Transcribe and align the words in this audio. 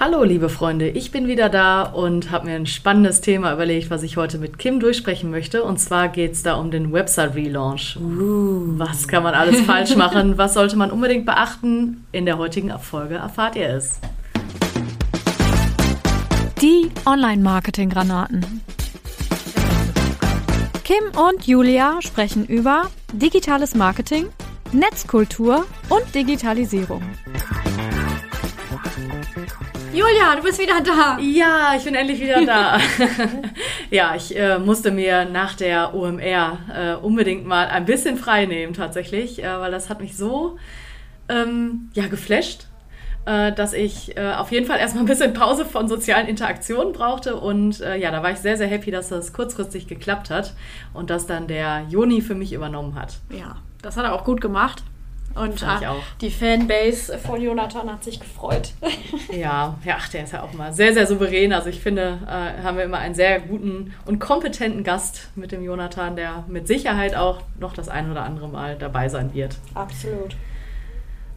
Hallo, 0.00 0.24
liebe 0.24 0.48
Freunde, 0.48 0.88
ich 0.88 1.10
bin 1.10 1.28
wieder 1.28 1.50
da 1.50 1.82
und 1.82 2.30
habe 2.30 2.46
mir 2.46 2.56
ein 2.56 2.66
spannendes 2.66 3.20
Thema 3.20 3.52
überlegt, 3.52 3.90
was 3.90 4.02
ich 4.02 4.16
heute 4.16 4.38
mit 4.38 4.58
Kim 4.58 4.80
durchsprechen 4.80 5.30
möchte. 5.30 5.62
Und 5.62 5.78
zwar 5.78 6.08
geht 6.08 6.32
es 6.32 6.42
da 6.42 6.54
um 6.54 6.70
den 6.70 6.92
Website-Relaunch. 6.92 7.98
Uh. 8.00 8.78
Was 8.78 9.06
kann 9.06 9.22
man 9.22 9.34
alles 9.34 9.60
falsch 9.60 9.94
machen? 9.94 10.38
Was 10.42 10.54
sollte 10.54 10.76
man 10.76 10.90
unbedingt 10.90 11.26
beachten? 11.26 12.04
In 12.10 12.24
der 12.24 12.38
heutigen 12.38 12.76
Folge 12.78 13.16
erfahrt 13.16 13.54
ihr 13.54 13.68
es. 13.68 14.00
Die 16.62 16.90
Online-Marketing-Granaten. 17.04 18.62
Kim 20.84 21.04
und 21.16 21.46
Julia 21.46 22.00
sprechen 22.00 22.46
über 22.46 22.90
digitales 23.12 23.74
Marketing, 23.74 24.28
Netzkultur 24.72 25.66
und 25.90 26.14
Digitalisierung. 26.14 27.02
Julia, 29.92 30.36
du 30.36 30.42
bist 30.42 30.58
wieder 30.58 30.80
da. 30.80 31.18
Ja, 31.20 31.74
ich 31.76 31.84
bin 31.84 31.94
endlich 31.94 32.18
wieder 32.18 32.46
da. 32.46 32.78
ja, 33.90 34.14
ich 34.16 34.34
äh, 34.34 34.58
musste 34.58 34.90
mir 34.90 35.26
nach 35.26 35.54
der 35.54 35.94
OMR 35.94 36.58
äh, 36.74 36.94
unbedingt 36.94 37.44
mal 37.44 37.66
ein 37.66 37.84
bisschen 37.84 38.16
frei 38.16 38.46
nehmen 38.46 38.72
tatsächlich, 38.72 39.44
äh, 39.44 39.60
weil 39.60 39.70
das 39.70 39.90
hat 39.90 40.00
mich 40.00 40.16
so 40.16 40.56
ähm, 41.28 41.90
ja, 41.92 42.06
geflasht, 42.06 42.68
äh, 43.26 43.52
dass 43.52 43.74
ich 43.74 44.16
äh, 44.16 44.32
auf 44.32 44.50
jeden 44.50 44.64
Fall 44.64 44.78
erstmal 44.78 45.04
ein 45.04 45.08
bisschen 45.08 45.34
Pause 45.34 45.66
von 45.66 45.88
sozialen 45.88 46.26
Interaktionen 46.26 46.94
brauchte. 46.94 47.36
Und 47.36 47.82
äh, 47.82 47.96
ja, 47.96 48.10
da 48.10 48.22
war 48.22 48.30
ich 48.30 48.38
sehr, 48.38 48.56
sehr 48.56 48.68
happy, 48.68 48.90
dass 48.90 49.10
das 49.10 49.34
kurzfristig 49.34 49.88
geklappt 49.88 50.30
hat 50.30 50.54
und 50.94 51.10
dass 51.10 51.26
dann 51.26 51.48
der 51.48 51.84
Joni 51.90 52.22
für 52.22 52.34
mich 52.34 52.54
übernommen 52.54 52.94
hat. 52.94 53.18
Ja, 53.28 53.56
das 53.82 53.98
hat 53.98 54.04
er 54.04 54.14
auch 54.14 54.24
gut 54.24 54.40
gemacht. 54.40 54.82
Und 55.34 55.62
äh, 55.62 55.86
die 56.20 56.30
Fanbase 56.30 57.18
von 57.18 57.40
Jonathan 57.40 57.90
hat 57.90 58.04
sich 58.04 58.20
gefreut. 58.20 58.72
ja, 59.32 59.76
ja, 59.84 59.96
ach, 59.98 60.08
der 60.08 60.24
ist 60.24 60.32
ja 60.32 60.42
auch 60.42 60.52
mal 60.52 60.72
sehr, 60.72 60.92
sehr 60.92 61.06
souverän. 61.06 61.52
Also 61.52 61.68
ich 61.68 61.80
finde, 61.80 62.18
äh, 62.26 62.62
haben 62.62 62.76
wir 62.76 62.84
immer 62.84 62.98
einen 62.98 63.14
sehr 63.14 63.40
guten 63.40 63.94
und 64.06 64.18
kompetenten 64.18 64.84
Gast 64.84 65.30
mit 65.34 65.52
dem 65.52 65.62
Jonathan, 65.62 66.16
der 66.16 66.44
mit 66.48 66.66
Sicherheit 66.66 67.14
auch 67.14 67.40
noch 67.58 67.72
das 67.72 67.88
ein 67.88 68.10
oder 68.10 68.24
andere 68.24 68.48
Mal 68.48 68.76
dabei 68.76 69.08
sein 69.08 69.32
wird. 69.34 69.56
Absolut. 69.74 70.36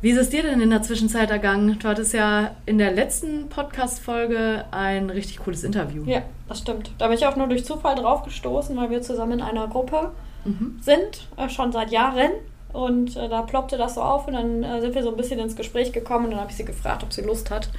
Wie 0.02 0.12
ist 0.12 0.20
es 0.20 0.30
dir 0.30 0.44
denn 0.44 0.62
in 0.62 0.70
der 0.70 0.84
Zwischenzeit 0.84 1.32
ergangen? 1.32 1.80
Du 1.80 1.88
hattest 1.88 2.14
ja 2.14 2.52
in 2.66 2.78
der 2.78 2.92
letzten 2.92 3.50
Podcast-Folge 3.50 4.66
ein 4.70 5.09
richtig 5.09 5.40
cooles 5.40 5.64
Interview. 5.64 6.04
Ja, 6.06 6.22
das 6.48 6.59
stimmt. 6.59 6.92
Da 6.98 7.08
bin 7.08 7.18
ich 7.18 7.26
auch 7.26 7.36
nur 7.36 7.48
durch 7.48 7.66
Zufall 7.66 7.96
drauf 7.96 8.24
gestoßen, 8.24 8.78
weil 8.78 8.92
wir 8.92 9.02
zusammen 9.02 9.40
in 9.40 9.42
einer 9.42 9.68
Gruppe 9.68 10.12
mhm. 10.44 10.78
sind, 10.82 11.28
äh, 11.38 11.50
schon 11.50 11.72
seit 11.72 11.92
Jahren. 11.92 12.30
Und 12.76 13.16
äh, 13.16 13.30
da 13.30 13.42
ploppte 13.42 13.78
das 13.78 13.95
so 13.95 14.02
auf 14.02 14.28
und 14.28 14.34
dann 14.34 14.64
äh, 14.64 14.81
sind 14.81 14.95
wir 14.95 15.04
so 15.04 15.09
ein 15.09 15.16
bisschen 15.16 15.40
ins 15.40 15.56
Gespräch 15.56 15.94
gekommen 15.94 16.26
und 16.26 16.31
dann 16.31 16.42
habe 16.42 16.52
ich 16.52 16.58
sie 16.58 16.66
gefragt, 16.66 17.04
ob 17.04 17.14
sie 17.14 17.22
Lust 17.22 17.50
hat, 17.50 17.70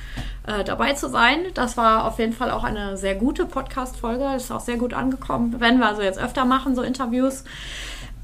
äh, 0.47 0.64
dabei 0.64 0.94
zu 0.94 1.11
sein. 1.11 1.41
Das 1.52 1.77
war 1.77 2.06
auf 2.06 2.19
jeden 2.19 2.33
Fall 2.33 2.50
auch 2.50 2.64
eine 2.64 2.97
sehr 2.97 3.14
gute 3.14 3.44
Podcast-Folge, 3.44 4.34
ist 4.34 4.50
auch 4.50 4.61
sehr 4.61 4.78
gut 4.78 4.94
angekommen. 4.94 5.61
Werden 5.61 5.80
wir 5.80 5.86
also 5.86 6.00
jetzt 6.00 6.19
öfter 6.19 6.47
machen, 6.47 6.74
so 6.74 6.80
Interviews. 6.80 7.44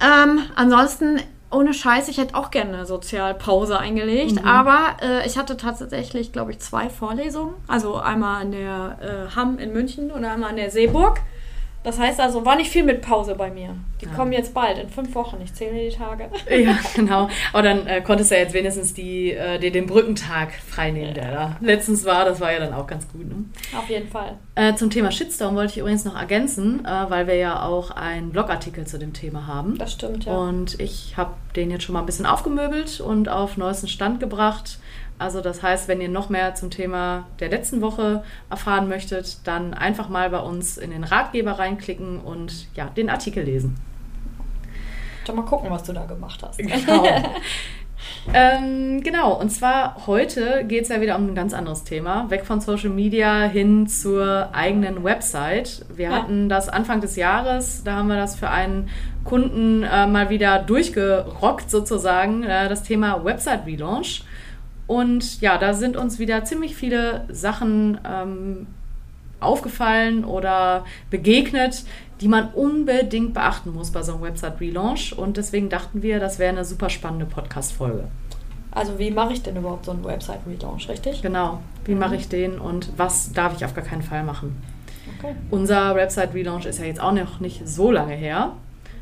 Ähm, 0.00 0.40
ansonsten, 0.56 1.20
ohne 1.50 1.74
Scheiß, 1.74 2.08
ich 2.08 2.16
hätte 2.16 2.34
auch 2.34 2.50
gerne 2.50 2.72
eine 2.72 2.86
Sozialpause 2.86 3.78
eingelegt, 3.78 4.40
mhm. 4.40 4.48
aber 4.48 4.96
äh, 5.02 5.26
ich 5.26 5.36
hatte 5.36 5.58
tatsächlich, 5.58 6.32
glaube 6.32 6.52
ich, 6.52 6.60
zwei 6.60 6.88
Vorlesungen. 6.88 7.52
Also 7.68 7.96
einmal 7.96 8.40
an 8.40 8.52
der 8.52 8.98
äh, 9.02 9.36
Hamm 9.36 9.58
in 9.58 9.74
München 9.74 10.10
und 10.10 10.24
einmal 10.24 10.48
an 10.50 10.56
der 10.56 10.70
Seeburg. 10.70 11.20
Das 11.84 11.98
heißt 11.98 12.20
also, 12.20 12.44
war 12.44 12.56
nicht 12.56 12.70
viel 12.70 12.84
mit 12.84 13.02
Pause 13.02 13.34
bei 13.34 13.50
mir. 13.50 13.74
Die 14.00 14.06
ja. 14.06 14.12
kommen 14.12 14.32
jetzt 14.32 14.54
bald, 14.54 14.78
in 14.78 14.88
fünf 14.88 15.14
Wochen. 15.14 15.38
Ich 15.42 15.52
zähle 15.54 15.90
die 15.90 15.96
Tage. 15.96 16.28
Ja, 16.62 16.76
genau. 16.94 17.28
Aber 17.52 17.62
dann 17.62 17.86
äh, 17.86 18.02
konntest 18.02 18.30
du 18.30 18.34
ja 18.34 18.42
jetzt 18.42 18.52
wenigstens 18.52 18.94
die, 18.94 19.32
äh, 19.32 19.58
dir 19.58 19.72
den 19.72 19.86
Brückentag 19.86 20.52
freinehmen, 20.52 21.14
der 21.14 21.32
da 21.32 21.56
letztens 21.60 22.04
war. 22.04 22.24
Das 22.24 22.40
war 22.40 22.52
ja 22.52 22.58
dann 22.58 22.74
auch 22.74 22.86
ganz 22.86 23.08
gut. 23.08 23.26
Ne? 23.26 23.44
Auf 23.76 23.88
jeden 23.88 24.08
Fall. 24.08 24.36
Äh, 24.54 24.74
zum 24.74 24.90
Thema 24.90 25.10
Shitstorm 25.10 25.56
wollte 25.56 25.72
ich 25.72 25.78
übrigens 25.78 26.04
noch 26.04 26.14
ergänzen, 26.14 26.84
äh, 26.84 27.10
weil 27.10 27.26
wir 27.26 27.36
ja 27.36 27.64
auch 27.64 27.90
einen 27.90 28.30
Blogartikel 28.30 28.86
zu 28.86 28.98
dem 28.98 29.12
Thema 29.12 29.46
haben. 29.46 29.78
Das 29.78 29.92
stimmt, 29.92 30.26
ja. 30.26 30.36
Und 30.36 30.78
ich 30.78 31.16
habe 31.16 31.32
den 31.56 31.70
jetzt 31.70 31.84
schon 31.84 31.94
mal 31.94 32.00
ein 32.00 32.06
bisschen 32.06 32.26
aufgemöbelt 32.26 33.00
und 33.00 33.28
auf 33.28 33.56
neuesten 33.56 33.88
Stand 33.88 34.20
gebracht. 34.20 34.78
Also 35.22 35.40
das 35.40 35.62
heißt, 35.62 35.86
wenn 35.86 36.00
ihr 36.00 36.08
noch 36.08 36.30
mehr 36.30 36.56
zum 36.56 36.70
Thema 36.70 37.26
der 37.38 37.48
letzten 37.48 37.80
Woche 37.80 38.24
erfahren 38.50 38.88
möchtet, 38.88 39.46
dann 39.46 39.72
einfach 39.72 40.08
mal 40.08 40.28
bei 40.30 40.40
uns 40.40 40.78
in 40.78 40.90
den 40.90 41.04
Ratgeber 41.04 41.52
reinklicken 41.52 42.18
und 42.18 42.66
ja, 42.74 42.86
den 42.86 43.08
Artikel 43.08 43.44
lesen. 43.44 43.76
Dann 45.24 45.36
mal 45.36 45.44
gucken, 45.44 45.70
was 45.70 45.84
du 45.84 45.92
da 45.92 46.04
gemacht 46.04 46.42
hast. 46.42 46.60
Genau. 48.24 48.34
ähm, 48.34 49.00
genau, 49.02 49.34
und 49.34 49.50
zwar 49.50 50.08
heute 50.08 50.64
geht 50.66 50.82
es 50.82 50.88
ja 50.88 51.00
wieder 51.00 51.16
um 51.16 51.28
ein 51.28 51.34
ganz 51.36 51.54
anderes 51.54 51.84
Thema. 51.84 52.28
Weg 52.30 52.44
von 52.44 52.60
Social 52.60 52.90
Media 52.90 53.44
hin 53.44 53.86
zur 53.86 54.48
eigenen 54.52 55.04
Website. 55.04 55.86
Wir 55.94 56.10
ja. 56.10 56.16
hatten 56.16 56.48
das 56.48 56.68
Anfang 56.68 57.00
des 57.00 57.14
Jahres, 57.14 57.84
da 57.84 57.94
haben 57.96 58.08
wir 58.08 58.16
das 58.16 58.34
für 58.34 58.50
einen 58.50 58.90
Kunden 59.22 59.84
äh, 59.84 60.08
mal 60.08 60.30
wieder 60.30 60.58
durchgerockt 60.58 61.70
sozusagen, 61.70 62.42
äh, 62.42 62.68
das 62.68 62.82
Thema 62.82 63.24
Website 63.24 63.66
Relaunch. 63.66 64.24
Und 64.92 65.40
ja, 65.40 65.56
da 65.56 65.72
sind 65.72 65.96
uns 65.96 66.18
wieder 66.18 66.44
ziemlich 66.44 66.76
viele 66.76 67.24
Sachen 67.30 67.98
ähm, 68.06 68.66
aufgefallen 69.40 70.22
oder 70.22 70.84
begegnet, 71.08 71.84
die 72.20 72.28
man 72.28 72.50
unbedingt 72.52 73.32
beachten 73.32 73.72
muss 73.72 73.90
bei 73.90 74.02
so 74.02 74.12
einem 74.12 74.20
Website-Relaunch. 74.20 75.16
Und 75.16 75.38
deswegen 75.38 75.70
dachten 75.70 76.02
wir, 76.02 76.20
das 76.20 76.38
wäre 76.38 76.50
eine 76.50 76.66
super 76.66 76.90
spannende 76.90 77.24
Podcast-Folge. 77.24 78.04
Also 78.70 78.98
wie 78.98 79.10
mache 79.10 79.32
ich 79.32 79.42
denn 79.42 79.56
überhaupt 79.56 79.86
so 79.86 79.92
einen 79.92 80.04
Website-Relaunch, 80.04 80.90
richtig? 80.90 81.22
Genau, 81.22 81.60
wie 81.86 81.94
mhm. 81.94 81.98
mache 81.98 82.16
ich 82.16 82.28
den 82.28 82.58
und 82.58 82.90
was 82.98 83.32
darf 83.32 83.56
ich 83.56 83.64
auf 83.64 83.74
gar 83.74 83.84
keinen 83.84 84.02
Fall 84.02 84.24
machen? 84.24 84.62
Okay. 85.18 85.34
Unser 85.50 85.94
Website-Relaunch 85.94 86.66
ist 86.66 86.78
ja 86.80 86.84
jetzt 86.84 87.00
auch 87.00 87.12
noch 87.12 87.40
nicht 87.40 87.66
so 87.66 87.90
lange 87.90 88.12
her. 88.12 88.52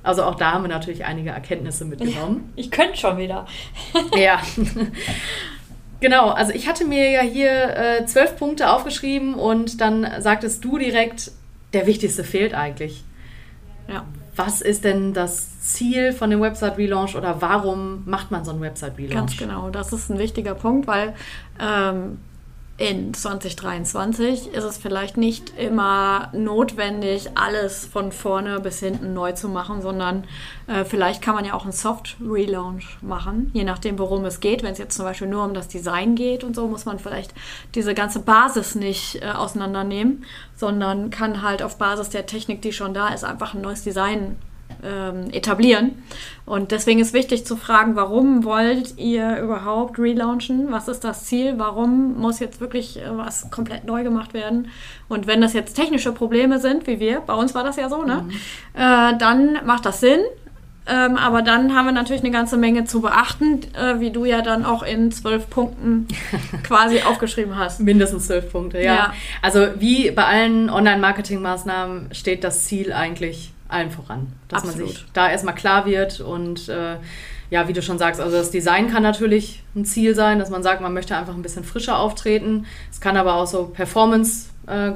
Also 0.04 0.22
auch 0.22 0.36
da 0.36 0.52
haben 0.52 0.62
wir 0.62 0.68
natürlich 0.68 1.04
einige 1.04 1.30
Erkenntnisse 1.30 1.84
mitgenommen. 1.84 2.52
Ich 2.56 2.70
könnte 2.70 2.96
schon 2.96 3.18
wieder. 3.18 3.46
ja. 4.16 4.40
Genau, 6.00 6.31
also 6.31 6.53
ich 6.53 6.66
hatte 6.66 6.87
mir 6.87 7.11
ja 7.11 7.21
hier 7.21 7.77
äh, 7.77 8.06
zwölf 8.06 8.37
Punkte 8.37 8.71
aufgeschrieben 8.71 9.34
und 9.34 9.81
dann 9.81 10.06
sagtest 10.19 10.65
du 10.65 10.78
direkt, 10.78 11.33
der 11.72 11.87
wichtigste 11.87 12.25
fehlt 12.25 12.55
eigentlich. 12.55 13.05
Ja. 13.88 14.05
Was 14.34 14.62
ist 14.62 14.84
denn 14.84 15.12
das 15.12 15.61
Ziel 15.61 16.12
von 16.12 16.31
dem 16.31 16.41
Website-Relaunch 16.41 17.16
oder 17.16 17.43
warum 17.43 18.03
macht 18.06 18.31
man 18.31 18.44
so 18.44 18.53
einen 18.53 18.62
Website-Relaunch? 18.62 19.15
Ganz 19.15 19.37
genau, 19.37 19.69
das 19.69 19.93
ist 19.93 20.11
ein 20.11 20.19
wichtiger 20.19 20.55
Punkt, 20.55 20.87
weil 20.87 21.15
ähm, 21.61 22.19
in 22.80 23.12
2023 23.12 24.54
ist 24.54 24.64
es 24.64 24.78
vielleicht 24.78 25.18
nicht 25.18 25.52
immer 25.58 26.30
notwendig, 26.32 27.28
alles 27.34 27.84
von 27.84 28.10
vorne 28.10 28.58
bis 28.58 28.80
hinten 28.80 29.12
neu 29.12 29.32
zu 29.32 29.50
machen, 29.50 29.82
sondern 29.82 30.24
äh, 30.66 30.86
vielleicht 30.86 31.20
kann 31.20 31.34
man 31.34 31.44
ja 31.44 31.52
auch 31.52 31.64
einen 31.64 31.72
Soft-Relaunch 31.72 33.02
machen, 33.02 33.50
je 33.52 33.64
nachdem, 33.64 33.98
worum 33.98 34.24
es 34.24 34.40
geht. 34.40 34.62
Wenn 34.62 34.72
es 34.72 34.78
jetzt 34.78 34.96
zum 34.96 35.04
Beispiel 35.04 35.28
nur 35.28 35.44
um 35.44 35.52
das 35.52 35.69
Design 35.69 36.14
geht 36.14 36.42
und 36.42 36.56
so, 36.56 36.69
muss 36.69 36.86
man 36.86 36.98
vielleicht 36.98 37.34
diese 37.74 37.92
ganze 37.92 38.20
Basis 38.20 38.74
nicht 38.74 39.16
äh, 39.16 39.26
auseinandernehmen, 39.26 40.24
sondern 40.56 41.10
kann 41.10 41.42
halt 41.42 41.62
auf 41.62 41.76
Basis 41.76 42.08
der 42.08 42.24
Technik, 42.24 42.62
die 42.62 42.72
schon 42.72 42.94
da 42.94 43.08
ist, 43.08 43.24
einfach 43.24 43.52
ein 43.52 43.60
neues 43.60 43.82
Design 43.82 44.38
ähm, 44.84 45.31
etablieren. 45.32 46.03
Und 46.47 46.72
deswegen 46.72 47.00
ist 47.00 47.12
wichtig 47.12 47.47
zu 47.47 47.56
fragen, 47.56 47.97
warum 47.97 48.44
wollt 48.44 48.98
ihr 48.98 49.38
überhaupt 49.38 49.98
relaunchen? 49.98 50.72
Was 50.72 50.88
ist 50.88 51.04
das 51.04 51.25
Ziel? 51.25 51.54
Warum 51.58 52.19
muss 52.19 52.41
jetzt 52.41 52.60
wirklich 52.60 52.98
äh, 52.98 53.16
was 53.16 53.50
komplett 53.50 53.84
neu 53.84 54.03
gemacht 54.03 54.34
werden? 54.34 54.69
Und 55.08 55.26
wenn 55.26 55.41
das 55.41 55.53
jetzt 55.53 55.75
technische 55.75 56.12
Probleme 56.12 56.58
sind, 56.58 56.86
wie 56.86 56.98
wir, 57.00 57.20
bei 57.20 57.34
uns 57.34 57.54
war 57.54 57.64
das 57.64 57.76
ja 57.76 57.88
so, 57.88 58.03
ne? 58.03 58.25
Mhm. 58.26 58.31
Äh, 58.75 59.19
dann 59.19 59.64
macht 59.64 59.86
das 59.86 60.00
Sinn. 60.00 60.20
Ähm, 60.87 61.16
aber 61.16 61.42
dann 61.42 61.75
haben 61.75 61.87
wir 61.87 61.92
natürlich 61.92 62.22
eine 62.22 62.32
ganze 62.32 62.56
Menge 62.56 62.84
zu 62.84 63.00
beachten, 63.00 63.60
äh, 63.75 64.00
wie 64.00 64.10
du 64.10 64.25
ja 64.25 64.42
dann 64.42 64.64
auch 64.64 64.82
in 64.82 65.12
zwölf 65.12 65.48
Punkten 65.48 66.08
quasi 66.64 67.02
aufgeschrieben 67.02 67.56
hast. 67.56 67.81
Mindestens 67.81 68.26
zwölf 68.26 68.50
Punkte, 68.50 68.78
ja. 68.78 68.94
ja. 68.94 69.14
Also 69.40 69.69
wie 69.78 70.11
bei 70.11 70.25
allen 70.25 70.69
Online-Marketing-Maßnahmen 70.69 72.08
steht 72.12 72.43
das 72.43 72.64
Ziel 72.64 72.93
eigentlich 72.93 73.52
allen 73.70 73.90
voran. 73.90 74.32
Dass 74.49 74.64
Absolut. 74.64 74.87
man 74.87 74.88
sich 74.88 75.06
da 75.12 75.31
erstmal 75.31 75.55
klar 75.55 75.87
wird 75.87 76.20
und 76.20 76.69
äh, 76.69 76.96
ja, 77.50 77.67
wie 77.67 77.72
du 77.72 77.82
schon 77.82 77.99
sagst, 77.99 78.20
also 78.20 78.37
das 78.37 78.50
Design 78.50 78.90
kann 78.90 79.02
natürlich 79.02 79.62
ein 79.75 79.84
Ziel 79.84 80.14
sein, 80.14 80.38
dass 80.38 80.50
man 80.50 80.62
sagt, 80.62 80.81
man 80.81 80.94
möchte 80.94 81.17
einfach 81.17 81.34
ein 81.34 81.43
bisschen 81.43 81.64
frischer 81.64 81.99
auftreten. 81.99 82.67
Es 82.90 83.00
kann 83.00 83.17
aber 83.17 83.34
auch 83.34 83.46
so 83.46 83.64
Performance-Geschichten 83.67 84.59
äh, 84.66 84.92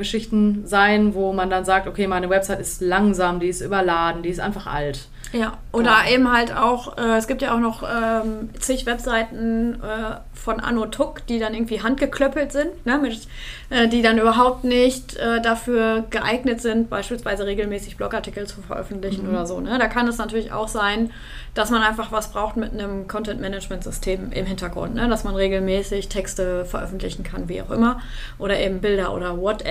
sein, 0.65 1.15
wo 1.15 1.33
man 1.33 1.51
dann 1.51 1.65
sagt, 1.65 1.87
okay, 1.87 2.07
meine 2.07 2.31
Website 2.31 2.61
ist 2.61 2.81
langsam, 2.81 3.41
die 3.41 3.49
ist 3.49 3.61
überladen, 3.61 4.23
die 4.23 4.29
ist 4.29 4.41
einfach 4.41 4.67
alt. 4.67 5.09
Ja, 5.35 5.55
oder 5.73 6.05
ja. 6.07 6.13
eben 6.13 6.33
halt 6.33 6.57
auch, 6.57 6.97
äh, 6.97 7.17
es 7.17 7.27
gibt 7.27 7.43
ja 7.43 7.55
auch 7.55 7.59
noch 7.59 7.83
ähm, 7.83 8.51
zig 8.61 8.87
Webseiten 8.87 9.75
äh, 9.83 10.17
von 10.33 10.61
Anno 10.61 10.87
Tuck, 10.87 11.27
die 11.27 11.41
dann 11.41 11.55
irgendwie 11.55 11.83
handgeklöppelt 11.83 12.53
sind, 12.53 12.87
ne, 12.87 12.99
mit, 12.99 13.27
äh, 13.71 13.89
die 13.89 14.01
dann 14.01 14.19
überhaupt 14.19 14.63
nicht 14.63 15.17
äh, 15.17 15.43
dafür 15.43 16.05
geeignet 16.11 16.61
sind, 16.61 16.89
beispielsweise 16.89 17.47
regelmäßig 17.47 17.97
Blogartikel 17.97 18.47
zu 18.47 18.63
veröffentlichen 18.63 19.25
mhm. 19.27 19.31
oder 19.31 19.47
so. 19.47 19.59
Ne? 19.59 19.77
Da 19.77 19.89
kann 19.89 20.07
es 20.07 20.19
natürlich 20.19 20.53
auch 20.53 20.69
sein, 20.69 21.11
dass 21.55 21.71
man 21.71 21.83
einfach 21.83 22.13
was 22.13 22.31
braucht 22.31 22.57
mit 22.57 22.73
einem 22.73 23.09
Content-Management-System 23.09 24.31
im 24.31 24.47
Hintergrund, 24.47 24.95
ne? 24.95 25.09
dass 25.09 25.25
man 25.25 25.35
regelmäßig 25.35 26.09
Texte 26.09 26.65
veröffentlichen 26.65 27.25
kann, 27.25 27.49
wie 27.49 27.61
auch 27.61 27.71
immer, 27.71 28.01
oder 28.39 28.61
eben 28.61 28.81
Bilder 28.81 29.13
oder 29.13 29.37
whatever. 29.37 29.64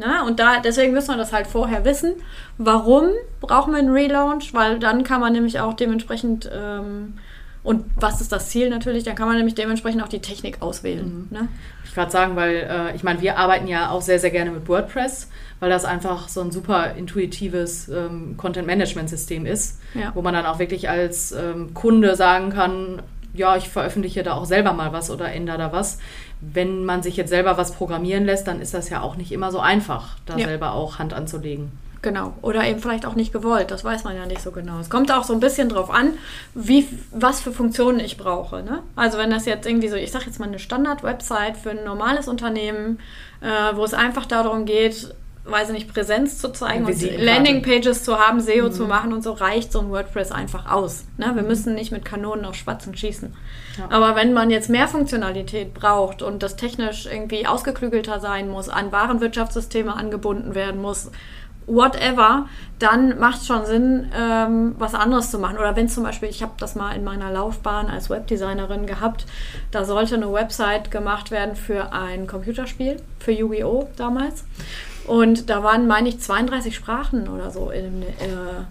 Ne? 0.00 0.24
Und 0.26 0.40
da, 0.40 0.60
deswegen 0.60 0.92
müssen 0.94 1.10
wir 1.10 1.18
das 1.18 1.32
halt 1.32 1.46
vorher 1.46 1.84
wissen. 1.84 2.14
Warum 2.56 3.08
brauchen 3.40 3.72
wir 3.72 3.78
einen 3.78 3.92
Relaunch? 3.92 4.54
Weil 4.54 4.78
dann 4.78 5.04
kann 5.04 5.20
man 5.20 5.34
nämlich 5.34 5.60
auch 5.60 5.74
dementsprechend, 5.74 6.50
ähm, 6.52 7.18
und 7.62 7.84
was 7.96 8.22
ist 8.22 8.32
das 8.32 8.48
Ziel 8.48 8.70
natürlich, 8.70 9.04
dann 9.04 9.14
kann 9.14 9.28
man 9.28 9.36
nämlich 9.36 9.54
dementsprechend 9.54 10.02
auch 10.02 10.08
die 10.08 10.20
Technik 10.20 10.62
auswählen. 10.62 11.28
Mhm. 11.30 11.36
Ne? 11.36 11.48
Ich 11.84 11.94
gerade 11.94 12.10
sagen, 12.10 12.34
weil 12.34 12.54
äh, 12.54 12.96
ich 12.96 13.02
meine, 13.02 13.20
wir 13.20 13.36
arbeiten 13.36 13.66
ja 13.66 13.90
auch 13.90 14.00
sehr, 14.00 14.18
sehr 14.18 14.30
gerne 14.30 14.50
mit 14.50 14.66
WordPress, 14.68 15.28
weil 15.58 15.68
das 15.68 15.84
einfach 15.84 16.28
so 16.28 16.40
ein 16.40 16.50
super 16.50 16.94
intuitives 16.94 17.90
ähm, 17.90 18.36
Content-Management-System 18.38 19.44
ist, 19.44 19.80
ja. 19.92 20.12
wo 20.14 20.22
man 20.22 20.32
dann 20.32 20.46
auch 20.46 20.58
wirklich 20.58 20.88
als 20.88 21.32
ähm, 21.32 21.74
Kunde 21.74 22.16
sagen 22.16 22.50
kann, 22.50 23.02
ja, 23.34 23.56
ich 23.56 23.68
veröffentliche 23.68 24.22
da 24.22 24.34
auch 24.34 24.44
selber 24.44 24.72
mal 24.72 24.92
was 24.92 25.10
oder 25.10 25.32
ändere 25.32 25.58
da 25.58 25.72
was 25.72 25.98
wenn 26.40 26.84
man 26.84 27.02
sich 27.02 27.16
jetzt 27.16 27.28
selber 27.28 27.58
was 27.58 27.72
programmieren 27.72 28.24
lässt, 28.24 28.46
dann 28.46 28.60
ist 28.60 28.74
das 28.74 28.88
ja 28.88 29.02
auch 29.02 29.16
nicht 29.16 29.32
immer 29.32 29.52
so 29.52 29.60
einfach, 29.60 30.16
da 30.26 30.36
ja. 30.36 30.46
selber 30.46 30.72
auch 30.72 30.98
Hand 30.98 31.12
anzulegen. 31.12 31.70
Genau. 32.02 32.32
Oder 32.40 32.64
eben 32.66 32.80
vielleicht 32.80 33.04
auch 33.04 33.14
nicht 33.14 33.30
gewollt. 33.30 33.70
Das 33.70 33.84
weiß 33.84 34.04
man 34.04 34.16
ja 34.16 34.24
nicht 34.24 34.40
so 34.40 34.52
genau. 34.52 34.78
Es 34.78 34.88
kommt 34.88 35.12
auch 35.12 35.24
so 35.24 35.34
ein 35.34 35.40
bisschen 35.40 35.68
drauf 35.68 35.90
an, 35.90 36.14
wie, 36.54 36.88
was 37.10 37.42
für 37.42 37.52
Funktionen 37.52 38.00
ich 38.00 38.16
brauche. 38.16 38.62
Ne? 38.62 38.82
Also 38.96 39.18
wenn 39.18 39.30
das 39.30 39.44
jetzt 39.44 39.66
irgendwie 39.66 39.88
so, 39.88 39.96
ich 39.96 40.10
sage 40.10 40.24
jetzt 40.24 40.40
mal 40.40 40.48
eine 40.48 40.58
Standard-Website 40.58 41.58
für 41.58 41.72
ein 41.72 41.84
normales 41.84 42.26
Unternehmen, 42.26 43.00
äh, 43.42 43.76
wo 43.76 43.84
es 43.84 43.92
einfach 43.92 44.24
darum 44.24 44.64
geht, 44.64 45.14
weiß 45.44 45.68
ich 45.68 45.74
nicht, 45.74 45.92
Präsenz 45.92 46.38
zu 46.38 46.52
zeigen 46.52 46.84
und 46.84 47.18
Landingpages 47.18 48.04
zu 48.04 48.18
haben, 48.18 48.40
SEO 48.40 48.66
mhm. 48.66 48.72
zu 48.72 48.86
machen 48.86 49.12
und 49.12 49.22
so 49.22 49.32
reicht 49.32 49.72
so 49.72 49.80
ein 49.80 49.90
WordPress 49.90 50.32
einfach 50.32 50.70
aus. 50.70 51.04
Ne? 51.16 51.32
Wir 51.34 51.42
mhm. 51.42 51.48
müssen 51.48 51.74
nicht 51.74 51.92
mit 51.92 52.04
Kanonen 52.04 52.44
auf 52.44 52.54
Spatzen 52.54 52.96
schießen. 52.96 53.34
Ja. 53.78 53.88
Aber 53.90 54.16
wenn 54.16 54.32
man 54.32 54.50
jetzt 54.50 54.68
mehr 54.68 54.88
Funktionalität 54.88 55.72
braucht 55.72 56.22
und 56.22 56.42
das 56.42 56.56
technisch 56.56 57.06
irgendwie 57.06 57.46
ausgeklügelter 57.46 58.20
sein 58.20 58.48
muss, 58.48 58.68
an 58.68 58.92
Warenwirtschaftssysteme 58.92 59.94
angebunden 59.94 60.54
werden 60.54 60.80
muss, 60.80 61.10
whatever, 61.66 62.46
dann 62.78 63.18
macht 63.18 63.40
es 63.40 63.46
schon 63.46 63.64
Sinn, 63.64 64.10
ähm, 64.18 64.74
was 64.78 64.94
anderes 64.94 65.30
zu 65.30 65.38
machen. 65.38 65.56
Oder 65.58 65.76
wenn 65.76 65.88
zum 65.88 66.02
Beispiel, 66.02 66.28
ich 66.28 66.42
habe 66.42 66.52
das 66.58 66.74
mal 66.74 66.94
in 66.94 67.04
meiner 67.04 67.30
Laufbahn 67.30 67.88
als 67.88 68.10
Webdesignerin 68.10 68.86
gehabt, 68.86 69.26
da 69.70 69.84
sollte 69.84 70.16
eine 70.16 70.32
Website 70.32 70.90
gemacht 70.90 71.30
werden 71.30 71.56
für 71.56 71.92
ein 71.92 72.26
Computerspiel, 72.26 72.96
für 73.18 73.32
Yu-Gi-Oh! 73.32 73.88
damals. 73.96 74.44
Und 75.06 75.50
da 75.50 75.62
waren, 75.62 75.86
meine 75.86 76.08
ich, 76.08 76.20
32 76.20 76.74
Sprachen 76.74 77.28
oder 77.28 77.50
so. 77.50 77.70
In, 77.70 78.02
äh, 78.02 78.64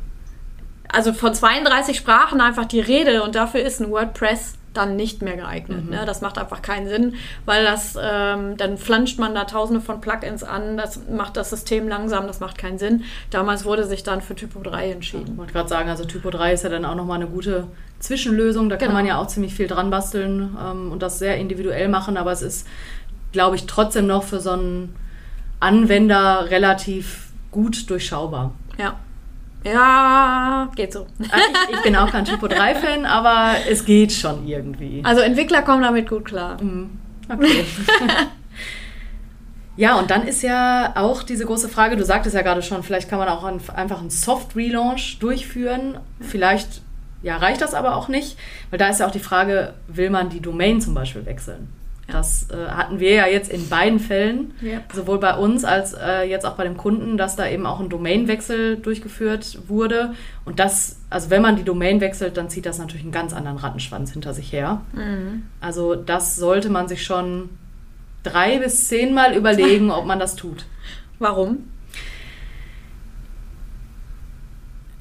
also 0.92 1.14
von 1.14 1.34
32 1.34 1.98
Sprachen 1.98 2.42
einfach 2.42 2.66
die 2.66 2.80
Rede 2.80 3.24
und 3.24 3.36
dafür 3.36 3.62
ist 3.62 3.80
ein 3.80 3.92
WordPress 3.92 4.56
dann 4.74 4.96
nicht 4.96 5.22
mehr 5.22 5.36
geeignet. 5.36 5.86
Mhm. 5.86 5.92
Ne? 5.92 6.04
Das 6.06 6.22
macht 6.22 6.38
einfach 6.38 6.62
keinen 6.62 6.88
Sinn, 6.88 7.16
weil 7.46 7.64
das 7.64 7.98
ähm, 8.02 8.56
dann 8.58 8.78
flanscht 8.78 9.20
man 9.20 9.34
da 9.34 9.46
tausende 9.46 9.81
von 9.81 10.00
Plugins 10.00 10.44
an, 10.44 10.78
das 10.78 11.00
macht 11.10 11.38
das 11.38 11.50
System 11.50 11.88
langsam, 11.88 12.28
das 12.28 12.40
macht 12.40 12.58
keinen 12.58 12.78
Sinn. 12.78 13.04
Damals 13.31 13.66
wurde 13.66 13.86
sich 13.86 14.04
dann 14.04 14.22
für 14.22 14.36
Typo 14.36 14.62
3 14.62 14.92
entschieden. 14.92 15.31
ich 15.31 15.38
wollte 15.38 15.54
gerade 15.54 15.70
sagen, 15.70 15.90
also 15.90 16.06
Typo 16.06 16.30
3 16.30 16.54
ist 16.54 16.64
ja 16.64 16.70
dann 16.70 16.86
auch 16.86 16.96
nochmal 16.96 17.18
eine 17.18 17.28
gute 17.28 17.68
Zwischenlösung. 18.00 18.70
Da 18.70 18.76
genau. 18.76 18.88
kann 18.88 18.96
man 18.96 19.06
ja 19.06 19.18
auch 19.20 19.28
ziemlich 19.28 19.54
viel 19.54 19.68
dran 19.68 19.90
basteln 19.90 20.56
ähm, 20.64 20.92
und 20.92 21.02
das 21.02 21.20
sehr 21.20 21.38
individuell 21.38 21.90
machen, 21.90 22.18
aber 22.18 22.31
es 22.31 22.42
ist, 22.42 22.68
glaube 23.31 23.56
ich, 23.56 23.66
trotzdem 23.66 24.08
noch 24.08 24.24
für 24.24 24.40
so 24.40 24.52
einen 24.52 24.96
Anwender 25.59 26.50
relativ 26.50 27.27
gut 27.51 27.89
durchschaubar. 27.89 28.53
Ja. 28.77 28.95
Ja, 29.65 30.71
geht 30.75 30.94
so. 30.94 31.06
Also 31.19 31.45
ich, 31.69 31.75
ich 31.75 31.81
bin 31.81 31.95
auch 31.95 32.09
kein 32.11 32.23
Typo 32.23 32.45
3-Fan, 32.45 33.06
aber 33.06 33.56
es 33.69 33.83
geht 33.83 34.13
schon 34.13 34.47
irgendwie. 34.47 35.01
Also 35.03 35.21
Entwickler 35.21 35.63
kommen 35.63 35.81
damit 35.81 36.07
gut 36.07 36.25
klar. 36.25 36.61
Mhm. 36.61 36.91
Okay. 37.27 37.65
ja, 39.75 40.00
und 40.00 40.09
dann 40.11 40.25
ist 40.25 40.44
ja 40.44 40.94
auch 40.95 41.23
diese 41.23 41.45
große 41.45 41.67
Frage, 41.67 41.97
du 41.97 42.06
sagtest 42.06 42.35
ja 42.35 42.41
gerade 42.41 42.61
schon, 42.61 42.83
vielleicht 42.83 43.09
kann 43.09 43.19
man 43.19 43.27
auch 43.27 43.44
einfach 43.44 44.00
einen 44.00 44.09
Soft-Relaunch 44.09 45.19
durchführen. 45.19 45.97
Vielleicht 46.21 46.81
ja, 47.21 47.38
reicht 47.38 47.61
das 47.61 47.73
aber 47.73 47.95
auch 47.95 48.07
nicht, 48.07 48.38
weil 48.69 48.79
da 48.79 48.88
ist 48.88 49.01
ja 49.01 49.07
auch 49.07 49.11
die 49.11 49.19
Frage, 49.19 49.73
will 49.88 50.09
man 50.09 50.29
die 50.29 50.39
Domain 50.39 50.79
zum 50.79 50.94
Beispiel 50.94 51.25
wechseln? 51.25 51.67
Das 52.11 52.47
äh, 52.50 52.69
hatten 52.69 53.00
wir 53.00 53.13
ja 53.13 53.27
jetzt 53.27 53.51
in 53.51 53.69
beiden 53.69 54.00
Fällen, 54.00 54.53
yep. 54.61 54.83
sowohl 54.94 55.19
bei 55.19 55.35
uns 55.35 55.63
als 55.63 55.94
äh, 55.94 56.23
jetzt 56.23 56.45
auch 56.45 56.56
bei 56.56 56.63
dem 56.63 56.77
Kunden, 56.77 57.17
dass 57.17 57.35
da 57.35 57.47
eben 57.47 57.65
auch 57.65 57.79
ein 57.79 57.89
Domainwechsel 57.89 58.77
durchgeführt 58.77 59.59
wurde. 59.67 60.13
Und 60.45 60.59
das, 60.59 60.97
also 61.09 61.29
wenn 61.29 61.41
man 61.41 61.56
die 61.56 61.63
Domain 61.63 62.01
wechselt, 62.01 62.38
dann 62.38 62.50
zieht 62.50 62.65
das 62.65 62.77
natürlich 62.79 63.03
einen 63.03 63.11
ganz 63.11 63.33
anderen 63.33 63.57
Rattenschwanz 63.57 64.11
hinter 64.11 64.33
sich 64.33 64.51
her. 64.51 64.81
Mhm. 64.94 65.44
Also 65.61 65.95
das 65.95 66.35
sollte 66.35 66.69
man 66.69 66.88
sich 66.88 67.03
schon 67.03 67.50
drei 68.23 68.59
bis 68.59 68.88
zehnmal 68.88 69.35
überlegen, 69.35 69.91
ob 69.91 70.06
man 70.06 70.19
das 70.19 70.35
tut. 70.35 70.65
Warum? 71.19 71.65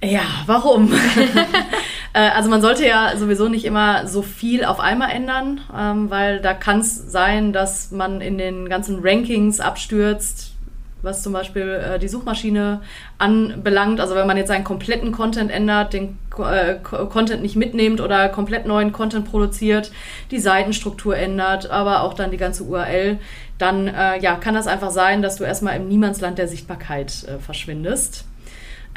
Ja, 0.03 0.23
warum? 0.47 0.93
Äh, 2.13 2.31
also 2.31 2.51
man 2.51 2.61
sollte 2.61 2.87
ja 2.87 3.17
sowieso 3.17 3.49
nicht 3.49 3.65
immer 3.65 4.07
so 4.07 4.23
viel 4.23 4.65
auf 4.65 4.81
einmal 4.81 5.11
ändern, 5.11 5.61
ähm, 5.77 6.11
weil 6.11 6.41
da 6.41 6.55
kann 6.55 6.81
es 6.81 7.11
sein, 7.11 7.53
dass 7.53 7.91
man 7.91 8.21
in 8.21 8.39
den 8.39 8.69
ganzen 8.69 9.01
Rankings 9.03 9.61
abstürzt, 9.61 10.55
was 11.03 11.23
zum 11.23 11.33
Beispiel 11.33 11.69
äh, 11.69 11.99
die 11.99 12.09
Suchmaschine 12.09 12.81
anbelangt. 13.19 14.01
Also 14.01 14.15
wenn 14.15 14.27
man 14.27 14.37
jetzt 14.37 14.49
seinen 14.49 14.65
kompletten 14.65 15.13
Content 15.13 15.51
ändert, 15.51 15.93
den 15.93 16.19
äh, 16.39 16.77
Content 16.83 17.43
nicht 17.43 17.57
mitnimmt 17.57 18.01
oder 18.01 18.29
komplett 18.29 18.67
neuen 18.67 18.93
Content 18.93 19.31
produziert, 19.31 19.93
die 20.31 20.39
Seitenstruktur 20.39 21.17
ändert, 21.17 21.71
aber 21.71 22.03
auch 22.03 22.15
dann 22.15 22.31
die 22.31 22.37
ganze 22.37 22.65
URL, 22.65 23.19
dann 23.59 23.89
äh, 23.89 24.19
ja, 24.21 24.37
kann 24.37 24.55
das 24.55 24.67
einfach 24.67 24.91
sein, 24.91 25.23
dass 25.23 25.37
du 25.37 25.45
erstmal 25.45 25.77
im 25.77 25.89
Niemandsland 25.89 26.39
der 26.39 26.49
Sichtbarkeit 26.49 27.25
äh, 27.25 27.39
verschwindest. 27.39 28.25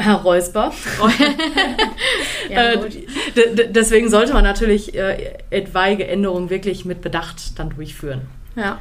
Herr 0.01 0.15
Räusper. 0.15 0.71
ja, 2.50 2.74
äh, 2.74 2.89
deswegen 3.69 4.09
sollte 4.09 4.33
man 4.33 4.44
natürlich 4.44 4.95
äh, 4.95 5.36
etwaige 5.50 6.07
Änderungen 6.07 6.50
wirklich 6.50 6.86
mit 6.86 7.01
Bedacht 7.01 7.59
dann 7.59 7.69
durchführen. 7.71 8.21
Ja. 8.56 8.80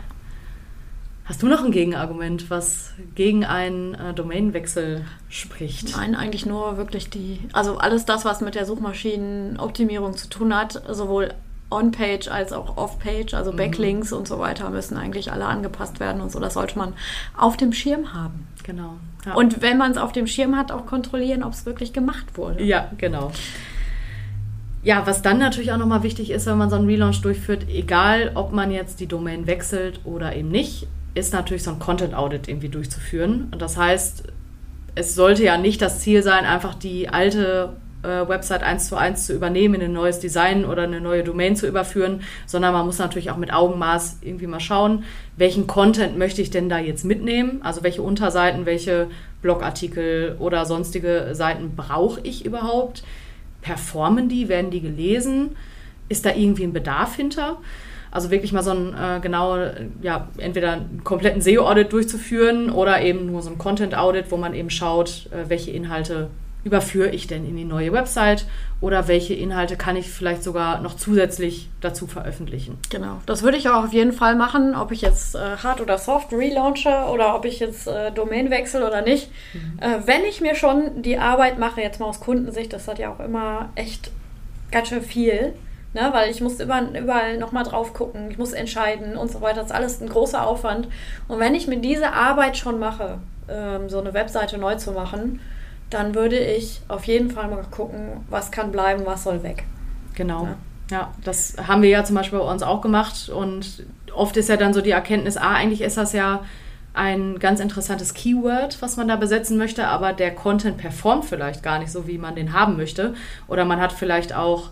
Hast 1.31 1.45
du 1.45 1.47
noch 1.47 1.63
ein 1.63 1.71
Gegenargument, 1.71 2.51
was 2.51 2.93
gegen 3.15 3.45
einen 3.45 3.95
äh, 3.95 4.13
Domainwechsel 4.15 5.05
spricht? 5.29 5.97
Nein, 5.97 6.17
eigentlich 6.17 6.45
nur 6.45 6.77
wirklich 6.77 7.09
die, 7.09 7.39
also 7.53 7.79
alles 7.79 8.05
das, 8.05 8.25
was 8.25 8.41
mit 8.41 8.57
der 8.57 8.67
Suchmaschinenoptimierung 8.67 10.17
zu 10.17 10.29
tun 10.29 10.53
hat, 10.57 10.83
sowohl 10.89 11.33
On-Page 11.71 12.29
als 12.29 12.53
auch 12.53 12.77
Off-Page, 12.77 13.35
also 13.35 13.53
mhm. 13.53 13.57
Backlinks 13.57 14.11
mhm. 14.11 14.19
und 14.19 14.29
so 14.29 14.39
weiter, 14.39 14.71
müssen 14.71 14.97
eigentlich 14.97 15.33
alle 15.33 15.47
angepasst 15.47 16.01
werden 16.01 16.21
und 16.21 16.31
so. 16.33 16.41
Das 16.41 16.55
sollte 16.55 16.79
man 16.79 16.95
auf 17.37 17.57
dem 17.57 17.73
Schirm 17.73 18.13
haben. 18.13 18.47
Genau. 18.65 18.97
Ja. 19.25 19.35
Und 19.35 19.63
wenn 19.63 19.79
man 19.79 19.93
es 19.93 19.99
auf 19.99 20.13
dem 20.13 20.27
Schirm 20.27 20.57
hat, 20.57 20.73
auch 20.73 20.87
kontrollieren, 20.87 21.43
ob 21.43 21.53
es 21.53 21.67
wirklich 21.67 21.93
gemacht 21.93 22.37
wurde. 22.37 22.63
Ja, 22.63 22.91
genau. 22.99 23.33
Ja, 24.83 25.07
was 25.07 25.21
dann 25.21 25.39
natürlich 25.39 25.73
auch 25.73 25.79
nochmal 25.79 26.03
wichtig 26.03 26.31
ist, 26.31 26.47
wenn 26.47 26.57
man 26.57 26.71
so 26.71 26.77
einen 26.77 26.87
Relaunch 26.87 27.21
durchführt, 27.21 27.67
egal 27.69 28.33
ob 28.35 28.53
man 28.53 28.71
jetzt 28.71 29.01
die 29.01 29.07
Domain 29.07 29.47
wechselt 29.47 30.01
oder 30.05 30.35
eben 30.35 30.49
nicht, 30.49 30.87
ist 31.15 31.35
natürlich 31.35 31.65
so 31.65 31.71
ein 31.71 31.79
Content 31.79 32.15
Audit 32.15 32.49
irgendwie 32.49 32.71
durchzuführen. 32.71 33.49
Und 33.53 33.61
das 33.61 33.77
heißt, 33.77 34.25
es 34.95 35.15
sollte 35.15 35.45
ja 35.45 35.59
nicht 35.59 35.83
das 35.83 36.01
Ziel 36.01 36.23
sein, 36.23 36.47
einfach 36.47 36.75
die 36.75 37.09
alte 37.11 37.77
äh, 38.03 38.29
Website 38.29 38.63
eins 38.63 38.89
zu 38.89 38.97
eins 38.97 39.27
zu 39.27 39.35
übernehmen, 39.35 39.75
in 39.75 39.83
ein 39.83 39.93
neues 39.93 40.21
Design 40.21 40.65
oder 40.65 40.83
eine 40.85 41.01
neue 41.01 41.25
Domain 41.25 41.57
zu 41.57 41.67
überführen, 41.67 42.23
sondern 42.47 42.73
man 42.73 42.87
muss 42.87 42.99
natürlich 42.99 43.31
auch 43.31 43.37
mit 43.37 43.53
Augenmaß 43.53 44.19
irgendwie 44.23 44.47
mal 44.47 44.61
schauen, 44.61 45.05
welchen 45.37 45.67
Content 45.67 46.19
möchte 46.19 46.43
ich 46.43 46.51
denn 46.51 46.69
da 46.69 46.79
jetzt 46.79 47.05
mitnehmen, 47.05 47.61
also 47.63 47.83
welche 47.83 48.03
Unterseiten, 48.03 48.67
welche 48.67 49.09
Blogartikel 49.43 50.37
oder 50.39 50.67
sonstige 50.67 51.31
Seiten 51.33 51.75
brauche 51.77 52.21
ich 52.23 52.45
überhaupt, 52.45 53.03
performen 53.63 54.29
die, 54.29 54.49
werden 54.49 54.71
die 54.71 54.81
gelesen, 54.81 55.57
ist 56.09 56.27
da 56.27 56.35
irgendwie 56.35 56.65
ein 56.65 56.73
Bedarf 56.73 57.17
hinter? 57.17 57.59
Also 58.11 58.31
wirklich 58.31 58.53
mal 58.53 58.63
so 58.63 58.73
ein 58.73 58.95
äh, 58.95 59.21
genau, 59.21 59.57
ja, 60.03 60.29
entweder 60.39 60.73
einen 60.73 61.05
kompletten 61.05 61.41
SEO-Audit 61.41 61.93
durchzuführen 61.93 62.71
oder 62.71 63.01
eben 63.03 63.27
nur 63.27 63.41
so 63.41 63.51
ein 63.51 63.59
Content-Audit, 63.59 64.31
wo 64.31 64.37
man 64.37 64.53
eben 64.55 64.71
schaut, 64.71 65.29
äh, 65.31 65.49
welche 65.49 65.71
Inhalte 65.71 66.29
überführe 66.65 67.09
ich 67.11 67.27
denn 67.27 67.47
in 67.49 67.57
die 67.57 67.65
neue 67.65 67.93
Website 67.93 68.47
oder 68.81 69.09
welche 69.09 69.35
Inhalte 69.35 69.77
kann 69.77 69.97
ich 69.97 70.11
vielleicht 70.11 70.43
sogar 70.43 70.81
noch 70.81 70.97
zusätzlich 70.97 71.69
dazu 71.81 72.07
veröffentlichen. 72.07 72.79
Genau, 72.91 73.19
das 73.27 73.43
würde 73.43 73.57
ich 73.57 73.69
auch 73.69 73.85
auf 73.85 73.93
jeden 73.93 74.13
Fall 74.13 74.37
machen, 74.37 74.75
ob 74.75 74.93
ich 74.93 75.01
jetzt 75.01 75.35
äh, 75.35 75.57
hard 75.63 75.81
oder 75.81 75.99
soft 75.99 76.33
relaunche 76.33 76.91
oder 77.11 77.35
ob 77.35 77.45
ich 77.45 77.61
jetzt 77.61 77.87
äh, 77.87 78.11
Domain 78.13 78.51
wechsle 78.51 78.87
oder 78.87 79.03
nicht. 79.03 79.31
Mhm. 79.55 79.79
Äh, 79.81 80.07
wenn 80.07 80.25
ich 80.25 80.41
mir 80.41 80.55
schon 80.55 81.03
die 81.03 81.19
Arbeit 81.19 81.59
mache, 81.59 81.81
jetzt 81.81 82.01
mal 82.01 82.07
aus 82.07 82.21
Kundensicht, 82.21 82.73
das 82.73 82.89
hat 82.89 82.99
ja 82.99 83.13
auch 83.13 83.21
immer 83.21 83.71
echt 83.75 84.11
ganz 84.71 84.89
schön 84.89 85.03
viel, 85.03 85.55
ne? 85.95 86.11
weil 86.13 86.31
ich 86.31 86.41
muss 86.41 86.61
überall, 86.61 86.97
überall 86.97 87.39
nochmal 87.39 87.65
drauf 87.65 87.93
gucken, 87.95 88.31
ich 88.31 88.39
muss 88.39 88.53
entscheiden 88.53 89.17
und 89.17 89.31
so 89.31 89.41
weiter. 89.41 89.57
Das 89.57 89.67
ist 89.67 89.73
alles 89.73 90.01
ein 90.01 90.09
großer 90.09 90.47
Aufwand. 90.47 90.89
Und 91.29 91.39
wenn 91.39 91.55
ich 91.55 91.67
mir 91.67 91.79
diese 91.79 92.13
Arbeit 92.13 92.57
schon 92.57 92.79
mache, 92.79 93.19
ähm, 93.49 93.89
so 93.89 93.99
eine 93.99 94.15
Webseite 94.15 94.59
neu 94.59 94.77
zu 94.77 94.93
machen, 94.93 95.41
dann 95.91 96.15
würde 96.15 96.39
ich 96.39 96.81
auf 96.89 97.05
jeden 97.05 97.31
Fall 97.31 97.49
mal 97.49 97.65
gucken, 97.71 98.25
was 98.29 98.51
kann 98.51 98.73
bleiben, 98.73 99.03
was 99.05 99.25
soll 99.25 99.43
weg. 99.43 99.65
Genau. 100.15 100.45
Ja. 100.45 100.57
Ja, 100.91 101.15
das 101.23 101.55
haben 101.69 101.83
wir 101.83 101.89
ja 101.89 102.03
zum 102.03 102.17
Beispiel 102.17 102.41
bei 102.41 102.45
uns 102.45 102.65
auch 102.65 102.81
gemacht 102.81 103.29
und 103.29 103.85
oft 104.13 104.37
ist 104.37 104.49
ja 104.49 104.57
dann 104.57 104.75
so 104.75 104.81
die 104.81 104.91
Erkenntnis, 104.91 105.37
ah, 105.37 105.53
eigentlich 105.53 105.83
ist 105.83 105.97
das 105.97 106.13
ja 106.13 106.43
ein 106.93 107.39
ganz 107.39 107.61
interessantes 107.61 108.15
Keyword, 108.15 108.83
was 108.83 108.97
man 108.97 109.07
da 109.07 109.15
besetzen 109.17 109.57
möchte, 109.57 109.87
aber 109.87 110.13
der 110.13 110.35
Content 110.35 110.79
performt 110.79 111.25
vielleicht 111.25 111.63
gar 111.63 111.79
nicht 111.79 111.93
so, 111.93 112.09
wie 112.09 112.19
man 112.19 112.35
den 112.35 112.53
haben 112.53 112.77
möchte. 112.77 113.15
Oder 113.47 113.65
man 113.65 113.81
hat 113.81 113.93
vielleicht 113.93 114.35
auch 114.35 114.71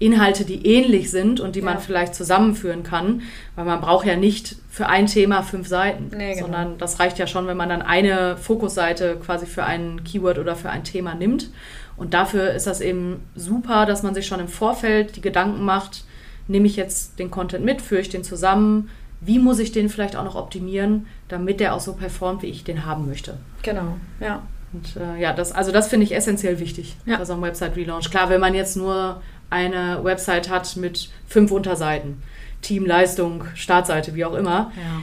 Inhalte, 0.00 0.44
die 0.44 0.66
ähnlich 0.66 1.10
sind 1.10 1.40
und 1.40 1.54
die 1.54 1.60
ja. 1.60 1.66
man 1.66 1.78
vielleicht 1.78 2.14
zusammenführen 2.14 2.82
kann, 2.82 3.22
weil 3.54 3.66
man 3.66 3.80
braucht 3.80 4.06
ja 4.06 4.16
nicht 4.16 4.56
für 4.70 4.86
ein 4.86 5.06
Thema 5.06 5.42
fünf 5.42 5.68
Seiten, 5.68 6.10
nee, 6.16 6.34
genau. 6.34 6.46
sondern 6.46 6.78
das 6.78 6.98
reicht 6.98 7.18
ja 7.18 7.26
schon, 7.26 7.46
wenn 7.46 7.56
man 7.56 7.68
dann 7.68 7.82
eine 7.82 8.36
Fokusseite 8.38 9.18
quasi 9.24 9.46
für 9.46 9.64
ein 9.64 10.02
Keyword 10.02 10.38
oder 10.38 10.56
für 10.56 10.70
ein 10.70 10.84
Thema 10.84 11.14
nimmt. 11.14 11.50
Und 11.98 12.14
dafür 12.14 12.52
ist 12.52 12.66
das 12.66 12.80
eben 12.80 13.20
super, 13.34 13.84
dass 13.84 14.02
man 14.02 14.14
sich 14.14 14.26
schon 14.26 14.40
im 14.40 14.48
Vorfeld 14.48 15.16
die 15.16 15.20
Gedanken 15.20 15.62
macht, 15.64 16.04
nehme 16.48 16.66
ich 16.66 16.76
jetzt 16.76 17.18
den 17.18 17.30
Content 17.30 17.64
mit, 17.64 17.82
führe 17.82 18.00
ich 18.00 18.08
den 18.08 18.24
zusammen, 18.24 18.88
wie 19.20 19.38
muss 19.38 19.58
ich 19.58 19.70
den 19.70 19.90
vielleicht 19.90 20.16
auch 20.16 20.24
noch 20.24 20.34
optimieren, 20.34 21.06
damit 21.28 21.60
der 21.60 21.74
auch 21.74 21.80
so 21.80 21.92
performt, 21.92 22.40
wie 22.40 22.46
ich 22.46 22.64
den 22.64 22.86
haben 22.86 23.06
möchte. 23.06 23.36
Genau, 23.62 23.96
ja. 24.18 24.42
Und 24.72 24.96
äh, 24.96 25.20
ja, 25.20 25.32
das, 25.32 25.52
also 25.52 25.72
das 25.72 25.88
finde 25.88 26.04
ich 26.04 26.14
essentiell 26.14 26.58
wichtig 26.58 26.96
ja. 27.04 27.18
bei 27.18 27.24
so 27.24 27.34
einem 27.34 27.42
Website-Relaunch. 27.42 28.10
Klar, 28.10 28.30
wenn 28.30 28.40
man 28.40 28.54
jetzt 28.54 28.76
nur 28.76 29.20
eine 29.50 30.02
Website 30.04 30.48
hat 30.48 30.76
mit 30.76 31.10
fünf 31.26 31.50
Unterseiten, 31.50 32.22
Team, 32.62 32.86
Leistung, 32.86 33.44
Startseite, 33.54 34.14
wie 34.14 34.24
auch 34.24 34.34
immer, 34.34 34.72
ja. 34.76 35.02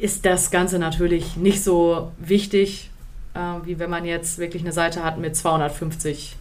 ist 0.00 0.24
das 0.24 0.50
Ganze 0.50 0.78
natürlich 0.78 1.36
nicht 1.36 1.62
so 1.62 2.12
wichtig, 2.18 2.90
äh, 3.34 3.38
wie 3.64 3.78
wenn 3.78 3.90
man 3.90 4.04
jetzt 4.04 4.38
wirklich 4.38 4.62
eine 4.62 4.72
Seite 4.72 5.04
hat 5.04 5.18
mit 5.18 5.36
250 5.36 6.36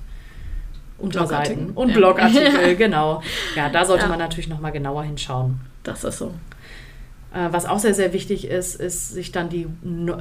Unterseiten 1.00 1.71
und 1.71 1.89
ja. 1.89 1.95
Blogartikel, 1.95 2.75
genau. 2.77 3.21
Ja, 3.55 3.69
da 3.69 3.86
sollte 3.86 4.03
ja. 4.03 4.09
man 4.09 4.19
natürlich 4.19 4.47
nochmal 4.47 4.71
genauer 4.71 5.03
hinschauen. 5.03 5.59
Das 5.83 6.03
ist 6.03 6.17
so. 6.17 6.33
Äh, 7.33 7.50
was 7.51 7.65
auch 7.65 7.79
sehr, 7.79 7.93
sehr 7.93 8.13
wichtig 8.13 8.47
ist, 8.47 8.75
ist, 8.75 9.09
sich 9.09 9.31
dann 9.31 9.50
die, 9.50 9.67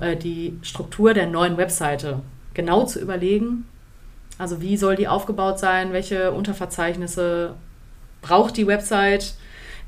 äh, 0.01 0.17
die 0.17 0.59
Struktur 0.63 1.15
der 1.15 1.27
neuen 1.27 1.57
Webseite 1.57 2.21
genau 2.55 2.85
zu 2.85 3.01
überlegen 3.01 3.67
also 4.39 4.61
wie 4.61 4.77
soll 4.77 4.97
die 4.97 5.09
aufgebaut 5.09 5.59
sein? 5.59 5.93
Welche 5.93 6.33
Unterverzeichnisse 6.33 7.55
braucht 8.23 8.57
die 8.57 8.67
Website? 8.67 9.35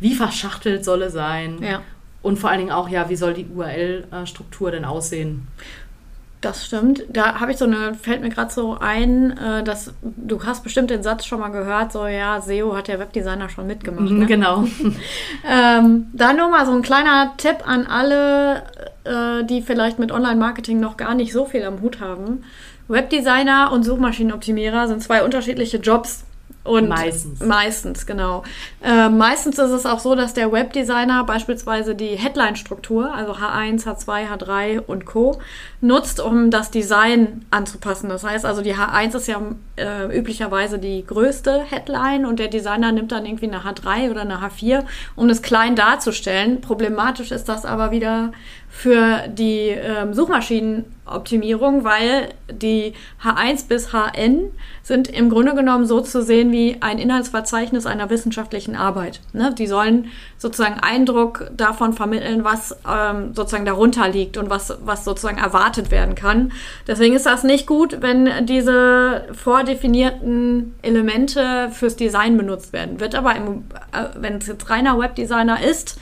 Wie 0.00 0.14
verschachtelt 0.14 0.84
soll 0.84 1.02
es 1.02 1.12
sein? 1.12 1.62
Ja. 1.62 1.82
Und 2.22 2.38
vor 2.38 2.50
allen 2.50 2.60
Dingen 2.60 2.72
auch, 2.72 2.88
ja, 2.88 3.08
wie 3.08 3.16
soll 3.16 3.34
die 3.34 3.46
URL-Struktur 3.46 4.70
denn 4.70 4.84
aussehen? 4.84 5.46
Das 6.40 6.64
stimmt. 6.64 7.02
Da 7.12 7.40
habe 7.40 7.50
ich 7.50 7.58
so 7.58 7.64
eine, 7.64 7.94
fällt 7.94 8.20
mir 8.20 8.28
gerade 8.28 8.52
so 8.52 8.76
ein, 8.78 9.36
äh, 9.36 9.64
dass 9.64 9.92
du 10.02 10.44
hast 10.44 10.62
bestimmt 10.62 10.88
den 10.90 11.02
Satz 11.02 11.26
schon 11.26 11.40
mal 11.40 11.48
gehört, 11.48 11.90
so 11.90 12.06
ja, 12.06 12.40
SEO 12.40 12.76
hat 12.76 12.86
der 12.86 13.00
Webdesigner 13.00 13.48
schon 13.48 13.66
mitgemacht. 13.66 14.10
Ne? 14.10 14.26
Genau. 14.26 14.64
ähm, 15.48 16.06
da 16.12 16.32
nur 16.32 16.48
mal 16.48 16.64
so 16.64 16.72
ein 16.72 16.82
kleiner 16.82 17.32
Tipp 17.38 17.66
an 17.66 17.86
alle, 17.86 18.62
äh, 19.02 19.44
die 19.44 19.62
vielleicht 19.62 19.98
mit 19.98 20.12
Online-Marketing 20.12 20.78
noch 20.78 20.96
gar 20.96 21.16
nicht 21.16 21.32
so 21.32 21.44
viel 21.44 21.64
am 21.64 21.80
Hut 21.80 22.00
haben. 22.00 22.44
Webdesigner 22.88 23.70
und 23.72 23.84
Suchmaschinenoptimierer 23.84 24.88
sind 24.88 25.02
zwei 25.02 25.22
unterschiedliche 25.22 25.76
Jobs. 25.76 26.24
Und 26.64 26.88
meistens. 26.88 27.40
Meistens, 27.40 28.06
genau. 28.06 28.42
Äh, 28.82 29.08
meistens 29.08 29.58
ist 29.58 29.70
es 29.70 29.86
auch 29.86 30.00
so, 30.00 30.14
dass 30.14 30.34
der 30.34 30.52
Webdesigner 30.52 31.24
beispielsweise 31.24 31.94
die 31.94 32.16
Headline-Struktur, 32.16 33.14
also 33.14 33.32
H1, 33.32 33.86
H2, 33.86 34.28
H3 34.28 34.80
und 34.80 35.06
Co., 35.06 35.40
nutzt, 35.80 36.20
um 36.20 36.50
das 36.50 36.70
Design 36.70 37.46
anzupassen. 37.50 38.10
Das 38.10 38.22
heißt 38.22 38.44
also, 38.44 38.60
die 38.60 38.74
H1 38.74 39.16
ist 39.16 39.28
ja 39.28 39.40
äh, 39.76 40.18
üblicherweise 40.18 40.78
die 40.78 41.06
größte 41.06 41.62
Headline 41.62 42.26
und 42.26 42.38
der 42.38 42.48
Designer 42.48 42.92
nimmt 42.92 43.12
dann 43.12 43.24
irgendwie 43.24 43.46
eine 43.46 43.60
H3 43.60 44.10
oder 44.10 44.22
eine 44.22 44.38
H4, 44.38 44.84
um 45.16 45.30
es 45.30 45.40
klein 45.40 45.74
darzustellen. 45.74 46.60
Problematisch 46.60 47.30
ist 47.30 47.48
das 47.48 47.64
aber 47.64 47.92
wieder 47.92 48.32
für 48.70 49.24
die 49.28 49.70
ähm, 49.70 50.12
Suchmaschinenoptimierung, 50.14 51.84
weil 51.84 52.28
die 52.50 52.92
H1 53.22 53.66
bis 53.66 53.92
HN 53.92 54.50
sind 54.82 55.08
im 55.08 55.30
Grunde 55.30 55.54
genommen 55.54 55.86
so 55.86 56.00
zu 56.00 56.22
sehen 56.22 56.52
wie 56.52 56.76
ein 56.80 56.98
Inhaltsverzeichnis 56.98 57.86
einer 57.86 58.10
wissenschaftlichen 58.10 58.76
Arbeit. 58.76 59.20
Ne? 59.32 59.54
Die 59.56 59.66
sollen 59.66 60.08
sozusagen 60.36 60.78
Eindruck 60.80 61.50
davon 61.56 61.94
vermitteln, 61.94 62.44
was 62.44 62.76
ähm, 62.88 63.34
sozusagen 63.34 63.64
darunter 63.64 64.08
liegt 64.08 64.36
und 64.36 64.50
was, 64.50 64.76
was 64.84 65.04
sozusagen 65.04 65.38
erwartet 65.38 65.90
werden 65.90 66.14
kann. 66.14 66.52
Deswegen 66.86 67.16
ist 67.16 67.26
das 67.26 67.42
nicht 67.42 67.66
gut, 67.66 67.98
wenn 68.00 68.46
diese 68.46 69.24
vordefinierten 69.32 70.74
Elemente 70.82 71.70
fürs 71.72 71.96
Design 71.96 72.36
benutzt 72.36 72.72
werden. 72.72 73.00
Wird 73.00 73.14
aber, 73.14 73.34
im, 73.34 73.64
äh, 73.92 74.04
wenn 74.20 74.36
es 74.36 74.46
jetzt 74.46 74.68
reiner 74.70 74.98
Webdesigner 74.98 75.62
ist, 75.62 75.98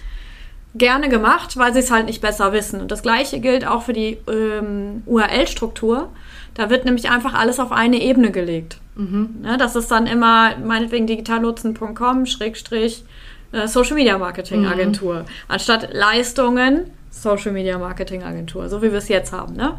gerne 0.78 1.09
gemacht, 1.09 1.56
weil 1.56 1.73
sie 1.73 1.80
es 1.80 1.90
halt 1.90 2.06
nicht 2.06 2.21
besser 2.21 2.52
wissen. 2.52 2.80
Und 2.80 2.90
das 2.90 3.02
gleiche 3.02 3.40
gilt 3.40 3.66
auch 3.66 3.83
für 3.83 3.92
die 3.92 4.18
ähm, 4.28 5.02
URL-Struktur. 5.06 6.09
Da 6.54 6.71
wird 6.71 6.85
nämlich 6.85 7.11
einfach 7.11 7.35
alles 7.35 7.61
auf 7.61 7.73
eine 7.73 8.00
Ebene 8.00 8.30
gelegt. 8.30 8.78
Mhm. 8.95 9.45
Ja, 9.45 9.56
das 9.56 9.76
ist 9.76 9.90
dann 9.90 10.06
immer 10.06 10.56
meinetwegen 10.56 11.06
digitallotsen.com 11.06 12.26
Schrägstrich 12.26 13.04
äh, 13.52 13.68
Social 13.68 13.95
Media 13.95 14.16
Marketing 14.18 14.61
mhm. 14.61 14.68
Agentur. 14.68 15.21
Mhm. 15.21 15.26
Anstatt 15.49 15.92
Leistungen 15.92 16.90
Social 17.11 17.52
Media 17.52 17.78
Marketing 17.78 18.23
Agentur, 18.23 18.68
so 18.68 18.83
wie 18.83 18.90
wir 18.90 18.99
es 18.99 19.09
jetzt 19.09 19.33
haben. 19.33 19.54
Ne? 19.54 19.75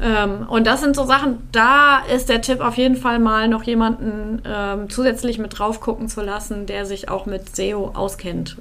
Ähm, 0.00 0.46
und 0.48 0.66
das 0.66 0.80
sind 0.80 0.96
so 0.96 1.04
Sachen, 1.04 1.38
da 1.52 2.00
ist 2.14 2.28
der 2.28 2.40
Tipp 2.40 2.60
auf 2.60 2.76
jeden 2.76 2.96
Fall 2.96 3.18
mal 3.18 3.48
noch 3.48 3.62
jemanden 3.62 4.40
ähm, 4.46 4.88
zusätzlich 4.88 5.38
mit 5.38 5.58
drauf 5.58 5.80
gucken 5.80 6.08
zu 6.08 6.22
lassen, 6.22 6.66
der 6.66 6.86
sich 6.86 7.08
auch 7.08 7.26
mit 7.26 7.54
SEO 7.54 7.92
auskennt 7.94 8.56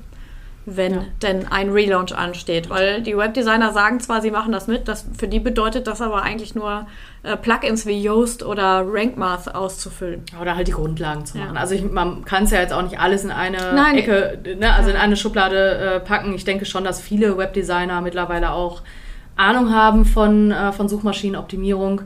wenn 0.69 0.93
ja. 0.93 1.05
denn 1.21 1.47
ein 1.49 1.71
Relaunch 1.71 2.13
ansteht. 2.13 2.69
Weil 2.69 3.01
die 3.01 3.17
Webdesigner 3.17 3.71
sagen 3.71 4.01
zwar, 4.01 4.21
sie 4.21 4.31
machen 4.31 4.51
das 4.51 4.67
mit, 4.67 4.89
das, 4.89 5.05
für 5.17 5.29
die 5.29 5.39
bedeutet 5.39 5.87
das 5.87 6.01
aber 6.01 6.23
eigentlich 6.23 6.55
nur 6.55 6.85
äh, 7.23 7.37
Plugins 7.37 7.85
wie 7.85 8.01
Yoast 8.01 8.43
oder 8.43 8.83
RankMath 8.85 9.55
auszufüllen. 9.55 10.23
Oder 10.41 10.57
halt 10.57 10.67
die 10.67 10.73
Grundlagen 10.73 11.25
zu 11.25 11.37
machen. 11.37 11.55
Ja. 11.55 11.61
Also 11.61 11.73
ich, 11.73 11.89
man 11.89 12.25
kann 12.25 12.43
es 12.43 12.51
ja 12.51 12.59
jetzt 12.59 12.73
auch 12.73 12.81
nicht 12.81 12.99
alles 12.99 13.23
in 13.23 13.31
eine 13.31 13.57
Nein. 13.73 13.95
Ecke, 13.95 14.39
ne, 14.59 14.73
also 14.73 14.89
ja. 14.89 14.95
in 14.95 15.01
eine 15.01 15.15
Schublade 15.15 15.77
äh, 15.77 15.99
packen. 16.01 16.33
Ich 16.33 16.43
denke 16.43 16.65
schon, 16.65 16.83
dass 16.83 16.99
viele 16.99 17.37
Webdesigner 17.37 18.01
mittlerweile 18.01 18.51
auch 18.51 18.81
Ahnung 19.37 19.73
haben 19.73 20.03
von, 20.03 20.51
äh, 20.51 20.73
von 20.73 20.89
Suchmaschinenoptimierung. 20.89 22.01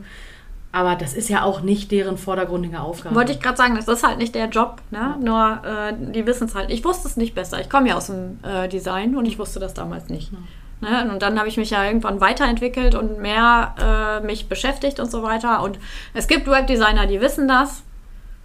Aber 0.74 0.96
das 0.96 1.12
ist 1.12 1.28
ja 1.28 1.42
auch 1.44 1.60
nicht 1.60 1.92
deren 1.92 2.16
vordergründige 2.16 2.80
Aufgabe. 2.80 3.14
Wollte 3.14 3.32
ich 3.32 3.40
gerade 3.40 3.58
sagen, 3.58 3.76
das 3.76 3.86
ist 3.88 4.06
halt 4.06 4.16
nicht 4.16 4.34
der 4.34 4.48
Job, 4.48 4.80
ne? 4.90 5.16
Nur 5.20 5.60
äh, 5.64 5.92
die 6.12 6.26
wissen 6.26 6.46
es 6.46 6.54
halt. 6.54 6.70
Ich 6.70 6.82
wusste 6.82 7.06
es 7.08 7.18
nicht 7.18 7.34
besser. 7.34 7.60
Ich 7.60 7.68
komme 7.68 7.90
ja 7.90 7.96
aus 7.96 8.06
dem 8.06 8.38
äh, 8.42 8.68
Design 8.68 9.14
und 9.14 9.26
ich 9.26 9.38
wusste 9.38 9.60
das 9.60 9.74
damals 9.74 10.08
nicht. 10.08 10.32
Ja. 10.32 11.04
Ne? 11.04 11.12
Und 11.12 11.22
dann 11.22 11.38
habe 11.38 11.48
ich 11.48 11.58
mich 11.58 11.70
ja 11.70 11.84
irgendwann 11.84 12.20
weiterentwickelt 12.20 12.94
und 12.94 13.20
mehr 13.20 13.74
äh, 14.22 14.26
mich 14.26 14.48
beschäftigt 14.48 14.98
und 14.98 15.10
so 15.10 15.22
weiter. 15.22 15.62
Und 15.62 15.78
es 16.14 16.26
gibt 16.26 16.48
Webdesigner, 16.48 17.06
die 17.06 17.20
wissen 17.20 17.46
das. 17.48 17.82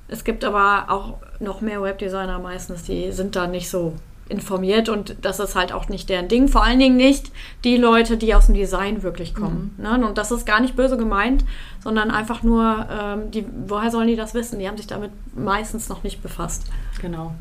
Es 0.10 0.24
gibt 0.24 0.44
aber 0.44 0.86
auch 0.90 1.16
noch 1.40 1.62
mehr 1.62 1.82
Webdesigner 1.82 2.40
meistens, 2.40 2.84
die 2.84 3.12
sind 3.12 3.36
da 3.36 3.48
nicht 3.48 3.70
so 3.70 3.94
informiert 4.30 4.90
und 4.90 5.18
das 5.22 5.40
ist 5.40 5.56
halt 5.56 5.72
auch 5.72 5.90
nicht 5.90 6.10
deren 6.10 6.28
Ding. 6.28 6.48
Vor 6.48 6.64
allen 6.64 6.80
Dingen 6.80 6.98
nicht 6.98 7.32
die 7.64 7.78
Leute, 7.78 8.18
die 8.18 8.34
aus 8.36 8.48
dem 8.48 8.56
Design 8.56 9.04
wirklich 9.04 9.34
kommen. 9.34 9.76
Mhm. 9.78 9.84
Ne? 9.84 10.08
Und 10.08 10.18
das 10.18 10.32
ist 10.32 10.46
gar 10.46 10.60
nicht 10.60 10.76
böse 10.76 10.98
gemeint, 10.98 11.46
sondern 11.84 12.12
einfach 12.12 12.44
nur, 12.44 12.88
ähm, 12.92 13.32
die, 13.32 13.46
woher 13.68 13.92
sollen 13.92 14.08
die 14.08 14.16
das 14.16 14.34
wissen? 14.34 14.60
Die 14.60 14.68
haben 14.68 14.78
sich 14.78 14.88
damit 14.88 15.12
meistens 15.36 15.90
noch 15.90 16.04
nicht 16.04 16.22
befasst. 16.22 16.66
Genau. 17.02 17.34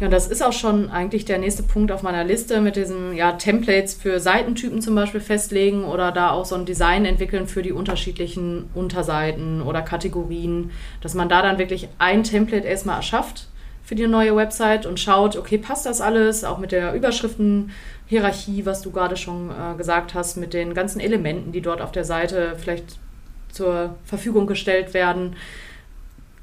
Ja, 0.00 0.06
und 0.06 0.10
das 0.10 0.26
ist 0.26 0.42
auch 0.42 0.52
schon 0.52 0.90
eigentlich 0.90 1.24
der 1.24 1.38
nächste 1.38 1.62
Punkt 1.62 1.92
auf 1.92 2.02
meiner 2.02 2.24
Liste 2.24 2.60
mit 2.60 2.76
diesen 2.76 3.14
ja, 3.14 3.32
Templates 3.32 3.94
für 3.94 4.18
Seitentypen 4.18 4.80
zum 4.80 4.94
Beispiel 4.94 5.20
festlegen 5.20 5.84
oder 5.84 6.10
da 6.10 6.30
auch 6.30 6.44
so 6.44 6.56
ein 6.56 6.64
Design 6.64 7.04
entwickeln 7.04 7.46
für 7.46 7.62
die 7.62 7.72
unterschiedlichen 7.72 8.68
Unterseiten 8.74 9.62
oder 9.62 9.82
Kategorien, 9.82 10.72
dass 11.00 11.14
man 11.14 11.28
da 11.28 11.42
dann 11.42 11.58
wirklich 11.58 11.88
ein 11.98 12.24
Template 12.24 12.66
erstmal 12.66 12.96
erschafft 12.96 13.48
für 13.84 13.94
die 13.94 14.06
neue 14.06 14.34
Website 14.34 14.86
und 14.86 14.98
schaut, 14.98 15.36
okay, 15.36 15.58
passt 15.58 15.86
das 15.86 16.00
alles, 16.00 16.42
auch 16.42 16.58
mit 16.58 16.72
der 16.72 16.94
Überschriftenhierarchie, 16.94 18.64
was 18.64 18.80
du 18.80 18.90
gerade 18.90 19.16
schon 19.16 19.50
äh, 19.50 19.76
gesagt 19.76 20.14
hast, 20.14 20.36
mit 20.36 20.54
den 20.54 20.72
ganzen 20.72 21.00
Elementen, 21.00 21.52
die 21.52 21.60
dort 21.60 21.82
auf 21.82 21.92
der 21.92 22.04
Seite 22.04 22.56
vielleicht 22.56 22.98
zur 23.52 23.94
Verfügung 24.04 24.46
gestellt 24.46 24.94
werden. 24.94 25.36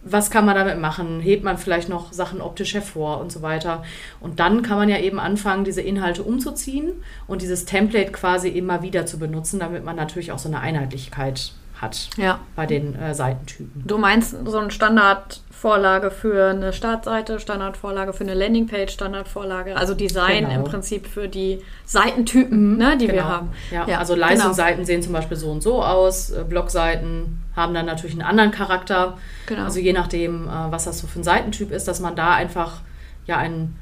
Was 0.04 0.32
kann 0.32 0.46
man 0.46 0.56
damit 0.56 0.80
machen? 0.80 1.20
Hebt 1.20 1.44
man 1.44 1.58
vielleicht 1.58 1.90
noch 1.90 2.14
Sachen 2.14 2.42
optisch 2.42 2.74
hervor 2.74 3.20
und 3.20 3.32
so 3.32 3.42
weiter? 3.42 3.84
Und 4.20 4.40
dann 4.40 4.62
kann 4.64 4.78
man 4.78 4.90
ja 4.90 4.98
eben 4.98 5.20
anfangen, 5.20 5.64
diese 5.64 5.82
Inhalte 5.82 6.24
umzuziehen 6.24 6.92
und 7.28 7.42
dieses 7.42 7.66
Template 7.66 8.12
quasi 8.12 8.50
immer 8.50 8.82
wieder 8.82 9.06
zu 9.06 9.20
benutzen, 9.20 9.60
damit 9.60 9.84
man 9.84 9.96
natürlich 9.96 10.32
auch 10.32 10.40
so 10.40 10.48
eine 10.48 10.60
Einheitlichkeit 10.60 11.54
hat 11.82 12.10
Ja. 12.18 12.40
bei 12.56 12.66
den 12.68 12.96
äh, 12.96 13.14
Seitentypen. 13.16 13.84
Du 13.86 13.98
meinst 13.98 14.36
so 14.46 14.58
eine 14.60 14.70
Standardvorlage 14.72 16.12
für 16.12 16.52
eine 16.52 16.74
Startseite, 16.74 17.40
Standardvorlage 17.40 18.14
für 18.14 18.24
eine 18.24 18.34
Landingpage, 18.36 18.92
Standardvorlage, 18.94 19.76
also 19.76 19.94
Design 19.96 20.46
Genau. 20.46 20.56
im 20.60 20.64
Prinzip 20.64 21.08
für 21.08 21.28
die 21.28 21.62
Seitentypen, 21.86 22.78
ne, 22.78 22.98
die 22.98 23.08
wir 23.08 23.16
Genau. 23.16 23.26
haben. 23.26 23.50
Ja, 23.72 23.98
also 23.98 24.16
Leistungsseiten 24.16 24.86
sehen 24.86 25.02
zum 25.02 25.14
Beispiel 25.14 25.38
so 25.38 25.50
und 25.52 25.62
so 25.64 25.84
aus. 25.84 26.30
äh, 26.30 26.44
Blogseiten 26.48 27.40
haben 27.56 27.74
dann 27.74 27.86
natürlich 27.86 28.14
einen 28.14 28.22
anderen 28.22 28.52
Charakter. 28.52 29.18
Genau. 29.48 29.64
Also 29.64 29.80
je 29.80 29.94
nachdem, 29.94 30.48
äh, 30.48 30.52
was 30.70 30.86
das 30.86 31.00
so 31.00 31.08
für 31.08 31.20
ein 31.20 31.24
Seitentyp 31.24 31.72
ist, 31.72 31.88
dass 31.88 32.00
man 32.00 32.16
da 32.16 32.34
einfach 32.34 32.82
ja 33.26 33.38
ein, 33.38 33.76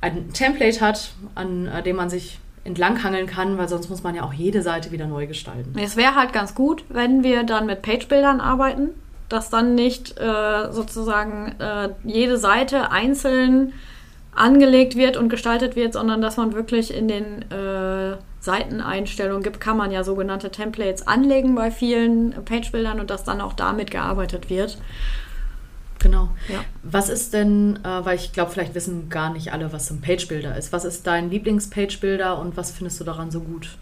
ein 0.00 0.32
Template 0.32 0.80
hat, 0.80 1.12
an 1.34 1.66
äh, 1.68 1.82
dem 1.82 1.96
man 1.96 2.10
sich 2.10 2.38
entlanghangeln 2.66 3.26
kann, 3.26 3.58
weil 3.58 3.68
sonst 3.68 3.88
muss 3.88 4.02
man 4.02 4.14
ja 4.14 4.22
auch 4.22 4.32
jede 4.32 4.62
Seite 4.62 4.92
wieder 4.92 5.06
neu 5.06 5.26
gestalten. 5.26 5.72
Es 5.78 5.96
wäre 5.96 6.14
halt 6.14 6.32
ganz 6.32 6.54
gut, 6.54 6.84
wenn 6.88 7.22
wir 7.22 7.44
dann 7.44 7.66
mit 7.66 7.82
Page-Bildern 7.82 8.40
arbeiten, 8.40 8.90
dass 9.28 9.50
dann 9.50 9.74
nicht 9.74 10.18
äh, 10.18 10.72
sozusagen 10.72 11.54
äh, 11.58 11.90
jede 12.04 12.38
Seite 12.38 12.90
einzeln 12.90 13.72
angelegt 14.34 14.96
wird 14.96 15.16
und 15.16 15.28
gestaltet 15.28 15.76
wird, 15.76 15.94
sondern 15.94 16.20
dass 16.20 16.36
man 16.36 16.52
wirklich 16.52 16.94
in 16.94 17.08
den 17.08 17.50
äh, 17.50 18.16
Seiteneinstellungen 18.40 19.42
gibt, 19.42 19.60
kann 19.60 19.76
man 19.76 19.90
ja 19.90 20.04
sogenannte 20.04 20.50
Templates 20.50 21.06
anlegen 21.06 21.54
bei 21.54 21.70
vielen 21.70 22.32
Page-Bildern 22.44 23.00
und 23.00 23.10
dass 23.10 23.24
dann 23.24 23.40
auch 23.40 23.54
damit 23.54 23.90
gearbeitet 23.90 24.50
wird. 24.50 24.78
Genau. 26.06 26.28
Ja. 26.48 26.60
Was 26.84 27.08
ist 27.08 27.34
denn, 27.34 27.80
äh, 27.82 28.04
weil 28.04 28.14
ich 28.14 28.32
glaube, 28.32 28.52
vielleicht 28.52 28.76
wissen 28.76 29.08
gar 29.08 29.32
nicht 29.32 29.52
alle, 29.52 29.72
was 29.72 29.88
so 29.88 29.94
ein 29.94 30.00
Page-Builder 30.00 30.56
ist. 30.56 30.72
Was 30.72 30.84
ist 30.84 31.04
dein 31.04 31.30
Lieblings-Page-Builder 31.30 32.38
und 32.38 32.56
was 32.56 32.70
findest 32.70 33.00
du 33.00 33.04
daran 33.04 33.32
so 33.32 33.40
gut? 33.40 33.76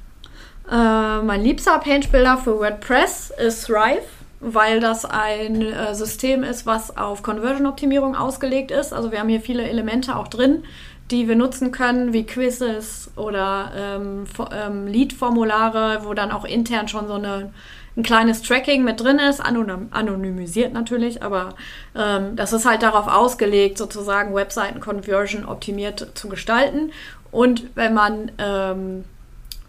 Äh, 0.70 1.20
mein 1.20 1.42
liebster 1.42 1.78
Page-Builder 1.78 2.38
für 2.38 2.58
WordPress 2.58 3.30
ist 3.46 3.66
Thrive, 3.66 4.06
weil 4.40 4.80
das 4.80 5.04
ein 5.04 5.60
äh, 5.60 5.94
System 5.94 6.42
ist, 6.44 6.64
was 6.64 6.96
auf 6.96 7.22
Conversion-Optimierung 7.22 8.16
ausgelegt 8.16 8.70
ist. 8.70 8.94
Also 8.94 9.12
wir 9.12 9.20
haben 9.20 9.28
hier 9.28 9.42
viele 9.42 9.68
Elemente 9.68 10.16
auch 10.16 10.28
drin, 10.28 10.64
die 11.10 11.28
wir 11.28 11.36
nutzen 11.36 11.72
können, 11.72 12.14
wie 12.14 12.24
Quizzes 12.24 13.10
oder 13.16 13.70
ähm, 13.76 14.24
ähm, 14.50 14.86
Lead-Formulare, 14.86 16.00
wo 16.04 16.14
dann 16.14 16.32
auch 16.32 16.46
intern 16.46 16.88
schon 16.88 17.06
so 17.06 17.14
eine, 17.14 17.52
ein 17.96 18.02
kleines 18.02 18.42
Tracking 18.42 18.84
mit 18.84 19.00
drin 19.00 19.18
ist, 19.18 19.40
anonym, 19.40 19.88
anonymisiert 19.90 20.72
natürlich, 20.72 21.22
aber 21.22 21.54
ähm, 21.94 22.34
das 22.34 22.52
ist 22.52 22.66
halt 22.66 22.82
darauf 22.82 23.06
ausgelegt, 23.06 23.78
sozusagen 23.78 24.34
Webseiten-Conversion 24.34 25.44
optimiert 25.44 26.12
zu 26.14 26.28
gestalten. 26.28 26.90
Und 27.30 27.64
wenn 27.76 27.94
man 27.94 28.32
ähm, 28.38 29.04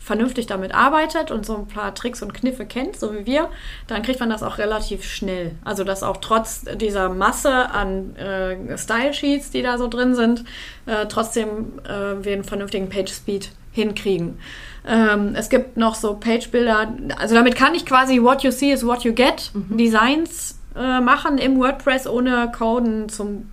vernünftig 0.05 0.45
damit 0.45 0.73
arbeitet 0.73 1.31
und 1.31 1.47
so 1.47 1.55
ein 1.57 1.67
paar 1.67 1.95
Tricks 1.95 2.21
und 2.21 2.33
Kniffe 2.33 2.65
kennt, 2.65 2.95
so 2.95 3.11
wie 3.13 3.25
wir, 3.25 3.49
dann 3.87 4.03
kriegt 4.03 4.19
man 4.19 4.29
das 4.29 4.43
auch 4.43 4.59
relativ 4.59 5.03
schnell. 5.03 5.55
Also 5.63 5.83
dass 5.83 6.03
auch 6.03 6.17
trotz 6.17 6.65
dieser 6.75 7.09
Masse 7.09 7.71
an 7.71 8.15
äh, 8.15 8.77
Style-Sheets, 8.77 9.49
die 9.49 9.63
da 9.63 9.79
so 9.79 9.87
drin 9.87 10.13
sind, 10.13 10.43
äh, 10.85 11.07
trotzdem 11.07 11.79
äh, 11.85 12.23
wir 12.23 12.33
einen 12.33 12.43
vernünftigen 12.43 12.87
Page-Speed 12.87 13.49
hinkriegen. 13.71 14.37
Ähm, 14.87 15.33
es 15.35 15.49
gibt 15.49 15.77
noch 15.77 15.95
so 15.95 16.13
Page-Bilder, 16.15 16.93
also 17.17 17.33
damit 17.33 17.55
kann 17.55 17.73
ich 17.73 17.85
quasi 17.85 18.21
What 18.21 18.43
you 18.43 18.51
see 18.51 18.71
is 18.71 18.85
what 18.85 19.03
you 19.03 19.13
get 19.13 19.51
Designs 19.53 20.59
äh, 20.75 20.99
machen 20.99 21.37
im 21.37 21.59
WordPress, 21.59 22.07
ohne 22.07 22.51
Coden 22.55 23.09
zum 23.09 23.49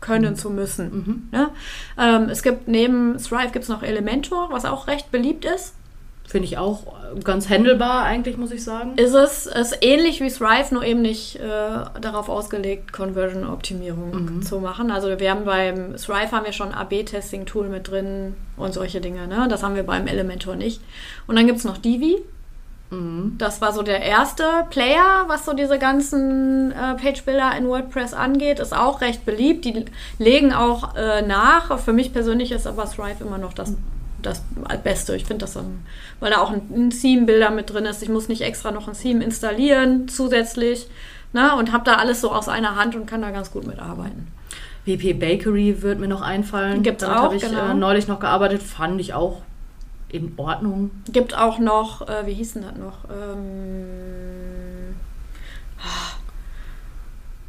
können 0.00 0.36
zu 0.36 0.50
müssen. 0.50 1.28
Ne? 1.32 1.50
Ähm, 1.96 2.28
es 2.28 2.42
gibt 2.42 2.68
neben 2.68 3.16
Thrive 3.18 3.52
gibt 3.52 3.62
es 3.62 3.68
noch 3.68 3.82
Elementor, 3.82 4.48
was 4.50 4.64
auch 4.64 4.88
recht 4.88 5.10
beliebt 5.12 5.44
ist. 5.44 5.74
Finde 6.26 6.46
ich 6.46 6.56
auch 6.56 6.84
ganz 7.24 7.50
handelbar 7.50 8.04
eigentlich, 8.04 8.38
muss 8.38 8.52
ich 8.52 8.64
sagen. 8.64 8.96
Ist 8.96 9.14
es 9.14 9.46
ist 9.46 9.78
ähnlich 9.82 10.20
wie 10.20 10.30
Thrive, 10.30 10.72
nur 10.72 10.82
eben 10.82 11.02
nicht 11.02 11.36
äh, 11.36 11.40
darauf 12.00 12.28
ausgelegt, 12.28 12.92
Conversion-Optimierung 12.92 14.42
zu 14.42 14.60
machen. 14.60 14.90
Also 14.90 15.18
wir 15.18 15.30
haben 15.30 15.44
beim 15.44 15.96
Thrive 15.96 16.32
haben 16.32 16.46
wir 16.46 16.52
schon 16.52 16.72
AB-Testing-Tool 16.72 17.68
mit 17.68 17.90
drin 17.90 18.34
und 18.56 18.72
solche 18.72 19.00
Dinge. 19.00 19.26
Ne? 19.26 19.46
Das 19.50 19.62
haben 19.62 19.74
wir 19.74 19.82
beim 19.82 20.06
Elementor 20.06 20.56
nicht. 20.56 20.80
Und 21.26 21.36
dann 21.36 21.46
gibt 21.46 21.58
es 21.58 21.64
noch 21.64 21.76
Divi. 21.76 22.22
Das 23.38 23.62
war 23.62 23.72
so 23.72 23.82
der 23.82 24.02
erste 24.02 24.44
Player, 24.68 25.24
was 25.26 25.46
so 25.46 25.54
diese 25.54 25.78
ganzen 25.78 26.72
äh, 26.72 26.94
Page-Builder 26.94 27.56
in 27.56 27.66
WordPress 27.66 28.12
angeht. 28.12 28.58
Ist 28.58 28.76
auch 28.76 29.00
recht 29.00 29.24
beliebt. 29.24 29.64
Die 29.64 29.86
legen 30.18 30.52
auch 30.52 30.94
äh, 30.94 31.22
nach. 31.22 31.78
Für 31.78 31.94
mich 31.94 32.12
persönlich 32.12 32.52
ist 32.52 32.66
aber 32.66 32.84
Thrive 32.84 33.22
immer 33.22 33.38
noch 33.38 33.54
das, 33.54 33.74
das 34.22 34.42
Beste. 34.82 35.14
Ich 35.16 35.24
finde 35.24 35.44
das, 35.44 35.54
dann, 35.54 35.84
weil 36.20 36.30
da 36.30 36.38
auch 36.38 36.50
ein, 36.50 36.90
Theme-Builder 36.90 37.50
mit 37.50 37.72
drin 37.72 37.86
ist. 37.86 38.02
Ich 38.02 38.08
muss 38.08 38.28
nicht 38.28 38.42
extra 38.42 38.70
noch 38.70 38.88
ein 38.88 38.94
Theme 38.94 39.24
installieren 39.24 40.08
zusätzlich. 40.08 40.88
Ne? 41.32 41.54
Und 41.56 41.72
habe 41.72 41.84
da 41.84 41.96
alles 41.96 42.20
so 42.20 42.32
aus 42.32 42.48
einer 42.48 42.76
Hand 42.76 42.94
und 42.94 43.06
kann 43.06 43.22
da 43.22 43.30
ganz 43.30 43.50
gut 43.50 43.66
mitarbeiten. 43.66 44.28
WP 44.84 45.18
Bakery 45.18 45.82
wird 45.82 46.00
mir 46.00 46.08
noch 46.08 46.22
einfallen. 46.22 46.82
Gibt's 46.82 47.04
Damit 47.04 47.18
auch, 47.18 47.22
habe 47.24 47.36
ich 47.36 47.42
genau. 47.42 47.70
äh, 47.70 47.74
neulich 47.74 48.08
noch 48.08 48.20
gearbeitet, 48.20 48.62
fand 48.62 49.00
ich 49.00 49.14
auch 49.14 49.42
in 50.08 50.34
Ordnung. 50.36 50.90
Gibt 51.10 51.36
auch 51.36 51.58
noch, 51.58 52.08
äh, 52.08 52.26
wie 52.26 52.34
hieß 52.34 52.54
denn 52.54 52.62
das 52.62 52.76
noch? 52.76 53.04
Ähm, 53.10 54.94
ah, 55.78 56.16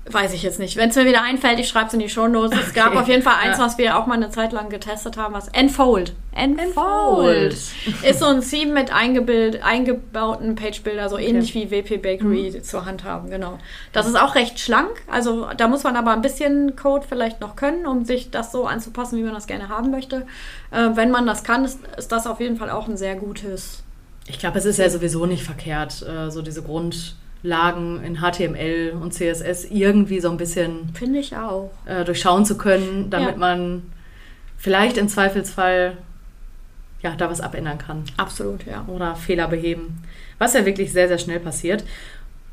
weiß 0.09 0.33
ich 0.33 0.43
jetzt 0.43 0.59
nicht. 0.59 0.75
Wenn 0.75 0.89
es 0.89 0.95
mir 0.97 1.05
wieder 1.05 1.23
einfällt, 1.23 1.59
ich 1.59 1.69
schreibe 1.69 1.87
es 1.87 1.93
in 1.93 1.99
die 1.99 2.09
Shownotes. 2.09 2.57
Es 2.59 2.73
gab 2.73 2.89
Okay. 2.89 2.97
auf 2.97 3.07
jeden 3.07 3.23
Fall 3.23 3.35
eins, 3.41 3.57
Ja. 3.57 3.65
was 3.65 3.77
wir 3.77 3.97
auch 3.97 4.05
mal 4.05 4.15
eine 4.15 4.29
Zeit 4.29 4.51
lang 4.51 4.69
getestet 4.69 5.15
haben, 5.17 5.33
was 5.33 5.47
Enfold. 5.49 6.13
Enfold. 6.35 6.67
Enfold. 6.67 7.53
Ist 7.53 8.19
so 8.19 8.25
ein 8.25 8.41
Theme 8.41 8.73
mit 8.73 8.91
eingebauten 8.91 10.55
Page-Builder, 10.55 11.09
so 11.09 11.17
ähnlich 11.17 11.53
wie 11.55 11.69
WP 11.71 11.97
Bakery 12.01 12.61
zur 12.61 12.85
Hand 12.85 13.03
haben, 13.03 13.29
genau. 13.29 13.59
Das 13.91 14.07
ist 14.07 14.15
auch 14.19 14.35
recht 14.35 14.59
schlank, 14.59 14.89
also 15.09 15.47
da 15.57 15.67
muss 15.67 15.83
man 15.83 15.95
aber 15.95 16.11
ein 16.11 16.21
bisschen 16.21 16.75
Code 16.75 17.05
vielleicht 17.07 17.39
noch 17.41 17.55
können, 17.55 17.85
um 17.85 18.05
sich 18.05 18.31
das 18.31 18.51
so 18.51 18.65
anzupassen, 18.65 19.17
wie 19.19 19.23
man 19.23 19.33
das 19.33 19.47
gerne 19.47 19.69
haben 19.69 19.91
möchte. 19.91 20.25
Äh, 20.71 20.89
wenn 20.95 21.11
man 21.11 21.25
das 21.25 21.43
kann, 21.43 21.65
ist, 21.65 21.79
ist 21.97 22.11
das 22.11 22.27
auf 22.27 22.39
jeden 22.39 22.57
Fall 22.57 22.69
auch 22.69 22.87
ein 22.87 22.97
sehr 22.97 23.15
gutes 23.15 23.83
Ich 24.27 24.39
glaube, 24.39 24.57
es 24.57 24.65
ist 24.65 24.79
ja 24.79 24.89
sowieso 24.89 25.25
nicht 25.25 25.43
verkehrt, 25.43 26.01
äh, 26.01 26.29
so 26.31 26.41
diese 26.41 26.61
Grundlagen 27.43 28.01
in 28.03 28.19
HTML 28.21 28.93
und 28.99 29.13
CSS 29.13 29.65
irgendwie 29.65 30.19
so 30.21 30.29
ein 30.29 30.37
bisschen 30.37 30.89
Finde 30.93 31.19
ich 31.19 31.35
auch. 31.35 31.71
äh, 31.85 32.05
durchschauen 32.05 32.45
zu 32.45 32.57
können, 32.57 33.09
damit 33.09 33.31
Ja. 33.31 33.37
man 33.37 33.83
vielleicht 34.57 34.97
im 34.97 35.09
Zweifelsfall 35.09 35.97
ja, 37.01 37.13
da 37.17 37.29
was 37.29 37.41
abändern 37.41 37.77
kann 37.77 38.05
Absolut, 38.15 38.65
ja. 38.65 38.85
oder 38.87 39.15
Fehler 39.17 39.49
beheben. 39.49 40.01
Was 40.37 40.53
ja 40.53 40.65
wirklich 40.65 40.93
sehr, 40.93 41.09
sehr 41.09 41.17
schnell 41.17 41.41
passiert. 41.41 41.83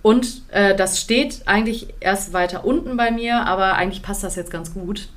Und 0.02 0.42
äh, 0.50 0.74
das 0.74 1.00
steht 1.00 1.42
eigentlich 1.46 1.94
erst 2.00 2.32
weiter 2.32 2.64
unten 2.64 2.96
bei 2.96 3.12
mir, 3.12 3.46
aber 3.46 3.74
eigentlich 3.74 4.02
passt 4.02 4.24
das 4.24 4.34
jetzt 4.34 4.50
ganz 4.50 4.74
gut. 4.74 5.08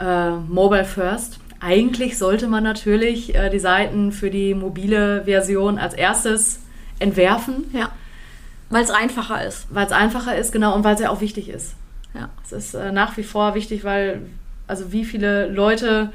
Äh, 0.00 0.30
Mobile 0.30 0.84
First. 0.84 1.38
Eigentlich 1.60 2.18
sollte 2.18 2.48
man 2.48 2.64
natürlich 2.64 3.36
äh, 3.36 3.50
die 3.50 3.58
Seiten 3.60 4.10
für 4.10 4.30
die 4.30 4.54
mobile 4.54 5.24
Version 5.26 5.78
als 5.78 5.94
erstes 5.94 6.58
entwerfen, 6.98 7.66
Ja. 7.72 7.90
Weil 8.70 8.84
es 8.84 8.90
einfacher 8.90 9.44
ist. 9.44 9.66
weil 9.70 9.86
es 9.86 9.92
einfacher 9.92 10.36
ist, 10.36 10.52
genau, 10.52 10.74
und 10.74 10.84
weil 10.84 10.94
es 10.94 11.00
ja 11.00 11.10
auch 11.10 11.20
wichtig 11.20 11.48
ist. 11.48 11.74
Ja. 12.14 12.30
Es 12.44 12.52
ist 12.52 12.74
äh, 12.74 12.92
nach 12.92 13.16
wie 13.16 13.22
vor 13.22 13.54
wichtig, 13.54 13.84
weil, 13.84 14.22
also 14.66 14.92
wie 14.92 15.04
viele 15.04 15.48
Leute 15.48 16.10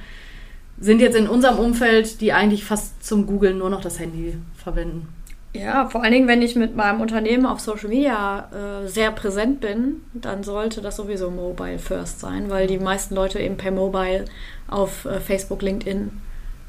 sind 0.80 1.00
jetzt 1.00 1.15
in 1.15 1.28
unserem 1.28 1.60
Umfeld, 1.60 2.22
die 2.22 2.34
eigentlich 2.34 2.65
fast 2.65 3.06
zum 3.06 3.28
Googlen 3.28 3.58
nur 3.58 3.70
noch 3.70 3.82
das 3.82 4.00
Handy 4.00 4.38
verwenden. 4.58 5.08
Ja, 5.54 5.88
vor 5.88 6.04
allen 6.04 6.12
Dingen, 6.12 6.28
wenn 6.28 6.41
ich 6.41 6.56
mit 6.56 6.76
meinem 6.76 7.00
Unternehmen 7.00 7.46
auf 7.46 7.62
Social 7.62 7.88
Media 7.88 8.50
äh, 8.52 8.88
sehr 8.88 9.12
präsent 9.12 9.62
bin, 9.62 10.02
dann 10.13 10.44
sollte 10.44 10.82
das 10.82 10.98
sowieso 10.98 11.32
Mobile 11.32 11.80
First 11.80 12.20
sein, 12.20 12.50
weil 12.50 12.68
die 12.68 12.78
meisten 12.78 13.15
Leute 13.15 13.39
eben 13.39 13.56
per 13.56 13.72
Mobile 13.72 14.26
auf 14.68 15.06
äh, 15.06 15.22
Facebook, 15.22 15.62
LinkedIn 15.62 16.12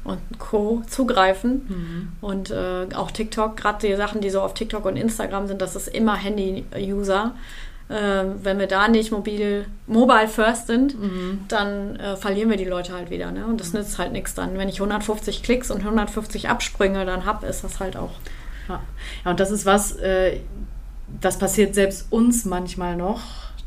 und 0.07 0.39
Co. 0.39 0.81
zugreifen. 0.87 2.13
Und 2.21 2.51
äh, 2.51 2.87
auch 2.95 3.11
TikTok, 3.11 3.57
gerade 3.57 3.87
die 3.87 3.95
Sachen, 3.95 4.21
die 4.21 4.29
so 4.29 4.41
auf 4.41 4.53
TikTok 4.53 4.85
und 4.85 4.95
Instagram 4.95 5.47
sind, 5.47 5.61
das 5.61 5.75
ist 5.75 5.87
immer 5.87 6.15
Handy-User. 6.15 7.33
Äh, 7.89 8.23
wenn 8.43 8.59
wir 8.59 8.67
da 8.67 8.87
nicht 8.87 9.11
mobil, 9.11 9.65
mobile 9.85 10.27
first 10.27 10.67
sind, 10.67 10.95
dann 11.47 11.95
äh, 11.97 12.17
verlieren 12.17 12.49
wir 12.49 12.57
die 12.57 12.65
Leute 12.65 12.93
halt 12.93 13.09
wieder. 13.09 13.31
Ne? 13.31 13.45
Und 13.45 13.61
das 13.61 13.73
nützt 13.73 13.97
halt 13.97 14.11
nichts 14.11 14.33
dann. 14.33 14.57
Wenn 14.57 14.69
ich 14.69 14.81
150 14.81 15.43
Klicks 15.43 15.71
und 15.71 15.79
150 15.79 16.49
Absprünge 16.49 17.05
dann 17.05 17.25
habe, 17.25 17.45
ist 17.45 17.63
das 17.63 17.79
halt 17.79 17.95
auch 17.95 18.11
Ja, 18.67 18.81
ja 19.23 19.31
und 19.31 19.39
das 19.39 19.51
ist 19.51 19.65
was, 19.65 19.95
äh, 19.97 20.39
das 21.21 21.39
passiert 21.39 21.75
selbst 21.75 22.11
uns 22.11 22.45
manchmal 22.45 22.95
noch, 22.95 23.21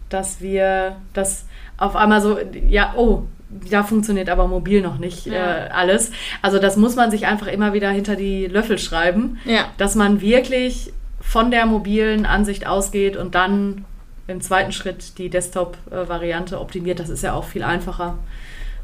dass 0.09 0.41
wir 0.41 0.97
das 1.15 1.47
auf 1.79 1.97
einmal 1.97 2.21
so, 2.21 2.39
ja, 2.69 2.95
oh, 2.97 3.25
da 3.71 3.83
funktioniert 3.83 4.29
aber 4.29 4.47
mobil 4.47 4.81
noch 4.83 4.99
nicht 4.99 5.27
Ja. 5.27 5.67
äh, 5.67 5.69
alles. 5.71 6.11
Also 6.43 6.59
das 6.59 6.77
muss 6.77 6.97
man 6.97 7.11
sich 7.11 7.27
einfach 7.27 7.47
immer 7.49 7.73
wieder 7.73 7.91
hinter 7.91 8.17
die 8.17 8.47
Löffel 8.47 8.79
schreiben, 8.79 9.39
Ja. 9.45 9.67
dass 9.79 9.95
man 9.95 10.21
wirklich 10.21 10.93
von 11.21 11.51
der 11.51 11.67
mobilen 11.67 12.27
Ansicht 12.27 12.67
ausgeht 12.67 13.17
und 13.17 13.35
dann 13.35 13.85
im 14.27 14.41
zweiten 14.41 14.73
Schritt 14.73 15.19
die 15.19 15.29
Desktop-Variante 15.29 16.61
optimiert. 16.61 17.01
Das 17.01 17.09
ist 17.09 17.23
ja 17.23 17.33
auch 17.35 17.45
viel 17.45 17.63
einfacher 17.65 18.19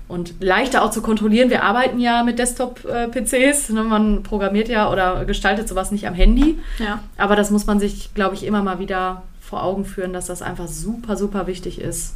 und 0.08 0.34
leichter 0.40 0.82
auch 0.84 0.90
zu 0.90 1.02
kontrollieren. 1.02 1.50
Wir 1.50 1.62
arbeiten 1.64 1.98
ja 2.00 2.22
mit 2.24 2.38
Desktop-PCs. 2.38 3.70
Ne? 3.70 3.82
Man 3.84 4.22
programmiert 4.22 4.68
ja 4.68 4.90
oder 4.90 5.24
gestaltet 5.24 5.68
sowas 5.68 5.90
nicht 5.90 6.06
am 6.06 6.14
Handy. 6.14 6.58
Ja. 6.78 7.00
Aber 7.16 7.36
das 7.36 7.50
muss 7.50 7.66
man 7.66 7.80
sich, 7.80 8.12
glaube 8.14 8.34
ich, 8.34 8.44
immer 8.44 8.62
mal 8.62 8.78
wieder 8.78 9.22
vor 9.40 9.62
Augen 9.62 9.84
führen, 9.84 10.12
dass 10.12 10.26
das 10.26 10.42
einfach 10.42 10.66
super, 10.68 11.16
super 11.16 11.46
wichtig 11.46 11.80
ist, 11.80 12.14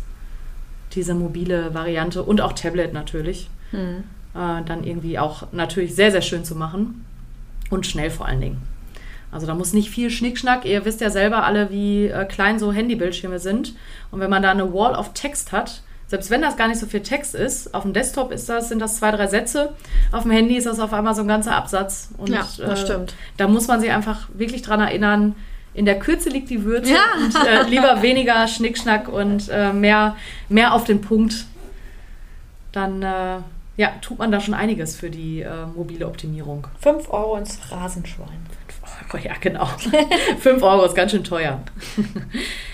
diese 0.93 1.15
mobile 1.15 1.75
Variante 1.75 2.23
und 2.23 2.41
auch 2.41 2.53
Tablet 2.53 2.93
natürlich. 2.93 3.49
Hm. 3.71 4.05
Äh, 4.35 4.65
dann 4.65 4.85
irgendwie 4.85 5.19
auch 5.19 5.53
natürlich 5.53 5.95
sehr, 5.95 6.11
sehr 6.11 6.23
schön 6.23 6.45
zu 6.45 6.55
machen 6.55 7.05
und 7.71 7.87
schnell 7.87 8.11
vor 8.11 8.27
allen 8.27 8.41
Dingen. 8.41 8.63
Also 9.33 9.47
da 9.47 9.55
muss 9.55 9.73
nicht 9.73 9.91
viel 9.91 10.11
Schnickschnack. 10.11 10.65
Ihr 10.65 10.85
wisst 10.85 11.01
ja 11.01 11.11
selber 11.11 11.45
alle, 11.45 11.71
wie 11.71 12.07
äh, 12.07 12.25
klein 12.25 12.59
so 12.59 12.73
Handybildschirme 12.73 13.39
sind. 13.39 13.75
Und 14.11 14.21
wenn 14.21 14.31
man 14.31 14.43
da 14.43 14.51
eine 14.51 14.73
Wall 14.73 14.95
of 14.95 15.13
Text 15.15 15.53
hat, 15.53 15.83
selbst 16.09 16.31
wenn 16.31 16.43
das 16.43 16.57
gar 16.57 16.67
nicht 16.67 16.81
so 16.81 16.87
viel 16.87 17.03
Text 17.03 17.37
ist, 17.37 17.73
auf 17.73 17.85
dem 17.85 17.93
Desktop 17.93 18.33
ist 18.33 18.49
das, 18.49 18.69
sind 18.69 18.81
das 18.81 18.97
zwei, 18.97 19.13
drei 19.13 19.29
Sätze. 19.29 19.75
Auf 20.11 20.25
dem 20.25 20.33
Handy 20.33 20.57
ist 20.57 20.67
das 20.67 20.81
auf 20.81 20.93
einmal 20.93 21.15
so 21.15 21.23
ein 21.23 21.29
ganzer 21.29 21.55
Absatz. 21.55 22.11
Und, 22.19 22.29
Ja, 22.29 22.45
das 22.59 22.81
stimmt. 22.81 23.15
Da 23.37 23.47
muss 23.47 23.69
man 23.69 23.81
sich 23.81 23.93
einfach 23.93 24.29
wirklich 24.35 24.63
dran 24.63 24.81
erinnern, 24.81 25.37
in 25.75 25.85
der 25.85 25.99
Kürze 25.99 26.29
liegt 26.29 26.51
die 26.51 26.65
Würze 26.65 26.93
Ja. 26.93 26.99
und 27.17 27.35
äh, 27.47 27.63
lieber 27.69 28.03
weniger 28.03 28.47
Schnickschnack 28.49 29.09
und 29.09 29.49
äh, 29.49 29.73
mehr, 29.73 30.17
mehr 30.49 30.75
auf 30.75 30.85
den 30.85 31.01
Punkt. 31.01 31.47
Dann 32.73 33.03
äh, 33.03 33.37
ja, 33.77 33.93
tut 34.03 34.19
man 34.19 34.31
da 34.33 34.41
schon 34.41 34.55
einiges 34.55 34.97
für 34.97 35.11
die 35.11 35.41
äh, 35.41 35.67
mobile 35.75 36.07
Optimierung. 36.07 36.67
5 36.81 37.09
Euro 37.11 37.37
ins 37.37 37.57
Phrasenschwein. 37.57 38.47
Oh, 39.13 39.17
ja, 39.17 39.33
genau. 39.41 39.67
5 40.41 40.63
Euro 40.63 40.85
ist 40.85 40.95
ganz 40.95 41.13
schön 41.13 41.25
teuer. 41.25 41.61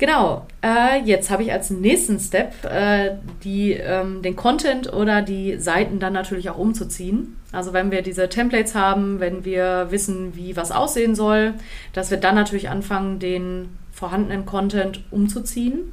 genau. 0.00 0.46
Äh, 0.62 1.02
jetzt 1.04 1.30
habe 1.30 1.44
ich 1.44 1.52
als 1.52 1.70
nächsten 1.70 2.18
Step 2.18 2.64
äh, 2.64 3.18
die, 3.44 3.74
ähm, 3.74 4.22
den 4.22 4.34
Content 4.34 4.92
oder 4.92 5.22
die 5.22 5.58
Seiten 5.58 6.00
dann 6.00 6.12
natürlich 6.12 6.50
auch 6.50 6.58
umzuziehen. 6.58 7.36
Also 7.52 7.72
wenn 7.72 7.92
wir 7.92 8.02
diese 8.02 8.28
Templates 8.28 8.74
haben, 8.74 9.20
wenn 9.20 9.44
wir 9.44 9.86
wissen, 9.90 10.34
wie 10.34 10.56
was 10.56 10.72
aussehen 10.72 11.14
soll, 11.14 11.54
dass 11.92 12.10
wir 12.10 12.18
dann 12.18 12.34
natürlich 12.34 12.68
anfangen, 12.68 13.20
den 13.20 13.68
vorhandenen 13.92 14.46
Content 14.46 15.04
umzuziehen. 15.12 15.92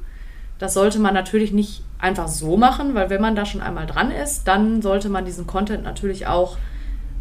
Das 0.58 0.74
sollte 0.74 0.98
man 0.98 1.14
natürlich 1.14 1.52
nicht 1.52 1.84
einfach 2.00 2.28
so 2.28 2.56
machen, 2.56 2.94
weil 2.94 3.10
wenn 3.10 3.20
man 3.20 3.36
da 3.36 3.44
schon 3.44 3.60
einmal 3.60 3.86
dran 3.86 4.10
ist, 4.10 4.48
dann 4.48 4.82
sollte 4.82 5.08
man 5.08 5.24
diesen 5.24 5.46
Content 5.46 5.84
natürlich 5.84 6.26
auch 6.26 6.56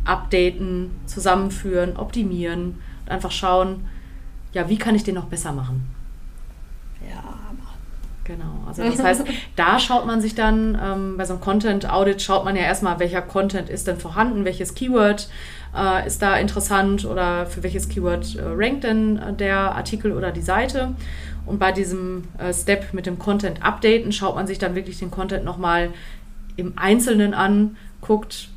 updaten, 0.05 0.91
zusammenführen, 1.05 1.97
optimieren 1.97 2.75
und 3.05 3.11
einfach 3.11 3.31
schauen, 3.31 3.87
ja, 4.53 4.69
wie 4.69 4.77
kann 4.77 4.95
ich 4.95 5.03
den 5.03 5.15
noch 5.15 5.25
besser 5.25 5.51
machen? 5.51 5.96
Genau, 8.27 8.65
also 8.67 8.83
das 8.91 9.01
heißt, 9.01 9.23
da 9.55 9.79
schaut 9.79 10.05
man 10.05 10.19
sich 10.19 10.35
dann, 10.35 10.77
ähm, 10.81 11.17
bei 11.17 11.25
so 11.25 11.33
einem 11.33 11.41
Content-Audit 11.41 12.21
schaut 12.21 12.43
man 12.43 12.55
ja 12.55 12.63
erstmal, 12.63 12.99
welcher 12.99 13.21
Content 13.21 13.69
ist 13.69 13.87
denn 13.87 13.97
vorhanden, 13.97 14.43
welches 14.43 14.75
Keyword 14.75 15.29
äh, 15.75 16.05
ist 16.05 16.21
da 16.21 16.35
interessant 16.35 17.05
oder 17.05 17.45
für 17.45 17.63
welches 17.63 17.87
Keyword 17.87 18.35
äh, 18.35 18.41
rankt 18.43 18.83
denn 18.83 19.17
äh, 19.17 19.33
der 19.33 19.57
Artikel 19.75 20.11
oder 20.11 20.31
die 20.31 20.41
Seite. 20.41 20.93
Und 21.45 21.59
bei 21.59 21.71
diesem 21.71 22.25
äh, 22.37 22.53
Step 22.53 22.93
mit 22.93 23.05
dem 23.05 23.17
Content 23.17 23.63
updaten 23.63 24.11
schaut 24.11 24.35
man 24.35 24.45
sich 24.45 24.59
dann 24.59 24.75
wirklich 24.75 24.99
den 24.99 25.09
Content 25.09 25.45
nochmal 25.45 25.91
im 26.57 26.73
Einzelnen 26.75 27.33
an, 27.33 27.77
guckt, 28.01 28.49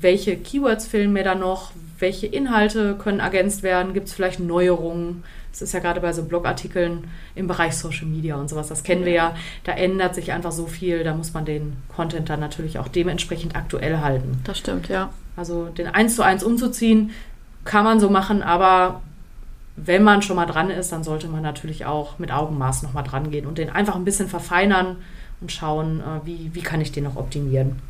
welche 0.00 0.36
Keywords 0.36 0.86
fehlen 0.86 1.12
mir 1.12 1.22
da 1.22 1.36
noch, 1.36 1.70
welche 1.98 2.26
Inhalte 2.26 2.96
können 2.96 3.20
ergänzt 3.20 3.62
werden, 3.62 3.94
gibt 3.94 4.08
es 4.08 4.14
vielleicht 4.14 4.40
Neuerungen. 4.40 5.24
Das 5.52 5.62
ist 5.62 5.72
ja 5.72 5.80
gerade 5.80 6.00
bei 6.00 6.12
so 6.12 6.24
Blogartikeln 6.24 7.04
im 7.34 7.46
Bereich 7.46 7.76
Social 7.76 8.06
Media 8.06 8.36
und 8.36 8.48
sowas, 8.48 8.68
das 8.68 8.82
kennen 8.82 9.04
wir 9.04 9.12
ja. 9.12 9.36
Da 9.62 9.72
ändert 9.72 10.14
sich 10.14 10.32
einfach 10.32 10.52
so 10.52 10.66
viel, 10.66 11.04
da 11.04 11.14
muss 11.14 11.32
man 11.32 11.44
den 11.44 11.76
Content 11.94 12.28
dann 12.28 12.40
natürlich 12.40 12.78
auch 12.78 12.88
dementsprechend 12.88 13.54
aktuell 13.54 13.98
halten. 13.98 14.40
Das 14.44 14.58
stimmt, 14.58 14.88
ja. 14.88 15.10
Also 15.36 15.66
den 15.66 15.86
eins 15.86 16.16
zu 16.16 16.22
eins 16.22 16.42
umzuziehen, 16.42 17.10
kann 17.64 17.84
man 17.84 18.00
so 18.00 18.10
machen, 18.10 18.42
aber 18.42 19.02
wenn 19.76 20.02
man 20.02 20.22
schon 20.22 20.36
mal 20.36 20.46
dran 20.46 20.70
ist, 20.70 20.92
dann 20.92 21.02
sollte 21.02 21.28
man 21.28 21.42
natürlich 21.42 21.84
auch 21.86 22.18
mit 22.18 22.32
Augenmaß 22.32 22.82
nochmal 22.82 23.04
dran 23.04 23.30
gehen 23.30 23.46
und 23.46 23.58
den 23.58 23.70
einfach 23.70 23.96
ein 23.96 24.04
bisschen 24.04 24.28
verfeinern 24.28 24.96
und 25.40 25.50
schauen, 25.50 26.00
äh, 26.00 26.26
wie, 26.26 26.50
wie 26.54 26.62
kann 26.62 26.80
ich 26.80 26.92
den 26.92 27.04
noch 27.04 27.16
optimieren. 27.16 27.80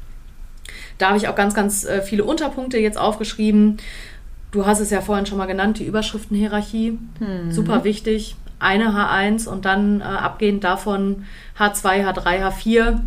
Da 0.98 1.08
habe 1.08 1.18
ich 1.18 1.28
auch 1.28 1.34
ganz, 1.34 1.54
ganz 1.54 1.84
äh, 1.84 2.02
viele 2.02 2.24
Unterpunkte 2.24 2.78
jetzt 2.78 2.98
aufgeschrieben. 2.98 3.78
Du 4.50 4.66
hast 4.66 4.80
es 4.80 4.90
ja 4.90 5.00
vorhin 5.00 5.26
schon 5.26 5.38
mal 5.38 5.46
genannt, 5.46 5.78
die 5.78 5.84
Überschriftenhierarchie. 5.84 6.98
Super 7.50 7.84
wichtig. 7.84 8.36
Eine 8.58 8.90
H1 8.90 9.48
und 9.48 9.64
dann 9.64 10.00
äh, 10.00 10.04
abgehend 10.04 10.64
davon 10.64 11.24
H2, 11.58 12.06
H3, 12.06 12.48
H4. 12.48 13.00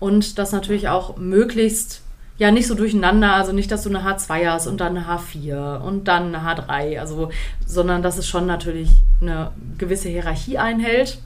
Und 0.00 0.38
das 0.38 0.52
natürlich 0.52 0.88
auch 0.88 1.16
möglichst 1.16 2.02
ja 2.38 2.52
nicht 2.52 2.68
so 2.68 2.74
durcheinander, 2.74 3.34
also 3.34 3.52
nicht, 3.52 3.70
dass 3.70 3.82
du 3.82 3.88
eine 3.88 4.00
H2 4.00 4.46
hast 4.48 4.66
und 4.68 4.80
dann 4.80 4.96
eine 4.96 5.06
H4 5.06 5.78
und 5.78 6.06
dann 6.06 6.34
eine 6.34 6.44
H3, 6.44 6.98
also, 7.00 7.30
sondern 7.66 8.02
dass 8.02 8.16
es 8.16 8.28
schon 8.28 8.46
natürlich 8.46 8.90
eine 9.20 9.50
gewisse 9.76 10.08
Hierarchie 10.08 10.56
einhält. 10.56 11.18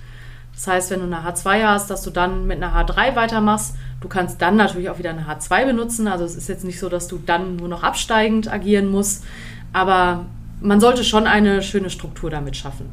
Das 0.54 0.66
heißt, 0.66 0.90
wenn 0.90 1.00
du 1.00 1.06
eine 1.06 1.28
H2 1.28 1.62
hast, 1.64 1.90
dass 1.90 2.02
du 2.02 2.10
dann 2.10 2.46
mit 2.46 2.62
einer 2.62 2.74
H3 2.74 3.14
weitermachst. 3.14 3.76
Du 4.02 4.08
kannst 4.08 4.42
dann 4.42 4.56
natürlich 4.56 4.90
auch 4.90 4.98
wieder 4.98 5.10
eine 5.10 5.26
H2 5.26 5.64
benutzen. 5.64 6.08
Also 6.08 6.24
es 6.24 6.36
ist 6.36 6.48
jetzt 6.48 6.64
nicht 6.64 6.78
so, 6.78 6.88
dass 6.88 7.08
du 7.08 7.18
dann 7.24 7.56
nur 7.56 7.68
noch 7.68 7.82
absteigend 7.82 8.52
agieren 8.52 8.90
musst. 8.90 9.24
Aber 9.72 10.26
man 10.60 10.80
sollte 10.80 11.04
schon 11.04 11.26
eine 11.26 11.62
schöne 11.62 11.88
Struktur 11.88 12.28
damit 12.28 12.56
schaffen. 12.56 12.90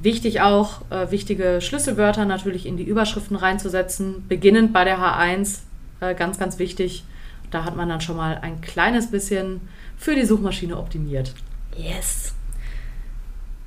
Wichtig 0.00 0.40
auch, 0.40 0.82
äh, 0.90 1.10
wichtige 1.10 1.60
Schlüsselwörter 1.60 2.24
natürlich 2.24 2.66
in 2.66 2.76
die 2.76 2.84
Überschriften 2.84 3.36
reinzusetzen. 3.36 4.24
Beginnend 4.28 4.72
bei 4.72 4.84
der 4.84 4.98
H1, 4.98 5.60
äh, 6.00 6.14
ganz, 6.14 6.38
ganz 6.38 6.58
wichtig. 6.58 7.04
Da 7.50 7.64
hat 7.64 7.76
man 7.76 7.88
dann 7.88 8.00
schon 8.00 8.16
mal 8.16 8.38
ein 8.40 8.60
kleines 8.60 9.10
bisschen 9.10 9.60
für 9.96 10.14
die 10.14 10.24
Suchmaschine 10.24 10.76
optimiert. 10.76 11.34
Yes. 11.76 12.34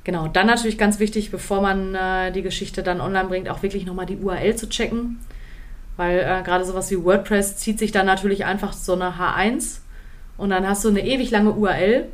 Genau, 0.04 0.28
dann 0.28 0.46
natürlich 0.46 0.78
ganz 0.78 0.98
wichtig, 0.98 1.30
bevor 1.30 1.60
man 1.60 1.94
äh, 1.94 2.32
die 2.32 2.42
Geschichte 2.42 2.82
dann 2.82 3.00
online 3.00 3.28
bringt, 3.28 3.48
auch 3.48 3.62
wirklich 3.62 3.84
nochmal 3.84 4.06
die 4.06 4.16
URL 4.16 4.56
zu 4.56 4.68
checken. 4.68 5.18
Weil 6.00 6.20
äh, 6.20 6.42
gerade 6.42 6.64
sowas 6.64 6.90
wie 6.90 7.04
WordPress 7.04 7.58
zieht 7.58 7.78
sich 7.78 7.92
dann 7.92 8.06
natürlich 8.06 8.46
einfach 8.46 8.72
so 8.72 8.94
eine 8.94 9.18
H1 9.18 9.80
und 10.38 10.48
dann 10.48 10.66
hast 10.66 10.82
du 10.82 10.88
eine 10.88 11.06
ewig 11.06 11.30
lange 11.30 11.52
URL 11.52 12.06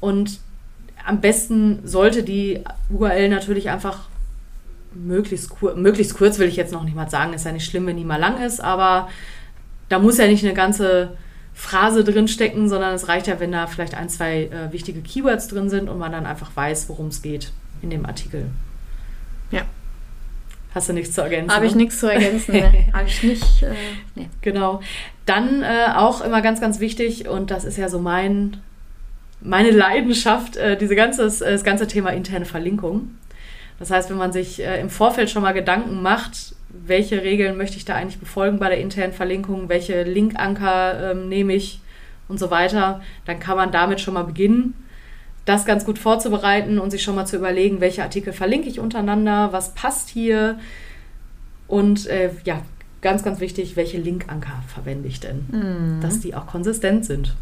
und 0.00 0.40
am 1.04 1.20
besten 1.20 1.86
sollte 1.86 2.22
die 2.22 2.64
URL 2.88 3.28
natürlich 3.28 3.68
einfach 3.68 4.08
möglichst, 4.94 5.50
kur 5.50 5.74
möglichst 5.74 6.16
kurz, 6.16 6.38
will 6.38 6.48
ich 6.48 6.56
jetzt 6.56 6.72
noch 6.72 6.84
nicht 6.84 6.96
mal 6.96 7.10
sagen, 7.10 7.34
ist 7.34 7.44
ja 7.44 7.52
nicht 7.52 7.66
schlimm, 7.66 7.86
wenn 7.86 7.98
die 7.98 8.04
mal 8.06 8.16
lang 8.16 8.42
ist, 8.42 8.60
aber 8.60 9.10
da 9.90 9.98
muss 9.98 10.16
ja 10.16 10.26
nicht 10.26 10.42
eine 10.42 10.54
ganze 10.54 11.10
Phrase 11.52 12.04
drin 12.04 12.28
stecken, 12.28 12.70
sondern 12.70 12.94
es 12.94 13.08
reicht 13.08 13.26
ja, 13.26 13.40
wenn 13.40 13.52
da 13.52 13.66
vielleicht 13.66 13.94
ein, 13.94 14.08
zwei 14.08 14.44
äh, 14.44 14.72
wichtige 14.72 15.02
Keywords 15.02 15.48
drin 15.48 15.68
sind 15.68 15.90
und 15.90 15.98
man 15.98 16.12
dann 16.12 16.24
einfach 16.24 16.56
weiß, 16.56 16.88
worum 16.88 17.08
es 17.08 17.20
geht 17.20 17.52
in 17.82 17.90
dem 17.90 18.06
Artikel. 18.06 18.46
Ja. 19.50 19.66
Hast 20.74 20.88
du 20.88 20.92
nichts 20.92 21.14
zu 21.14 21.22
ergänzen? 21.22 21.54
Habe 21.54 21.66
ich 21.66 21.72
ne? 21.72 21.82
nichts 21.82 21.98
zu 21.98 22.12
ergänzen. 22.12 22.52
Ne? 22.52 22.86
Habe 22.92 23.06
ich 23.06 23.22
nicht. 23.22 23.62
Äh, 23.62 23.72
nee. 24.14 24.28
Genau. 24.42 24.80
Dann 25.26 25.62
äh, 25.62 25.92
auch 25.94 26.20
immer 26.20 26.42
ganz, 26.42 26.60
ganz 26.60 26.80
wichtig, 26.80 27.28
und 27.28 27.50
das 27.50 27.64
ist 27.64 27.78
ja 27.78 27.88
so 27.88 27.98
mein, 27.98 28.58
meine 29.40 29.70
Leidenschaft, 29.70 30.56
äh, 30.56 30.76
diese 30.76 30.94
ganze, 30.94 31.22
das 31.24 31.64
ganze 31.64 31.86
Thema 31.86 32.10
interne 32.10 32.44
Verlinkung. 32.44 33.10
Das 33.78 33.90
heißt, 33.90 34.10
wenn 34.10 34.16
man 34.18 34.32
sich 34.32 34.60
äh, 34.60 34.80
im 34.80 34.90
Vorfeld 34.90 35.30
schon 35.30 35.42
mal 35.42 35.52
Gedanken 35.52 36.02
macht, 36.02 36.54
welche 36.68 37.22
Regeln 37.22 37.56
möchte 37.56 37.76
ich 37.76 37.84
da 37.84 37.94
eigentlich 37.94 38.18
befolgen 38.18 38.58
bei 38.58 38.68
der 38.68 38.78
internen 38.78 39.12
Verlinkung, 39.12 39.68
welche 39.68 40.02
Linkanker 40.02 41.12
ähm, 41.12 41.28
nehme 41.28 41.54
ich 41.54 41.80
und 42.28 42.38
so 42.38 42.50
weiter, 42.50 43.00
dann 43.24 43.40
kann 43.40 43.56
man 43.56 43.72
damit 43.72 44.00
schon 44.00 44.14
mal 44.14 44.24
beginnen, 44.24 44.74
das 45.48 45.64
ganz 45.64 45.84
gut 45.84 45.98
vorzubereiten 45.98 46.78
und 46.78 46.90
sich 46.90 47.02
schon 47.02 47.14
mal 47.14 47.26
zu 47.26 47.36
überlegen, 47.36 47.80
welche 47.80 48.02
Artikel 48.02 48.32
verlinke 48.32 48.68
ich 48.68 48.80
untereinander, 48.80 49.48
was 49.52 49.74
passt 49.74 50.08
hier 50.10 50.58
und 51.66 52.06
äh, 52.06 52.30
ja, 52.44 52.62
ganz, 53.00 53.22
ganz 53.22 53.40
wichtig, 53.40 53.76
welche 53.76 53.98
Linkanker 53.98 54.62
verwende 54.72 55.08
ich 55.08 55.20
denn, 55.20 55.46
Mhm. 55.50 56.00
dass 56.00 56.20
die 56.20 56.34
auch 56.34 56.46
konsistent 56.46 57.04
sind. 57.04 57.34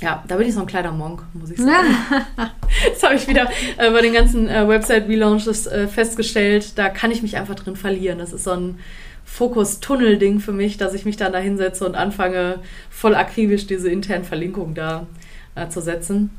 Ja, 0.00 0.24
da 0.26 0.36
bin 0.36 0.48
ich 0.48 0.54
so 0.54 0.60
ein 0.60 0.66
kleiner 0.66 0.90
Monk, 0.92 1.22
muss 1.34 1.50
ich 1.50 1.58
sagen. 1.58 1.94
Das 2.92 3.02
habe 3.02 3.14
ich 3.14 3.28
wieder 3.28 3.48
äh, 3.76 3.90
bei 3.90 4.00
den 4.00 4.14
ganzen 4.14 4.48
äh, 4.48 4.66
Website-Relaunches 4.66 5.66
äh, 5.66 5.86
festgestellt. 5.86 6.76
Da 6.78 6.88
kann 6.88 7.10
ich 7.10 7.22
mich 7.22 7.36
einfach 7.36 7.54
drin 7.54 7.76
verlieren. 7.76 8.18
Das 8.18 8.32
ist 8.32 8.44
so 8.44 8.52
ein 8.52 8.78
Fokus-Tunnel-Ding 9.24 10.40
für 10.40 10.52
mich, 10.52 10.78
dass 10.78 10.94
ich 10.94 11.04
mich 11.04 11.16
dann 11.16 11.32
da 11.32 11.38
hinsetze 11.38 11.84
und 11.86 11.94
anfange, 11.94 12.58
voll 12.90 13.14
akribisch 13.14 13.66
diese 13.66 13.90
internen 13.90 14.24
Verlinkungen 14.24 14.74
da 14.74 15.06
äh, 15.54 15.68
zu 15.68 15.80
setzen. 15.82 16.30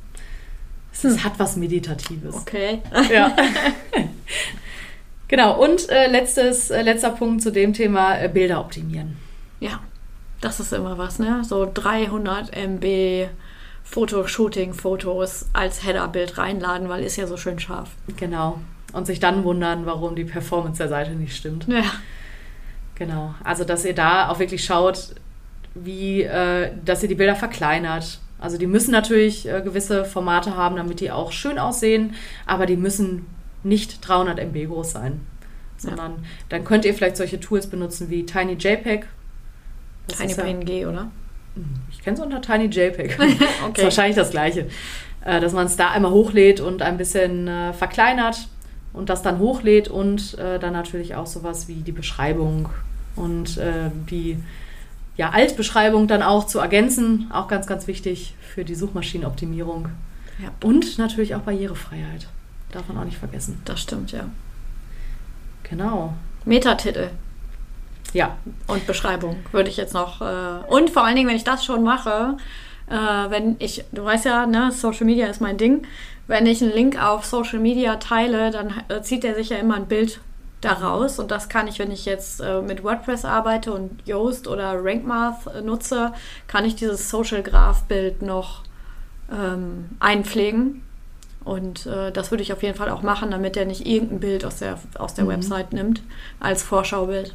Es 0.94 1.04
ist- 1.04 1.24
hat 1.24 1.34
was 1.40 1.56
Meditatives. 1.58 2.36
Okay. 2.36 2.82
Ja. 3.12 3.36
genau, 5.28 5.62
und 5.62 5.90
äh, 5.90 6.08
letztes, 6.08 6.70
äh, 6.70 6.82
letzter 6.84 7.10
Punkt 7.10 7.42
zu 7.42 7.52
dem 7.52 7.74
Thema 7.74 8.18
äh, 8.20 8.30
Bilder 8.30 8.60
optimieren. 8.62 9.18
Ja, 9.60 9.80
das 10.42 10.60
ist 10.60 10.72
immer 10.74 10.98
was, 10.98 11.20
ne? 11.20 11.44
So 11.44 11.70
300 11.74 12.56
MB 12.56 13.28
Fotoshooting-Fotos 13.84 15.48
als 15.54 15.86
Header-Bild 15.86 16.38
reinladen, 16.38 16.90
weil 16.90 17.04
ist 17.04 17.16
ja 17.18 17.28
so 17.28 17.38
schön 17.38 17.60
scharf. 17.60 17.90
Genau. 18.18 18.60
Und 18.94 19.08
sich 19.08 19.20
dann 19.20 19.44
wundern, 19.44 19.86
warum 19.86 20.16
die 20.16 20.24
Performance 20.26 20.78
der 20.78 20.90
Seite 20.90 21.12
nicht 21.12 21.36
stimmt. 21.36 21.68
Ja. 21.68 21.84
Genau. 22.96 23.34
Also, 23.44 23.64
dass 23.64 23.86
ihr 23.86 23.96
da 23.96 24.30
auch 24.30 24.40
wirklich 24.40 24.64
schaut, 24.64 25.16
wie, 25.74 26.22
äh, 26.24 26.72
dass 26.86 27.02
ihr 27.04 27.10
die 27.10 27.16
Bilder 27.16 27.36
verkleinert. 27.36 28.20
Also, 28.40 28.58
die 28.58 28.68
müssen 28.68 28.92
natürlich 28.92 29.48
äh, 29.48 29.62
gewisse 29.62 30.06
Formate 30.06 30.56
haben, 30.56 30.76
damit 30.76 31.00
die 31.00 31.12
auch 31.12 31.32
schön 31.32 31.58
aussehen, 31.60 32.16
aber 32.46 32.66
die 32.66 32.76
müssen 32.76 33.26
nicht 33.64 34.06
300 34.08 34.40
MB 34.40 34.68
groß 34.68 34.92
sein. 34.92 35.22
Sondern 35.78 36.12
ja. 36.12 36.18
dann 36.50 36.64
könnt 36.64 36.86
ihr 36.86 36.94
vielleicht 36.94 37.18
solche 37.18 37.40
Tools 37.40 37.68
benutzen 37.68 38.10
wie 38.10 38.26
TinyJPEG. 38.26 39.06
TinyPNG, 40.08 40.70
ja, 40.70 40.90
oder? 40.90 41.12
Ich 41.92 42.02
kenne 42.02 42.18
es 42.18 42.24
unter 42.24 42.42
TinyJPEG. 42.42 43.20
okay. 43.20 43.38
Das 43.40 43.78
ist 43.78 43.84
wahrscheinlich 43.84 44.16
das 44.16 44.32
Gleiche. 44.32 44.68
Äh, 45.26 45.40
dass 45.40 45.54
man 45.54 45.68
es 45.68 45.78
da 45.78 45.92
einmal 45.92 46.12
hochlädt 46.12 46.60
und 46.60 46.82
ein 46.82 46.98
bisschen 46.98 47.48
äh, 47.48 47.74
verkleinert 47.74 48.48
und 48.92 49.10
das 49.10 49.22
dann 49.22 49.40
hochlädt 49.40 49.88
und 49.88 50.38
äh, 50.38 50.60
dann 50.60 50.74
natürlich 50.74 51.16
auch 51.16 51.28
sowas 51.28 51.68
wie 51.68 51.76
die 51.76 51.92
Beschreibung 51.92 52.70
und 53.16 53.58
äh, 53.58 53.90
die 54.10 54.38
ja, 55.16 55.30
Altbeschreibung 55.30 56.08
dann 56.08 56.24
auch 56.24 56.46
zu 56.46 56.60
ergänzen. 56.60 57.30
Auch 57.32 57.48
ganz, 57.48 57.68
ganz 57.68 57.88
wichtig 57.88 58.34
für 58.54 58.66
die 58.66 58.76
Suchmaschinenoptimierung. 58.76 59.90
Ja. 60.42 60.50
Und 60.64 60.98
natürlich 60.98 61.36
auch 61.36 61.42
Barrierefreiheit. 61.42 62.28
Darf 62.72 62.88
man 62.88 62.98
auch 62.98 63.06
nicht 63.06 63.18
vergessen. 63.18 63.62
Das 63.66 63.82
stimmt, 63.82 64.12
ja. 64.12 64.26
Genau. 65.64 66.14
Metatitel. 66.46 67.12
Ja. 68.14 68.38
Und 68.68 68.88
Beschreibung 68.88 69.38
würde 69.52 69.70
ich 69.70 69.78
jetzt 69.78 69.94
noch. 69.94 70.22
Äh, 70.22 70.66
und 70.68 70.90
vor 70.90 71.06
allen 71.06 71.16
Dingen, 71.16 71.30
wenn 71.30 71.36
ich 71.36 71.44
das 71.44 71.64
schon 71.64 71.84
mache, 71.84 72.38
äh, 72.90 72.96
wenn 72.96 73.56
ich, 73.60 73.86
du 73.92 74.04
weißt 74.04 74.26
ja, 74.26 74.46
ne, 74.46 74.72
Social 74.72 75.06
Media 75.06 75.28
ist 75.28 75.42
mein 75.42 75.58
Ding. 75.58 75.86
Wenn 76.26 76.46
ich 76.46 76.62
einen 76.62 76.74
Link 76.74 77.02
auf 77.02 77.26
Social 77.26 77.60
Media 77.60 77.98
teile, 77.98 78.50
dann 78.50 78.74
äh, 78.88 79.02
zieht 79.02 79.24
er 79.24 79.36
sich 79.36 79.50
ja 79.50 79.58
immer 79.58 79.76
ein 79.76 79.88
Bild 79.88 80.20
daraus. 80.66 81.20
Und 81.20 81.32
das 81.32 81.50
kann 81.50 81.68
ich, 81.68 81.80
wenn 81.80 81.92
ich 81.92 82.06
jetzt 82.06 82.42
äh, 82.42 82.62
mit 82.62 82.84
WordPress 82.84 83.26
arbeite 83.26 83.74
und 83.74 84.06
Yoast 84.08 84.48
oder 84.48 84.84
RankMath 84.84 85.48
äh, 85.56 85.62
nutze, 85.62 86.14
kann 86.48 86.66
ich 86.66 86.76
dieses 86.76 87.10
Social 87.10 87.44
Graph 87.44 87.84
Bild 87.84 88.22
noch 88.22 88.64
ähm, 89.32 89.90
einpflegen. 90.00 90.84
Und 91.44 91.86
äh, 91.86 92.12
das 92.12 92.32
würde 92.32 92.44
ich 92.44 92.54
auf 92.54 92.64
jeden 92.64 92.78
Fall 92.78 92.90
auch 92.90 93.02
machen, 93.02 93.32
damit 93.32 93.58
er 93.58 93.66
nicht 93.66 93.86
irgendein 93.86 94.20
Bild 94.20 94.46
aus 94.46 94.58
der, 94.58 94.80
aus 94.98 95.14
der 95.14 95.26
mhm. 95.26 95.30
Website 95.30 95.74
nimmt 95.74 96.02
als 96.40 96.64
Vorschaubild. 96.64 97.34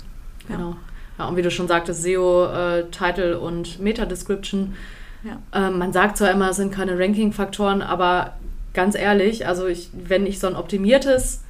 Ja. 0.48 0.56
Genau. 0.56 0.76
Ja, 1.18 1.26
und 1.26 1.36
wie 1.36 1.42
du 1.42 1.50
schon 1.50 1.68
sagtest, 1.68 2.02
SEO, 2.02 2.46
äh, 2.46 2.84
Title 2.90 3.40
und 3.40 3.80
Meta-Description. 3.80 4.76
Ja. 5.24 5.38
Ähm, 5.52 5.78
man 5.78 5.92
sagt 5.92 6.16
zwar 6.16 6.30
immer, 6.30 6.50
es 6.50 6.56
sind 6.56 6.72
keine 6.72 6.98
Ranking-Faktoren, 6.98 7.82
aber 7.82 8.34
ganz 8.72 8.94
ehrlich, 8.94 9.46
also 9.46 9.66
ich, 9.66 9.90
wenn 9.92 10.26
ich 10.26 10.38
so 10.38 10.46
ein 10.46 10.54
optimiertes 10.54 11.42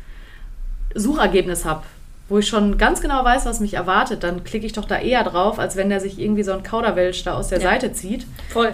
Suchergebnis 0.94 1.64
habe, 1.64 1.82
wo 2.28 2.38
ich 2.38 2.48
schon 2.48 2.76
ganz 2.78 3.00
genau 3.00 3.24
weiß, 3.24 3.46
was 3.46 3.60
mich 3.60 3.74
erwartet, 3.74 4.22
dann 4.22 4.44
klicke 4.44 4.66
ich 4.66 4.72
doch 4.72 4.84
da 4.84 4.98
eher 4.98 5.24
drauf, 5.24 5.58
als 5.58 5.76
wenn 5.76 5.88
der 5.88 6.00
sich 6.00 6.18
irgendwie 6.18 6.42
so 6.42 6.52
ein 6.52 6.62
Kauderwelsch 6.62 7.24
da 7.24 7.34
aus 7.34 7.48
der 7.48 7.60
ja. 7.60 7.70
Seite 7.70 7.92
zieht. 7.92 8.26
Voll. 8.50 8.72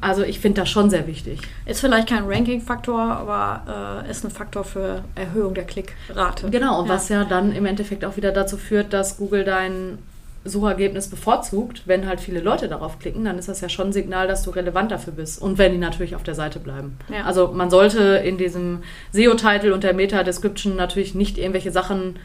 Also 0.00 0.22
ich 0.22 0.40
finde 0.40 0.62
das 0.62 0.70
schon 0.70 0.90
sehr 0.90 1.06
wichtig. 1.06 1.40
Ist 1.66 1.80
vielleicht 1.80 2.08
kein 2.08 2.24
Ranking-Faktor, 2.26 3.00
aber 3.00 4.02
äh, 4.06 4.10
ist 4.10 4.24
ein 4.24 4.30
Faktor 4.30 4.64
für 4.64 5.04
Erhöhung 5.14 5.54
der 5.54 5.64
Klickrate. 5.64 6.50
Genau, 6.50 6.80
und 6.80 6.88
ja. 6.88 6.94
was 6.94 7.08
ja 7.08 7.24
dann 7.24 7.52
im 7.52 7.66
Endeffekt 7.66 8.04
auch 8.04 8.16
wieder 8.16 8.32
dazu 8.32 8.56
führt, 8.56 8.92
dass 8.92 9.18
Google 9.18 9.44
dein 9.44 9.98
Suchergebnis 10.44 11.08
bevorzugt, 11.08 11.82
wenn 11.86 12.06
halt 12.06 12.20
viele 12.20 12.40
Leute 12.40 12.68
darauf 12.68 12.98
klicken, 12.98 13.24
dann 13.24 13.38
ist 13.38 13.48
das 13.48 13.62
ja 13.62 13.68
schon 13.68 13.88
ein 13.88 13.92
Signal, 13.92 14.28
dass 14.28 14.42
du 14.42 14.50
relevant 14.50 14.90
dafür 14.90 15.14
bist. 15.14 15.40
Und 15.40 15.56
wenn 15.56 15.72
die 15.72 15.78
natürlich 15.78 16.14
auf 16.14 16.22
der 16.22 16.34
Seite 16.34 16.60
bleiben. 16.60 16.98
Ja. 17.10 17.24
Also 17.24 17.48
man 17.48 17.70
sollte 17.70 18.00
in 18.24 18.36
diesem 18.36 18.82
SEO-Titel 19.12 19.72
und 19.72 19.84
der 19.84 19.94
Meta-Description 19.94 20.76
natürlich 20.76 21.14
nicht 21.14 21.38
irgendwelche 21.38 21.70
Sachen 21.70 22.16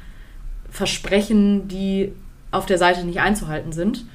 versprechen, 0.70 1.68
die 1.70 2.12
auf 2.52 2.66
der 2.66 2.78
Seite 2.78 3.06
nicht 3.06 3.22
einzuhalten 3.22 3.72
sind. 3.72 4.06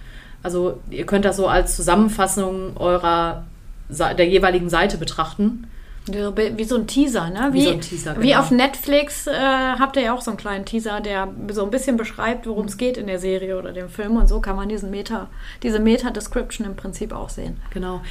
Also 0.42 0.80
ihr 0.90 1.06
könnt 1.06 1.24
das 1.24 1.38
so 1.38 1.46
als 1.46 1.74
Zusammenfassung 1.74 2.76
eurer 2.76 3.44
der 3.88 4.28
jeweiligen 4.28 4.68
Seite 4.68 4.98
betrachten. 4.98 5.66
Wie 6.06 6.64
so 6.64 6.76
ein 6.76 6.86
Teaser, 6.86 7.30
ne? 7.30 7.48
Wie, 7.52 7.60
wie 7.60 7.64
so 7.64 7.70
ein 7.70 7.80
Teaser, 7.80 8.12
genau. 8.12 8.26
Wie 8.26 8.36
auf 8.36 8.50
Netflix 8.50 9.26
äh, 9.26 9.32
habt 9.32 9.96
ihr 9.96 10.02
ja 10.02 10.14
auch 10.14 10.20
so 10.20 10.30
einen 10.30 10.38
kleinen 10.38 10.66
Teaser, 10.66 11.00
der 11.00 11.28
so 11.50 11.64
ein 11.64 11.70
bisschen 11.70 11.96
beschreibt, 11.96 12.46
worum 12.46 12.66
es 12.66 12.76
geht 12.76 12.98
in 12.98 13.06
der 13.06 13.18
Serie 13.18 13.58
oder 13.58 13.72
dem 13.72 13.88
Film. 13.88 14.16
Und 14.16 14.28
so 14.28 14.40
kann 14.40 14.56
man 14.56 14.68
diesen 14.68 14.90
Meta, 14.90 15.28
diese 15.62 15.78
Meta-Description 15.78 16.66
im 16.66 16.76
Prinzip 16.76 17.12
auch 17.12 17.30
sehen. 17.30 17.56
Genau. 17.72 18.02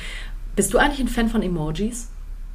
Bist 0.55 0.73
du 0.73 0.79
eigentlich 0.79 1.01
ein 1.01 1.07
Fan 1.07 1.29
von 1.29 1.43
Emojis? 1.43 2.09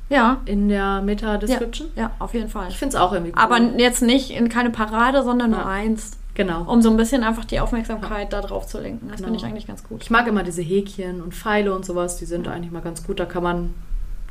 Ja. 0.09 0.41
In 0.45 0.69
der 0.69 1.03
Meta-Description? 1.03 1.89
Ja, 1.95 2.03
ja, 2.03 2.11
auf 2.19 2.35
jeden 2.35 2.49
Fall. 2.49 2.69
Ich 2.69 2.79
finde 2.79 2.97
es 2.97 3.01
auch 3.01 3.13
irgendwie 3.13 3.33
cool. 3.33 3.41
Aber 3.41 3.61
jetzt 3.79 4.03
nicht 4.03 4.31
in 4.31 4.49
keine 4.49 4.71
Parade, 4.71 5.23
sondern 5.23 5.51
nur 5.53 5.67
eins. 5.67 6.13
Genau. 6.35 6.63
Um 6.63 6.83
so 6.83 6.91
ein 6.91 6.97
bisschen 6.97 7.25
einfach 7.25 7.45
die 7.45 7.61
Aufmerksamkeit 7.61 8.33
ja. 8.33 8.41
da 8.41 8.47
drauf 8.47 8.67
zu 8.67 8.81
lenken. 8.81 9.09
Das 9.09 9.17
genau. 9.17 9.27
finde 9.27 9.39
ich 9.41 9.45
eigentlich 9.45 9.67
ganz 9.67 9.85
gut. 9.85 10.03
Ich 10.03 10.11
mag 10.11 10.27
immer 10.27 10.43
diese 10.43 10.63
Häkchen 10.63 11.21
und 11.21 11.35
Pfeile 11.35 11.75
und 11.75 11.85
sowas, 11.85 12.17
die 12.17 12.27
sind 12.27 12.49
eigentlich 12.49 12.73
mal 12.73 12.83
ganz 12.83 13.05
gut. 13.05 13.19
Da 13.21 13.25
kann 13.25 13.43
man 13.43 13.75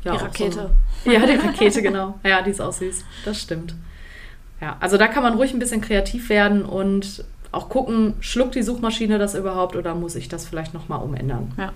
ja, 0.04 0.12
die 0.12 0.18
Rakete. 0.18 0.70
So, 1.04 1.10
ja, 1.10 1.26
die 1.26 1.34
Rakete, 1.34 1.82
genau. 1.82 2.18
Ja, 2.24 2.42
die 2.42 2.50
ist 2.50 2.60
auch 2.60 2.72
süß. 2.72 3.04
Das 3.24 3.40
stimmt. 3.40 3.74
Ja, 4.60 4.76
also 4.80 4.96
da 4.96 5.06
kann 5.06 5.22
man 5.22 5.34
ruhig 5.34 5.52
ein 5.52 5.58
bisschen 5.58 5.80
kreativ 5.80 6.28
werden 6.28 6.64
und 6.64 7.24
auch 7.52 7.68
gucken, 7.68 8.14
schluckt 8.20 8.54
die 8.54 8.62
Suchmaschine 8.62 9.18
das 9.18 9.34
überhaupt 9.34 9.76
oder 9.76 9.94
muss 9.94 10.16
ich 10.16 10.28
das 10.28 10.46
vielleicht 10.46 10.74
nochmal 10.74 11.02
umändern? 11.02 11.52
Ja. 11.56 11.72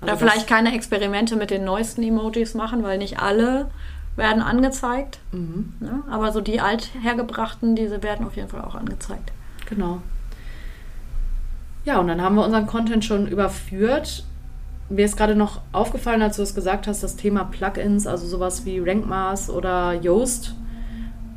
Also 0.00 0.14
oder 0.14 0.16
vielleicht 0.16 0.46
keine 0.46 0.74
Experimente 0.74 1.36
mit 1.36 1.50
den 1.50 1.64
neuesten 1.64 2.02
Emojis 2.02 2.54
machen, 2.54 2.82
weil 2.82 2.98
nicht 2.98 3.18
alle 3.18 3.70
werden 4.16 4.42
angezeigt. 4.42 5.18
Mhm. 5.32 5.74
Ne? 5.80 6.02
aber 6.08 6.32
so 6.32 6.40
die 6.40 6.60
althergebrachten, 6.60 7.74
diese 7.74 8.02
werden 8.02 8.26
auf 8.26 8.36
jeden 8.36 8.48
Fall 8.48 8.62
auch 8.62 8.74
angezeigt. 8.74 9.32
Genau. 9.68 10.00
Ja, 11.84 11.98
und 11.98 12.08
dann 12.08 12.22
haben 12.22 12.36
wir 12.36 12.44
unseren 12.44 12.66
Content 12.66 13.04
schon 13.04 13.26
überführt 13.26 14.24
mir 14.88 15.04
ist 15.04 15.16
gerade 15.16 15.34
noch 15.34 15.60
aufgefallen, 15.72 16.22
als 16.22 16.36
du 16.36 16.42
es 16.42 16.54
gesagt 16.54 16.86
hast, 16.86 17.02
das 17.02 17.16
Thema 17.16 17.44
Plugins, 17.44 18.06
also 18.06 18.26
sowas 18.26 18.64
wie 18.64 18.78
RankMaß 18.78 19.50
oder 19.50 19.94
Yoast. 19.94 20.54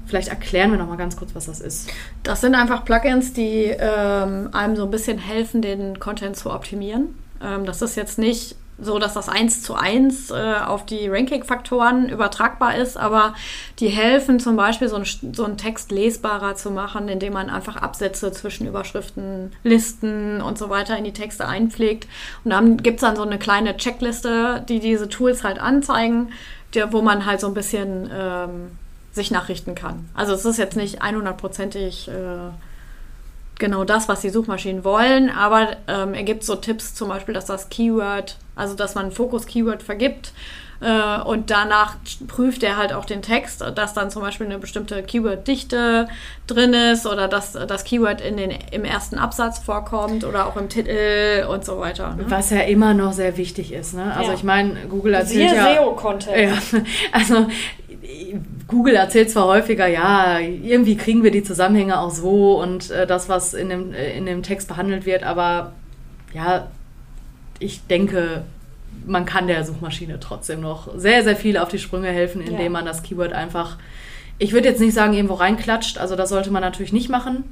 Vielleicht 0.06 0.30
erklären 0.30 0.72
wir 0.72 0.78
noch 0.78 0.88
mal 0.88 0.98
ganz 0.98 1.18
kurz, 1.18 1.36
was 1.36 1.48
das 1.48 1.60
ist. 1.60 1.90
Das 2.24 2.42
sind 2.42 2.56
einfach 2.56 2.86
Plugins, 2.86 3.34
die 3.34 3.66
ähm, 3.78 4.50
einem 4.54 4.76
so 4.76 4.86
ein 4.86 4.92
bisschen 4.92 5.18
helfen, 5.18 5.62
den 5.62 6.00
Content 6.00 6.38
zu 6.38 6.52
optimieren. 6.52 7.16
Ähm, 7.42 7.66
das 7.66 7.82
ist 7.82 7.96
jetzt 7.96 8.18
nicht 8.18 8.56
so 8.80 9.00
dass 9.00 9.14
das 9.14 9.28
eins 9.28 9.64
zu 9.64 9.76
eins 9.76 10.30
äh, 10.30 10.56
auf 10.66 10.86
die 10.86 11.08
Ranking-Faktoren 11.08 12.10
übertragbar 12.10 12.76
ist, 12.76 12.98
aber 12.98 13.34
die 13.80 13.88
helfen 13.88 14.40
zum 14.40 14.56
Beispiel, 14.56 14.88
so, 14.88 14.98
ein, 14.98 15.06
so 15.34 15.46
einen 15.46 15.58
Text 15.58 15.92
lesbarer 15.92 16.56
zu 16.56 16.72
machen, 16.72 17.10
indem 17.10 17.34
man 17.34 17.50
einfach 17.50 17.78
Absätze 17.78 18.32
zwischen 18.32 18.68
Überschriften, 18.68 19.52
Listen 19.64 20.42
und 20.42 20.58
so 20.58 20.70
weiter 20.70 20.98
in 20.98 21.04
die 21.04 21.14
Texte 21.14 21.48
einpflegt. 21.48 22.08
Und 22.44 22.52
dann 22.52 22.78
gibt 22.78 22.98
es 22.98 23.02
dann 23.02 23.16
so 23.16 23.24
eine 23.24 23.40
kleine 23.40 23.78
Checkliste, 23.78 24.64
die 24.68 24.80
diese 24.80 25.10
Tools 25.10 25.44
halt 25.44 25.60
anzeigen, 25.60 26.30
der, 26.74 26.94
wo 26.94 27.02
man 27.02 27.26
halt 27.26 27.40
so 27.40 27.48
ein 27.48 27.54
bisschen 27.54 28.10
ähm, 28.14 28.72
sich 29.12 29.32
nachrichten 29.32 29.74
kann. 29.74 30.08
Also 30.14 30.34
es 30.34 30.46
ist 30.46 30.58
jetzt 30.58 30.78
nicht 30.78 31.02
100%ig 31.02 32.08
äh, 32.10 32.52
genau 33.60 33.84
das, 33.84 34.08
was 34.08 34.22
die 34.22 34.30
Suchmaschinen 34.30 34.84
wollen, 34.84 35.30
aber 35.30 35.78
ähm, 35.88 36.14
er 36.14 36.24
gibt 36.24 36.44
so 36.44 36.56
Tipps, 36.56 36.94
zum 36.94 37.10
Beispiel, 37.10 37.34
dass 37.34 37.46
das 37.46 37.70
Keyword, 37.70 38.38
also 38.56 38.76
dass 38.76 38.96
man 38.96 39.12
Fokus-Keyword 39.12 39.84
vergibt 39.84 40.34
äh, 40.80 41.22
und 41.22 41.50
danach 41.50 41.96
prüft 42.28 42.64
er 42.64 42.78
halt 42.78 42.94
auch 42.94 43.06
den 43.06 43.22
Text, 43.22 43.64
dass 43.76 43.94
dann 43.94 44.12
zum 44.12 44.22
Beispiel 44.22 44.46
eine 44.46 44.60
bestimmte 44.60 45.02
Keyword-Dichte 45.02 46.08
drin 46.46 46.74
ist 46.74 47.08
oder 47.08 47.28
dass 47.28 47.54
das 47.54 47.84
Keyword 47.84 48.22
in 48.22 48.38
den, 48.38 48.52
im 48.72 48.86
ersten 48.86 49.18
Absatz 49.18 49.60
vorkommt 49.60 50.24
oder 50.24 50.46
auch 50.48 50.56
im 50.56 50.70
Titel 50.70 51.46
und 51.50 51.66
so 51.66 51.80
weiter. 51.80 52.16
Ne? 52.16 52.26
Was 52.30 52.50
ja 52.52 52.62
immer 52.62 52.94
noch 52.94 53.14
sehr 53.14 53.38
wichtig 53.38 53.74
ist. 53.74 53.94
Ne? 53.94 54.14
Also 54.16 54.32
ja. 54.32 54.36
ich 54.36 54.44
meine, 54.44 54.76
Google 54.90 55.16
erzählt 55.16 55.50
Sehr 55.50 55.58
ja... 55.58 55.76
SEO-Content. 55.76 56.38
Ja, 56.38 56.80
also 57.12 57.48
Google 58.68 58.96
erzählt 58.96 59.32
zwar 59.32 59.48
häufiger, 59.48 59.88
ja, 59.88 60.40
irgendwie 60.40 60.98
kriegen 60.98 61.24
wir 61.24 61.32
die 61.32 61.44
Zusammenhänge 61.44 62.00
auch 62.00 62.12
so 62.12 62.62
und 62.62 62.92
äh, 62.92 63.08
das, 63.08 63.30
was 63.30 63.54
in 63.54 63.70
dem, 63.70 63.94
äh, 63.94 64.18
in 64.18 64.26
dem 64.26 64.44
Text 64.44 64.68
behandelt 64.68 65.06
wird, 65.06 65.24
aber 65.24 65.74
ja, 66.34 66.68
ich 67.60 67.86
denke, 67.88 68.44
man 69.08 69.26
kann 69.26 69.48
der 69.48 69.64
Suchmaschine 69.64 70.20
trotzdem 70.20 70.62
noch 70.62 70.90
sehr, 70.98 71.24
sehr 71.24 71.36
viel 71.36 71.58
auf 71.58 71.70
die 71.70 71.80
Sprünge 71.80 72.10
helfen, 72.10 72.42
indem 72.42 72.62
ja. 72.62 72.70
man 72.70 72.86
das 72.86 73.04
Keyword 73.04 73.34
einfach, 73.34 73.78
ich 74.38 74.54
würde 74.54 74.68
jetzt 74.68 74.82
nicht 74.82 74.94
sagen, 74.94 75.14
irgendwo 75.14 75.36
reinklatscht, 75.36 75.98
also 75.98 76.16
das 76.16 76.30
sollte 76.30 76.52
man 76.52 76.62
natürlich 76.62 76.94
nicht 76.94 77.10
machen. 77.10 77.44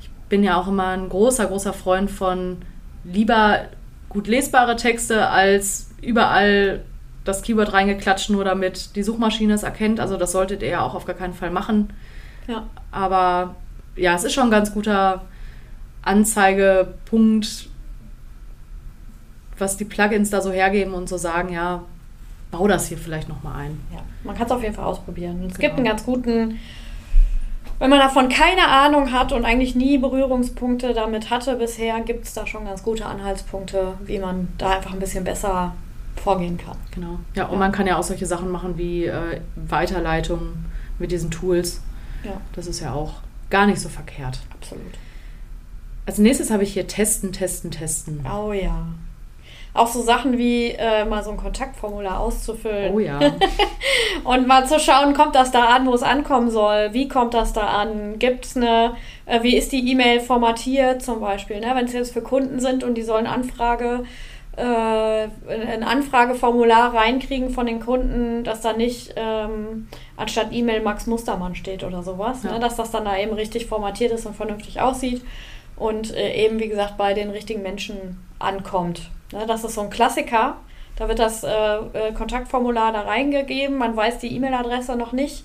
Ich 0.00 0.10
bin 0.28 0.42
ja 0.42 0.56
auch 0.56 0.68
immer 0.68 0.88
ein 0.88 1.08
großer, 1.08 1.46
großer 1.46 1.72
Freund 1.72 2.10
von 2.10 2.58
lieber 3.04 3.60
gut 4.08 4.26
lesbare 4.26 4.76
Texte 4.76 5.28
als 5.28 5.90
überall 6.02 6.82
das 7.24 7.42
Keyword 7.42 7.72
reingeklatscht, 7.72 8.30
nur 8.30 8.44
damit 8.44 8.96
die 8.96 9.02
Suchmaschine 9.02 9.54
es 9.54 9.62
erkennt. 9.62 10.00
Also 10.00 10.16
das 10.16 10.32
solltet 10.32 10.62
ihr 10.62 10.68
ja 10.68 10.80
auch 10.80 10.94
auf 10.94 11.04
gar 11.04 11.16
keinen 11.16 11.34
Fall 11.34 11.50
machen. 11.50 11.92
Ja. 12.46 12.66
Aber 12.90 13.56
ja, 13.96 14.14
es 14.14 14.24
ist 14.24 14.32
schon 14.32 14.44
ein 14.44 14.50
ganz 14.50 14.72
guter 14.72 15.22
Anzeigepunkt, 16.02 17.67
was 19.60 19.76
die 19.76 19.84
Plugins 19.84 20.30
da 20.30 20.40
so 20.40 20.50
hergeben 20.52 20.94
und 20.94 21.08
so 21.08 21.16
sagen, 21.16 21.52
ja, 21.52 21.82
baue 22.50 22.68
das 22.68 22.88
hier 22.88 22.98
vielleicht 22.98 23.28
nochmal 23.28 23.60
ein. 23.66 23.80
Ja, 23.92 24.00
man 24.24 24.36
kann 24.36 24.46
es 24.46 24.52
auf 24.52 24.62
jeden 24.62 24.74
Fall 24.74 24.84
ausprobieren. 24.86 25.42
Es 25.46 25.54
Genau. 25.54 25.60
gibt 25.60 25.74
einen 25.76 25.86
ganz 25.86 26.04
guten, 26.04 26.58
wenn 27.78 27.90
man 27.90 27.98
davon 28.00 28.28
keine 28.28 28.66
Ahnung 28.68 29.12
hat 29.12 29.32
und 29.32 29.44
eigentlich 29.44 29.74
nie 29.74 29.98
Berührungspunkte 29.98 30.94
damit 30.94 31.30
hatte 31.30 31.56
bisher, 31.56 32.00
gibt 32.00 32.24
es 32.24 32.34
da 32.34 32.46
schon 32.46 32.64
ganz 32.64 32.82
gute 32.82 33.04
Anhaltspunkte, 33.06 33.94
wie 34.04 34.18
man 34.18 34.48
da 34.58 34.70
einfach 34.70 34.92
ein 34.92 34.98
bisschen 34.98 35.24
besser 35.24 35.74
vorgehen 36.16 36.58
kann. 36.58 36.76
Genau. 36.94 37.20
Ja, 37.34 37.46
und 37.46 37.58
man 37.60 37.70
kann 37.70 37.86
ja 37.86 37.96
auch 37.98 38.02
solche 38.02 38.26
Sachen 38.26 38.50
machen 38.50 38.76
wie 38.78 39.04
äh, 39.06 39.40
Weiterleitung 39.54 40.40
mit 40.98 41.12
diesen 41.12 41.30
Tools. 41.30 41.80
Ja, 42.24 42.40
Das 42.54 42.66
ist 42.66 42.80
ja 42.80 42.92
auch 42.92 43.14
gar 43.50 43.66
nicht 43.66 43.80
so 43.80 43.88
verkehrt. 43.88 44.40
absolut. 44.52 44.82
Als 46.06 46.18
nächstes 46.18 46.50
habe 46.50 46.62
ich 46.64 46.72
hier 46.72 46.88
testen, 46.88 47.32
testen, 47.32 47.70
testen. 47.70 48.26
Oh 48.26 48.52
ja. 48.52 48.86
Auch 49.74 49.86
so 49.86 50.02
Sachen 50.02 50.38
wie 50.38 50.70
äh, 50.70 51.04
mal 51.04 51.22
so 51.22 51.30
ein 51.30 51.36
Kontaktformular 51.36 52.18
auszufüllen. 52.20 52.92
Oh 52.94 52.98
ja. 52.98 53.20
Und 54.24 54.46
mal 54.46 54.66
zu 54.66 54.80
schauen, 54.80 55.14
kommt 55.14 55.34
das 55.34 55.50
da 55.52 55.66
an, 55.66 55.86
wo 55.86 55.94
es 55.94 56.02
ankommen 56.02 56.50
soll? 56.50 56.88
Wie 56.92 57.06
kommt 57.08 57.34
das 57.34 57.52
da 57.52 57.62
an? 57.62 58.18
Gibt 58.18 58.44
es 58.46 58.56
eine, 58.56 58.94
äh, 59.26 59.42
wie 59.42 59.56
ist 59.56 59.72
die 59.72 59.90
E-Mail 59.90 60.20
formatiert 60.20 61.02
zum 61.02 61.20
Beispiel? 61.20 61.60
Ne? 61.60 61.70
Wenn 61.74 61.84
es 61.84 61.92
jetzt 61.92 62.12
für 62.12 62.22
Kunden 62.22 62.60
sind 62.60 62.82
und 62.82 62.94
die 62.94 63.02
sollen 63.02 63.26
Anfrage, 63.26 64.04
äh, 64.56 65.28
ein 65.48 65.84
Anfrageformular 65.84 66.92
reinkriegen 66.94 67.50
von 67.50 67.66
den 67.66 67.78
Kunden, 67.78 68.42
dass 68.42 68.60
da 68.62 68.72
nicht 68.72 69.14
ähm, 69.16 69.86
anstatt 70.16 70.48
E-Mail 70.50 70.82
Max 70.82 71.06
Mustermann 71.06 71.54
steht 71.54 71.84
oder 71.84 72.02
sowas, 72.02 72.42
Ja. 72.42 72.52
ne? 72.52 72.58
dass 72.60 72.74
das 72.74 72.90
dann 72.90 73.04
da 73.04 73.16
eben 73.16 73.32
richtig 73.34 73.66
formatiert 73.66 74.10
ist 74.12 74.26
und 74.26 74.34
vernünftig 74.34 74.80
aussieht 74.80 75.22
und 75.76 76.12
äh, 76.12 76.34
eben, 76.44 76.58
wie 76.58 76.68
gesagt, 76.68 76.96
bei 76.96 77.14
den 77.14 77.30
richtigen 77.30 77.62
Menschen 77.62 78.18
ankommt. 78.40 79.10
Ne? 79.32 79.46
Das 79.46 79.64
ist 79.64 79.74
so 79.74 79.82
ein 79.82 79.90
Klassiker. 79.90 80.56
Da 80.96 81.08
wird 81.08 81.20
das 81.20 81.44
äh, 81.44 81.48
äh, 81.48 82.12
Kontaktformular 82.12 82.92
da 82.92 83.02
reingegeben, 83.02 83.78
man 83.78 83.96
weiß 83.96 84.18
die 84.18 84.34
E-Mail-Adresse 84.34 84.96
noch 84.96 85.12
nicht 85.12 85.44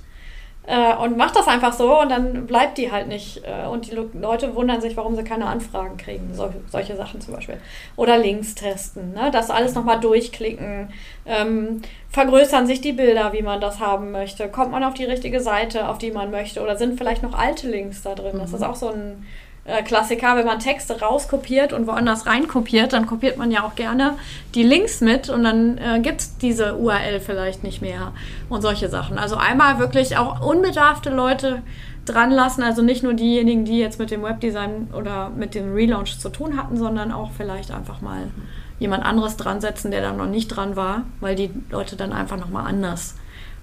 äh, 0.66 0.96
und 0.96 1.18
macht 1.18 1.36
das 1.36 1.48
einfach 1.48 1.74
so 1.74 2.00
und 2.00 2.10
dann 2.10 2.48
bleibt 2.48 2.78
die 2.78 2.92
halt 2.92 3.08
nicht. 3.08 3.44
Äh, 3.44 3.68
und 3.68 3.92
die 3.92 3.96
Leute 4.18 4.56
wundern 4.56 4.82
sich, 4.82 4.96
warum 4.96 5.16
sie 5.16 5.24
keine 5.24 5.46
Anfragen 5.46 5.98
kriegen. 5.98 6.34
Solche, 6.34 6.62
solche 6.70 6.96
Sachen 6.96 7.20
zum 7.20 7.34
Beispiel. 7.34 7.58
Oder 7.96 8.18
Links 8.18 8.56
testen, 8.56 9.14
ne? 9.14 9.30
das 9.32 9.50
alles 9.50 9.76
nochmal 9.76 10.00
durchklicken. 10.00 10.90
Ähm, 11.26 11.82
vergrößern 12.10 12.66
sich 12.66 12.80
die 12.80 12.94
Bilder, 12.94 13.34
wie 13.34 13.42
man 13.42 13.60
das 13.60 13.80
haben 13.80 14.12
möchte. 14.12 14.48
Kommt 14.48 14.72
man 14.72 14.84
auf 14.84 14.94
die 14.94 15.06
richtige 15.06 15.42
Seite, 15.42 15.90
auf 15.90 15.98
die 15.98 16.12
man 16.12 16.32
möchte? 16.32 16.62
Oder 16.62 16.78
sind 16.78 16.98
vielleicht 16.98 17.24
noch 17.24 17.38
alte 17.38 17.70
Links 17.70 18.02
da 18.02 18.16
drin? 18.16 18.38
Das 18.40 18.54
ist 18.54 18.64
auch 18.64 18.76
so 18.76 18.90
ein 18.90 19.26
Klassiker, 19.86 20.36
wenn 20.36 20.46
man 20.46 20.60
Texte 20.60 21.00
rauskopiert 21.00 21.72
und 21.72 21.88
woanders 21.88 22.26
reinkopiert, 22.26 22.92
dann 22.92 23.06
kopiert 23.06 23.38
man 23.38 23.50
ja 23.50 23.64
auch 23.64 23.76
gerne 23.76 24.16
die 24.56 24.64
Links 24.64 25.00
mit 25.00 25.30
und 25.30 25.46
dann 25.46 25.78
äh, 25.78 26.02
gibt 26.02 26.20
es 26.20 26.38
diese 26.38 26.76
URL 26.76 27.22
vielleicht 27.22 27.64
nicht 27.64 27.82
mehr 27.82 28.12
und 28.50 28.62
solche 28.62 28.90
Sachen. 28.90 29.18
Also 29.18 29.38
einmal 29.38 29.80
wirklich 29.80 30.18
auch 30.18 30.46
unbedarfte 30.46 31.12
Leute 31.12 31.62
dran 32.06 32.32
lassen, 32.32 32.62
also 32.62 32.82
nicht 32.82 33.04
nur 33.04 33.14
diejenigen, 33.14 33.64
die 33.64 33.80
jetzt 33.80 34.00
mit 34.00 34.12
dem 34.12 34.24
Webdesign 34.24 34.90
oder 34.94 35.30
mit 35.30 35.56
dem 35.56 35.74
Relaunch 35.74 36.20
zu 36.20 36.28
tun 36.28 36.58
hatten, 36.58 36.76
sondern 36.76 37.14
auch 37.14 37.32
vielleicht 37.32 37.72
einfach 37.72 38.02
mal 38.02 38.28
jemand 38.80 39.06
anderes 39.06 39.38
dran 39.38 39.62
setzen, 39.62 39.92
der 39.92 40.02
da 40.02 40.12
noch 40.12 40.28
nicht 40.28 40.50
dran 40.50 40.76
war, 40.76 41.04
weil 41.22 41.36
die 41.36 41.50
Leute 41.70 41.96
dann 41.96 42.12
einfach 42.12 42.38
nochmal 42.38 42.68
anders 42.68 43.16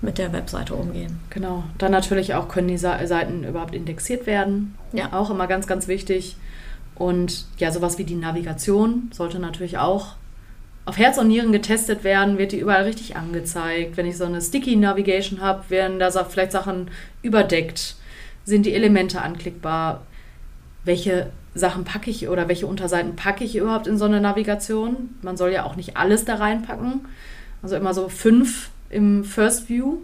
mit 0.02 0.18
der 0.18 0.32
Webseite 0.32 0.74
umgehen. 0.74 1.20
Genau. 1.30 1.64
Dann 1.78 1.92
natürlich 1.92 2.34
auch 2.34 2.48
können 2.48 2.68
die 2.68 2.78
Seiten 2.78 3.44
überhaupt 3.44 3.74
indexiert 3.74 4.26
werden. 4.26 4.74
Ja. 4.92 5.12
Auch 5.12 5.30
immer 5.30 5.46
ganz, 5.46 5.66
ganz 5.66 5.88
wichtig. 5.88 6.36
Und 6.94 7.46
ja, 7.58 7.70
sowas 7.70 7.98
wie 7.98 8.04
die 8.04 8.14
Navigation 8.14 9.10
sollte 9.12 9.38
natürlich 9.38 9.78
auch 9.78 10.16
auf 10.86 10.98
Herz 10.98 11.18
und 11.18 11.28
Nieren 11.28 11.52
getestet 11.52 12.02
werden. 12.02 12.38
Wird 12.38 12.52
die 12.52 12.58
überall 12.58 12.84
richtig 12.84 13.16
angezeigt? 13.16 13.96
Wenn 13.96 14.06
ich 14.06 14.16
so 14.16 14.24
eine 14.24 14.40
Sticky 14.40 14.76
Navigation 14.76 15.40
habe, 15.40 15.68
werden 15.68 15.98
da 15.98 16.10
vielleicht 16.24 16.52
Sachen 16.52 16.90
überdeckt? 17.22 17.96
Sind 18.44 18.66
die 18.66 18.74
Elemente 18.74 19.20
anklickbar? 19.20 20.02
Welche 20.84 21.30
Sachen 21.54 21.84
packe 21.84 22.10
ich 22.10 22.28
oder 22.28 22.48
welche 22.48 22.66
Unterseiten 22.66 23.16
packe 23.16 23.44
ich 23.44 23.56
überhaupt 23.56 23.86
in 23.86 23.98
so 23.98 24.06
eine 24.06 24.20
Navigation? 24.20 25.14
Man 25.20 25.36
soll 25.36 25.52
ja 25.52 25.64
auch 25.64 25.76
nicht 25.76 25.96
alles 25.96 26.24
da 26.24 26.36
reinpacken. 26.36 27.02
Also 27.62 27.76
immer 27.76 27.92
so 27.92 28.08
fünf 28.08 28.70
im 28.90 29.24
First 29.24 29.68
View. 29.68 29.98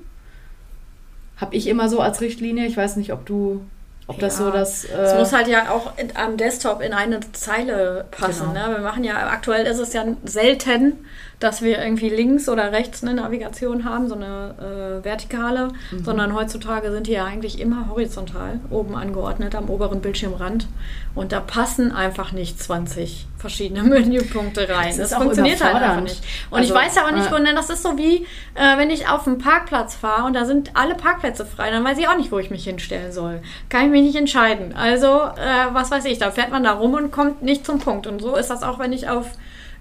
Habe 1.36 1.54
ich 1.54 1.66
immer 1.66 1.88
so 1.88 2.00
als 2.00 2.20
Richtlinie. 2.20 2.66
Ich 2.66 2.76
weiß 2.76 2.96
nicht, 2.96 3.12
ob 3.12 3.26
du, 3.26 3.60
ob 4.06 4.18
das 4.18 4.38
Ja. 4.38 4.44
so 4.46 4.50
das. 4.50 4.84
Es 4.84 5.12
Äh, 5.12 5.18
muss 5.18 5.32
halt 5.32 5.48
ja 5.48 5.70
auch 5.70 5.98
in, 5.98 6.16
am 6.16 6.36
Desktop 6.38 6.80
in 6.80 6.92
eine 6.94 7.20
Zeile 7.32 8.06
passen. 8.10 8.54
Genau. 8.54 8.68
Ne? 8.68 8.74
Wir 8.76 8.82
machen 8.82 9.04
ja, 9.04 9.28
aktuell 9.28 9.66
ist 9.66 9.78
es 9.78 9.92
ja 9.92 10.04
selten, 10.24 10.94
dass 11.38 11.60
wir 11.60 11.78
irgendwie 11.78 12.08
links 12.08 12.48
oder 12.48 12.72
rechts 12.72 13.02
eine 13.02 13.12
Navigation 13.14 13.84
haben, 13.84 14.08
so 14.08 14.14
eine 14.14 15.00
äh, 15.00 15.04
vertikale, 15.04 15.68
Mhm. 15.90 16.04
sondern 16.04 16.34
heutzutage 16.34 16.90
sind 16.90 17.06
die 17.06 17.12
ja 17.12 17.24
eigentlich 17.26 17.60
immer 17.60 17.88
horizontal, 17.90 18.58
oben 18.70 18.94
angeordnet 18.94 19.54
am 19.54 19.68
oberen 19.68 20.00
Bildschirmrand. 20.00 20.66
Und 21.14 21.32
da 21.32 21.40
passen 21.40 21.92
einfach 21.92 22.32
nicht 22.32 22.58
20 22.62 23.26
verschiedene 23.36 23.82
Menüpunkte 23.88 24.68
rein. 24.68 24.96
Das 24.96 25.10
Das, 25.10 25.14
funktioniert 25.18 25.62
halt 25.62 25.74
einfach 25.76 26.00
nicht. 26.02 26.22
Und 26.50 26.58
Also, 26.60 26.72
ich 26.72 26.78
weiß 26.80 26.94
ja 26.96 27.06
auch 27.06 27.10
nicht, 27.12 27.26
äh, 27.28 27.32
wo, 27.32 27.36
denn 27.36 27.54
das 27.54 27.68
ist 27.70 27.82
so 27.82 27.98
wie, 27.98 28.26
äh, 28.54 28.78
wenn 28.78 28.88
ich 28.90 29.08
auf 29.08 29.26
einen 29.26 29.38
Parkplatz 29.38 29.94
fahre 29.94 30.24
und 30.24 30.32
da 30.32 30.46
sind 30.46 30.70
alle 30.74 30.94
Parkplätze 30.94 31.44
frei, 31.44 31.70
dann 31.70 31.84
weiß 31.84 31.98
ich 31.98 32.08
auch 32.08 32.16
nicht, 32.16 32.32
wo 32.32 32.38
ich 32.38 32.50
mich 32.50 32.64
hinstellen 32.64 33.12
soll. 33.12 33.42
Kann 33.68 33.84
ich 33.84 33.90
mich 33.90 34.02
nicht 34.02 34.16
entscheiden. 34.16 34.74
Also, 34.74 35.08
äh, 35.08 35.72
was 35.72 35.90
weiß 35.90 36.06
ich, 36.06 36.18
da 36.18 36.30
fährt 36.30 36.50
man 36.50 36.64
da 36.64 36.72
rum 36.72 36.94
und 36.94 37.10
kommt 37.12 37.42
nicht 37.42 37.66
zum 37.66 37.78
Punkt. 37.78 38.06
Und 38.06 38.20
so 38.22 38.36
ist 38.36 38.48
das 38.48 38.62
auch, 38.62 38.78
wenn 38.78 38.92
ich 38.94 39.08
auf 39.08 39.26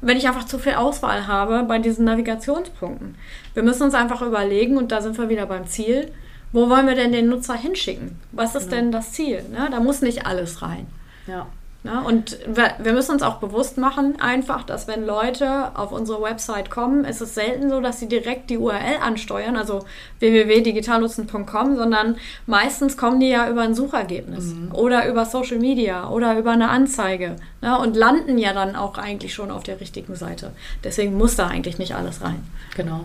wenn 0.05 0.17
ich 0.17 0.27
einfach 0.27 0.45
zu 0.45 0.59
viel 0.59 0.73
Auswahl 0.73 1.27
habe 1.27 1.63
bei 1.63 1.79
diesen 1.79 2.05
Navigationspunkten. 2.05 3.15
Wir 3.53 3.63
müssen 3.63 3.83
uns 3.83 3.95
einfach 3.95 4.21
überlegen, 4.21 4.77
und 4.77 4.91
da 4.91 5.01
sind 5.01 5.17
wir 5.17 5.29
wieder 5.29 5.45
beim 5.47 5.65
Ziel, 5.67 6.11
wo 6.51 6.69
wollen 6.69 6.87
wir 6.87 6.95
denn 6.95 7.11
den 7.11 7.27
Nutzer 7.27 7.55
hinschicken? 7.55 8.19
Was 8.31 8.55
ist 8.55 8.71
denn 8.71 8.91
das 8.91 9.11
Ziel? 9.11 9.43
Ne? 9.51 9.67
Da 9.71 9.79
muss 9.79 10.01
nicht 10.01 10.25
alles 10.25 10.61
rein. 10.61 10.87
ja. 11.27 11.47
Ne? 11.85 12.03
Und 12.03 12.39
wir, 12.47 12.93
müssen 12.93 13.11
uns 13.11 13.21
auch 13.21 13.35
bewusst 13.35 13.77
machen, 13.77 14.19
einfach, 14.19 14.63
dass 14.63 14.87
wenn 14.87 15.05
Leute 15.05 15.77
auf 15.77 15.91
unsere 15.91 16.19
Website 16.19 16.71
kommen, 16.71 17.05
ist 17.05 17.21
es 17.21 17.35
selten 17.35 17.69
so, 17.69 17.79
dass 17.79 17.99
sie 17.99 18.07
direkt 18.07 18.49
die 18.49 18.57
URL 18.57 18.97
ansteuern, 19.03 19.55
also 19.55 19.85
www.digitalnutzen.com, 20.17 21.75
sondern 21.75 22.17
meistens 22.47 22.97
kommen 22.97 23.19
die 23.19 23.29
ja 23.29 23.47
über 23.51 23.61
ein 23.61 23.75
Suchergebnis 23.75 24.55
oder 24.73 25.07
über 25.07 25.25
Social 25.25 25.59
Media 25.59 26.09
oder 26.09 26.39
über 26.39 26.53
eine 26.53 26.69
Anzeige 26.69 27.35
ne? 27.61 27.77
und 27.77 27.95
landen 27.95 28.39
ja 28.39 28.53
dann 28.53 28.75
auch 28.75 28.97
eigentlich 28.97 29.35
schon 29.35 29.51
auf 29.51 29.61
der 29.61 29.79
richtigen 29.79 30.15
Seite. 30.15 30.53
Deswegen 30.83 31.15
muss 31.15 31.35
da 31.35 31.45
eigentlich 31.45 31.77
nicht 31.77 31.93
alles 31.93 32.23
rein. 32.23 32.43
Genau. 32.75 33.03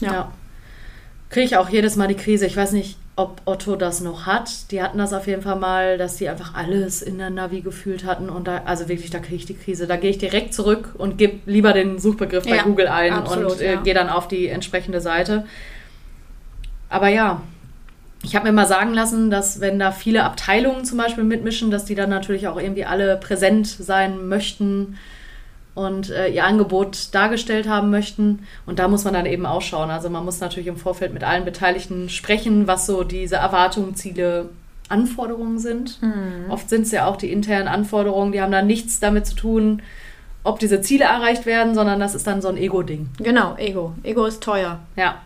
Ja. 0.00 0.12
Ja. 0.12 0.32
Kriege 1.30 1.46
ich 1.46 1.56
auch 1.56 1.68
jedes 1.68 1.94
Mal 1.94 2.08
die 2.08 2.16
Krise. 2.16 2.44
Ich 2.46 2.56
weiß 2.56 2.72
nicht, 2.72 2.98
ob 3.16 3.40
Otto 3.46 3.76
das 3.76 4.02
noch 4.02 4.26
hat. 4.26 4.70
Die 4.70 4.82
hatten 4.82 4.98
das 4.98 5.14
auf 5.14 5.26
jeden 5.26 5.40
Fall 5.40 5.56
mal, 5.56 5.96
dass 5.96 6.16
die 6.16 6.28
einfach 6.28 6.54
alles 6.54 7.00
in 7.00 7.16
der 7.16 7.30
Navi 7.30 7.62
gefühlt 7.62 8.04
hatten. 8.04 8.28
Und 8.28 8.46
da, 8.46 8.62
also 8.66 8.88
wirklich, 8.88 9.10
da 9.10 9.18
kriege 9.18 9.36
ich 9.36 9.46
die 9.46 9.56
Krise. 9.56 9.86
Da 9.86 9.96
gehe 9.96 10.10
ich 10.10 10.18
direkt 10.18 10.52
zurück 10.52 10.94
und 10.98 11.16
gebe 11.16 11.38
lieber 11.46 11.72
den 11.72 11.98
Suchbegriff 11.98 12.44
bei 12.44 12.56
Ja, 12.56 12.62
Google 12.62 12.88
ein 12.88 13.14
absolut, 13.14 13.52
und 13.52 13.60
äh, 13.62 13.74
ja. 13.74 13.80
gehe 13.80 13.94
dann 13.94 14.10
auf 14.10 14.28
die 14.28 14.48
entsprechende 14.48 15.00
Seite. 15.00 15.46
Aber 16.90 17.08
ja, 17.08 17.40
ich 18.22 18.36
habe 18.36 18.46
mir 18.46 18.52
mal 18.52 18.66
sagen 18.66 18.92
lassen, 18.92 19.30
dass 19.30 19.60
wenn 19.60 19.78
da 19.78 19.92
viele 19.92 20.22
Abteilungen 20.22 20.84
zum 20.84 20.98
Beispiel 20.98 21.24
mitmischen, 21.24 21.70
dass 21.70 21.86
die 21.86 21.94
dann 21.94 22.10
natürlich 22.10 22.48
auch 22.48 22.60
irgendwie 22.60 22.84
alle 22.84 23.16
präsent 23.16 23.66
sein 23.66 24.28
möchten 24.28 24.98
und 25.76 26.10
äh, 26.10 26.26
ihr 26.28 26.44
Angebot 26.44 27.14
dargestellt 27.14 27.68
haben 27.68 27.90
möchten. 27.90 28.40
Und 28.66 28.80
da 28.80 28.88
muss 28.88 29.04
man 29.04 29.14
dann 29.14 29.26
eben 29.26 29.46
auch 29.46 29.62
schauen. 29.62 29.90
Also 29.90 30.10
man 30.10 30.24
muss 30.24 30.40
natürlich 30.40 30.66
im 30.66 30.76
Vorfeld 30.78 31.14
mit 31.14 31.22
allen 31.22 31.44
Beteiligten 31.44 32.08
sprechen, 32.08 32.66
was 32.66 32.86
so 32.86 33.04
diese 33.04 33.36
Erwartungen, 33.36 33.94
Ziele, 33.94 34.48
Anforderungen 34.88 35.58
sind. 35.58 36.00
Oft 36.48 36.68
sind 36.68 36.82
es 36.82 36.92
ja 36.92 37.06
auch 37.06 37.16
die 37.16 37.30
internen 37.30 37.68
Anforderungen, 37.68 38.32
die 38.32 38.40
haben 38.40 38.52
dann 38.52 38.66
nichts 38.66 39.00
damit 39.00 39.26
zu 39.26 39.34
tun, 39.36 39.82
ob 40.44 40.58
diese 40.60 40.80
Ziele 40.80 41.04
erreicht 41.04 41.44
werden, 41.44 41.74
sondern 41.74 41.98
das 42.00 42.14
ist 42.14 42.26
dann 42.26 42.40
so 42.40 42.48
ein 42.48 42.56
Ego-Ding. 42.56 43.08
Genau, 43.18 43.56
Ego. 43.56 43.94
Ego 44.04 44.24
ist 44.26 44.42
teuer. 44.42 44.78
Ja, 44.96 45.16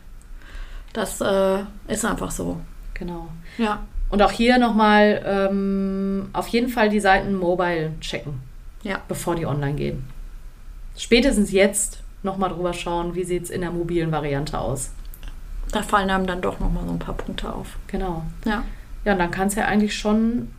Das 0.95 1.21
äh, 1.21 1.59
ist 1.89 2.05
einfach 2.05 2.31
so. 2.31 2.59
genau. 2.95 3.29
Ja. 3.59 3.81
Und 4.09 4.23
auch 4.23 4.33
hier 4.33 4.59
nochmal 4.59 5.23
ähm, 5.25 6.31
auf 6.33 6.49
jeden 6.49 6.69
Fall 6.71 6.89
die 6.89 6.99
Seiten 7.01 7.35
mobile 7.35 7.93
checken, 8.01 8.41
Ja. 8.83 8.99
bevor 9.07 9.37
die 9.37 9.47
online 9.47 9.75
gehen. 9.75 10.05
Spätestens 11.01 11.51
jetzt 11.51 12.03
nochmal 12.23 12.51
drüber 12.51 12.75
schauen, 12.75 13.15
wie 13.15 13.25
sieht 13.25 13.45
es 13.45 13.51
in 13.51 13.63
der 13.63 13.71
mobilen 13.71 14.13
Variante 14.13 14.59
aus. 14.59 14.91
Da 15.73 15.81
fallen 15.83 16.11
einem 16.11 16.27
dann 16.27 16.43
doch 16.43 16.61
nochmal 16.61 16.85
so 16.85 16.93
ein 16.93 16.99
paar 16.99 17.15
Punkte 17.15 17.51
auf. 17.51 17.79
Genau. 17.87 18.25
Ja. 18.45 18.65
Ja, 19.07 19.15
und 19.15 19.19
dann 19.19 19.31
kann 19.31 19.49
es 19.49 19.55
ja 19.55 19.65
eigentlich 19.65 19.97
schon 19.97 20.51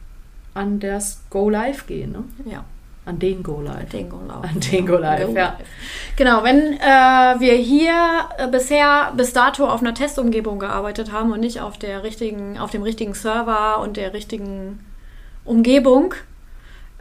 an 0.55 0.79
das 0.79 1.21
Go 1.29 1.47
Live 1.47 1.85
gehen, 1.85 2.11
ne? 2.11 2.23
Ja. 2.51 2.65
An 3.05 3.19
den 3.19 3.43
Go 3.43 3.61
Live. 3.61 3.89
Den 3.89 4.09
Go 4.09 4.19
Live. 4.27 4.43
An 4.43 4.59
den 4.59 4.87
Go 4.87 4.97
Live, 4.97 5.27
Go 5.27 5.35
ja. 5.35 5.45
Live. 5.45 5.67
Genau, 6.15 6.43
wenn 6.43 6.73
äh, 6.73 7.39
wir 7.39 7.53
hier 7.53 7.93
äh, 8.39 8.47
bisher 8.47 9.13
bis 9.15 9.33
dato 9.33 9.67
auf 9.67 9.81
einer 9.81 9.93
Testumgebung 9.93 10.57
gearbeitet 10.57 11.11
haben 11.11 11.31
und 11.31 11.41
nicht 11.41 11.61
auf 11.61 11.77
der 11.77 12.03
richtigen, 12.03 12.57
auf 12.57 12.71
dem 12.71 12.81
richtigen 12.81 13.13
Server 13.13 13.79
und 13.79 13.95
der 13.95 14.15
richtigen 14.15 14.79
Umgebung, 15.45 16.15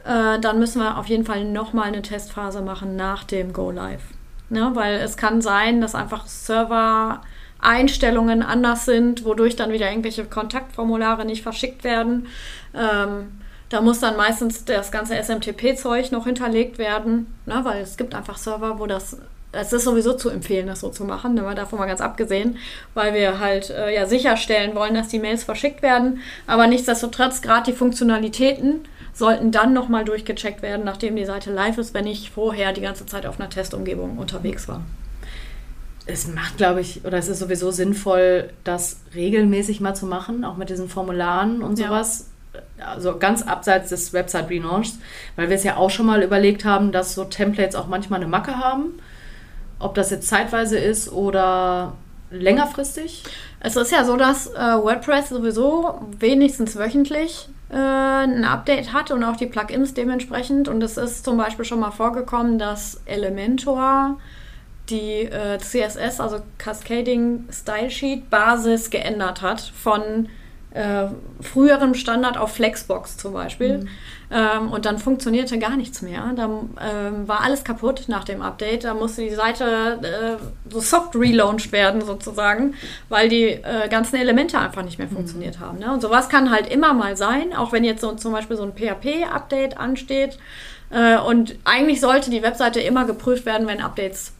äh, 0.05 0.39
dann 0.39 0.59
müssen 0.59 0.81
wir 0.81 0.97
auf 0.97 1.07
jeden 1.07 1.25
Fall 1.25 1.43
nochmal 1.45 1.87
eine 1.87 2.01
Testphase 2.01 2.61
machen 2.61 2.95
nach 2.95 3.23
dem 3.23 3.53
Go 3.53 3.71
Live. 3.71 4.01
Ne? 4.49 4.71
Weil 4.73 4.95
es 4.95 5.15
kann 5.17 5.41
sein, 5.41 5.81
dass 5.81 5.95
einfach 5.95 6.27
Server-Einstellungen 6.27 8.43
anders 8.43 8.85
sind, 8.85 9.25
wodurch 9.25 9.55
dann 9.55 9.71
wieder 9.71 9.89
irgendwelche 9.89 10.25
Kontaktformulare 10.25 11.25
nicht 11.25 11.41
verschickt 11.43 11.83
werden. 11.83 12.27
Ähm, 12.73 13.41
da 13.69 13.81
muss 13.81 13.99
dann 14.01 14.17
meistens 14.17 14.65
das 14.65 14.91
ganze 14.91 15.15
SMTP-Zeug 15.15 16.11
noch 16.11 16.25
hinterlegt 16.25 16.77
werden, 16.77 17.33
ne? 17.45 17.61
weil 17.63 17.81
es 17.81 17.95
gibt 17.95 18.13
einfach 18.13 18.37
Server, 18.37 18.79
wo 18.79 18.85
das 18.85 19.17
es 19.51 19.73
ist 19.73 19.83
sowieso 19.83 20.13
zu 20.13 20.29
empfehlen, 20.29 20.67
das 20.67 20.79
so 20.79 20.89
zu 20.89 21.03
machen, 21.03 21.33
ne, 21.33 21.55
davon 21.55 21.79
mal 21.79 21.85
ganz 21.85 22.01
abgesehen, 22.01 22.57
weil 22.93 23.13
wir 23.13 23.39
halt 23.39 23.69
äh, 23.69 23.93
ja 23.93 24.05
sicherstellen 24.05 24.75
wollen, 24.75 24.93
dass 24.93 25.09
die 25.09 25.19
Mails 25.19 25.43
verschickt 25.43 25.81
werden. 25.81 26.21
Aber 26.47 26.67
nichtsdestotrotz, 26.67 27.41
gerade 27.41 27.71
die 27.71 27.77
Funktionalitäten 27.77 28.81
sollten 29.13 29.51
dann 29.51 29.73
nochmal 29.73 30.05
durchgecheckt 30.05 30.61
werden, 30.61 30.85
nachdem 30.85 31.17
die 31.17 31.25
Seite 31.25 31.51
live 31.51 31.77
ist, 31.77 31.93
wenn 31.93 32.07
ich 32.07 32.31
vorher 32.31 32.71
die 32.71 32.81
ganze 32.81 33.05
Zeit 33.05 33.25
auf 33.25 33.39
einer 33.39 33.49
Testumgebung 33.49 34.17
unterwegs 34.17 34.69
war. 34.69 34.81
Es 36.05 36.27
macht, 36.27 36.57
glaube 36.57 36.81
ich, 36.81 37.03
oder 37.05 37.17
es 37.17 37.27
ist 37.27 37.39
sowieso 37.39 37.71
sinnvoll, 37.71 38.49
das 38.63 39.01
regelmäßig 39.13 39.81
mal 39.81 39.93
zu 39.93 40.05
machen, 40.05 40.45
auch 40.45 40.57
mit 40.57 40.69
diesen 40.69 40.89
Formularen 40.89 41.61
und 41.61 41.77
sowas. 41.77 42.29
Ja. 42.79 42.87
Also 42.87 43.17
ganz 43.17 43.43
abseits 43.43 43.89
des 43.89 44.11
Website-Relaunchs, 44.11 44.97
weil 45.35 45.49
wir 45.49 45.55
es 45.55 45.63
ja 45.63 45.77
auch 45.77 45.89
schon 45.89 46.07
mal 46.07 46.23
überlegt 46.23 46.65
haben, 46.65 46.91
dass 46.91 47.13
so 47.13 47.25
Templates 47.25 47.75
auch 47.75 47.87
manchmal 47.87 48.19
eine 48.19 48.29
Macke 48.29 48.57
haben 48.57 48.93
ob 49.81 49.95
das 49.95 50.09
jetzt 50.11 50.27
zeitweise 50.27 50.77
ist 50.77 51.11
oder 51.11 51.93
längerfristig? 52.31 53.23
Es 53.59 53.75
ist 53.75 53.91
ja 53.91 54.03
so, 54.05 54.17
dass 54.17 54.47
äh, 54.47 54.59
WordPress 54.59 55.29
sowieso 55.29 56.01
wenigstens 56.19 56.75
wöchentlich 56.77 57.49
äh, 57.69 57.75
ein 57.75 58.43
Update 58.43 58.93
hat 58.93 59.11
und 59.11 59.23
auch 59.23 59.35
die 59.35 59.45
Plugins 59.45 59.93
dementsprechend. 59.93 60.67
Und 60.67 60.81
es 60.81 60.97
ist 60.97 61.23
zum 61.23 61.37
Beispiel 61.37 61.65
schon 61.65 61.79
mal 61.79 61.91
vorgekommen, 61.91 62.57
dass 62.57 63.01
Elementor 63.05 64.17
die 64.89 65.23
äh, 65.23 65.57
CSS, 65.57 66.19
also 66.19 66.39
Cascading 66.57 67.47
Style 67.51 67.89
Sheet 67.89 68.29
Basis 68.29 68.89
geändert 68.89 69.41
hat 69.41 69.61
von 69.61 70.27
äh, 70.71 71.07
früherem 71.39 71.93
Standard 71.93 72.37
auf 72.37 72.53
Flexbox 72.53 73.17
zum 73.17 73.33
Beispiel. 73.33 73.79
Mhm. 73.79 73.87
Ähm, 74.31 74.71
und 74.71 74.85
dann 74.85 74.97
funktionierte 74.97 75.59
gar 75.59 75.75
nichts 75.75 76.01
mehr. 76.01 76.31
Da 76.35 76.45
ähm, 76.45 77.27
war 77.27 77.41
alles 77.41 77.65
kaputt 77.65 78.05
nach 78.07 78.23
dem 78.23 78.41
Update. 78.41 78.85
Da 78.85 78.93
musste 78.93 79.23
die 79.23 79.35
Seite 79.35 79.99
äh, 80.01 80.71
so 80.71 80.79
soft 80.79 81.15
relaunched 81.15 81.73
werden 81.73 82.01
sozusagen, 82.01 82.75
weil 83.09 83.27
die 83.27 83.43
äh, 83.43 83.89
ganzen 83.89 84.15
Elemente 84.15 84.57
einfach 84.57 84.83
nicht 84.83 84.97
mehr 84.99 85.07
mhm. 85.07 85.15
funktioniert 85.15 85.59
haben. 85.59 85.79
Ne? 85.79 85.91
Und 85.91 86.01
sowas 86.01 86.29
kann 86.29 86.49
halt 86.49 86.71
immer 86.71 86.93
mal 86.93 87.17
sein, 87.17 87.53
auch 87.53 87.73
wenn 87.73 87.83
jetzt 87.83 88.01
so 88.01 88.13
zum 88.13 88.31
Beispiel 88.31 88.55
so 88.55 88.63
ein 88.63 88.73
PHP-Update 88.73 89.77
ansteht. 89.77 90.37
Äh, 90.91 91.17
und 91.17 91.55
eigentlich 91.65 91.99
sollte 91.99 92.29
die 92.29 92.41
Webseite 92.41 92.79
immer 92.79 93.03
geprüft 93.05 93.45
werden, 93.45 93.67
wenn 93.67 93.81
Updates 93.81 94.31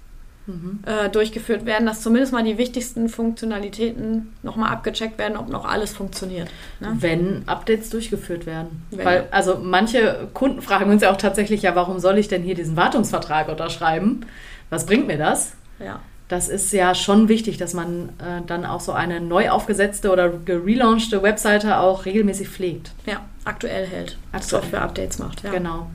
mhm. 0.52 0.80
äh, 0.86 1.10
durchgeführt 1.10 1.66
werden, 1.66 1.86
dass 1.86 2.02
zumindest 2.02 2.34
mal 2.34 2.44
die 2.44 2.58
wichtigsten 2.58 3.10
Funktionalitäten 3.10 4.34
nochmal 4.44 4.72
abgecheckt 4.72 5.18
werden, 5.18 5.38
ob 5.38 5.50
noch 5.50 5.66
alles 5.66 5.94
funktioniert. 5.94 6.50
Ne? 6.80 6.96
Wenn 7.00 7.44
Updates 7.48 7.90
durchgeführt 7.90 8.46
werden. 8.46 8.84
Wenn. 8.92 9.06
Weil, 9.06 9.28
also 9.32 9.60
manche 9.62 10.30
Kunden 10.34 10.62
fragen 10.62 10.92
uns 10.92 11.02
ja 11.02 11.12
auch 11.12 11.18
tatsächlich, 11.18 11.62
ja, 11.62 11.76
warum 11.76 12.00
soll 12.00 12.18
ich 12.18 12.28
denn 12.28 12.44
hier 12.44 12.56
diesen 12.56 12.76
Wartungsvertrag 12.76 13.50
unterschreiben? 13.50 14.26
Was 14.70 14.86
bringt 14.86 15.08
mir 15.08 15.18
das? 15.18 15.54
Ja. 15.80 16.00
Das 16.28 16.48
ist 16.48 16.72
ja 16.72 16.96
schon 16.96 17.28
wichtig, 17.28 17.58
dass 17.58 17.74
man 17.74 18.10
äh, 18.20 18.42
dann 18.48 18.66
auch 18.66 18.80
so 18.80 18.94
eine 18.94 19.20
neu 19.20 19.50
aufgesetzte 19.50 20.12
oder 20.12 20.30
gelaunchte 20.30 21.22
Webseite 21.24 21.80
auch 21.80 22.06
regelmäßig 22.06 22.48
pflegt. 22.48 22.94
Ja, 23.06 23.26
aktuell 23.44 23.86
hält. 23.86 24.18
Aktuell. 24.32 24.62
für 24.62 24.80
Updates 24.80 25.20
macht. 25.20 25.44
Ja. 25.44 25.52
Genau. 25.52 25.88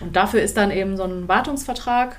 Und 0.00 0.14
dafür 0.14 0.42
ist 0.42 0.58
dann 0.58 0.70
eben 0.70 0.98
so 0.98 1.04
ein 1.04 1.26
Wartungsvertrag 1.26 2.16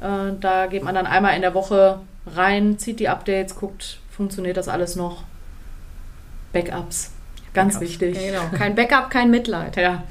äh, 0.00 0.32
da 0.40 0.66
geht 0.66 0.82
man 0.82 0.94
dann 0.94 1.06
einmal 1.06 1.34
in 1.34 1.42
der 1.42 1.54
Woche 1.54 2.00
rein, 2.26 2.78
zieht 2.78 3.00
die 3.00 3.08
Updates, 3.08 3.56
guckt, 3.56 4.00
funktioniert 4.10 4.56
das 4.56 4.68
alles 4.68 4.96
noch. 4.96 5.24
Backups, 6.52 7.12
ganz 7.54 7.74
Backups. 7.74 7.90
wichtig. 7.90 8.16
Ja, 8.16 8.44
genau, 8.44 8.56
kein 8.56 8.74
Backup, 8.74 9.10
kein 9.10 9.30
Mitleid. 9.30 9.76
ja. 9.76 10.04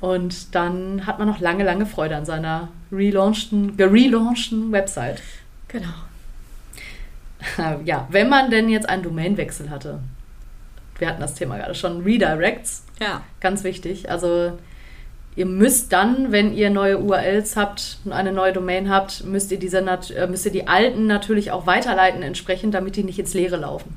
Und 0.00 0.54
dann 0.54 1.06
hat 1.06 1.18
man 1.18 1.28
noch 1.28 1.40
lange, 1.40 1.62
lange 1.62 1.84
Freude 1.84 2.16
an 2.16 2.24
seiner 2.24 2.68
relaunchten, 2.90 3.76
gerelaunchten 3.76 4.72
Website. 4.72 5.22
Genau. 5.68 5.88
Ja, 7.84 8.06
wenn 8.10 8.28
man 8.28 8.50
denn 8.50 8.68
jetzt 8.68 8.88
einen 8.88 9.02
Domainwechsel 9.02 9.70
hatte, 9.70 10.00
wir 10.98 11.08
hatten 11.08 11.20
das 11.20 11.34
Thema 11.34 11.56
gerade 11.56 11.74
schon, 11.74 12.02
Redirects. 12.02 12.84
Ja. 13.00 13.22
Ganz 13.40 13.64
wichtig. 13.64 14.10
Also 14.10 14.58
Ihr 15.40 15.46
müsst 15.46 15.90
dann, 15.94 16.32
wenn 16.32 16.52
ihr 16.52 16.68
neue 16.68 16.98
URLs 16.98 17.56
habt 17.56 17.96
und 18.04 18.12
eine 18.12 18.30
neue 18.30 18.52
Domain 18.52 18.90
habt, 18.90 19.24
müsst 19.24 19.50
ihr, 19.50 19.58
diese, 19.58 19.78
äh, 19.78 20.26
müsst 20.26 20.44
ihr 20.44 20.52
die 20.52 20.68
alten 20.68 21.06
natürlich 21.06 21.50
auch 21.50 21.66
weiterleiten 21.66 22.22
entsprechend, 22.22 22.74
damit 22.74 22.96
die 22.96 23.04
nicht 23.04 23.18
ins 23.18 23.32
Leere 23.32 23.56
laufen. 23.56 23.96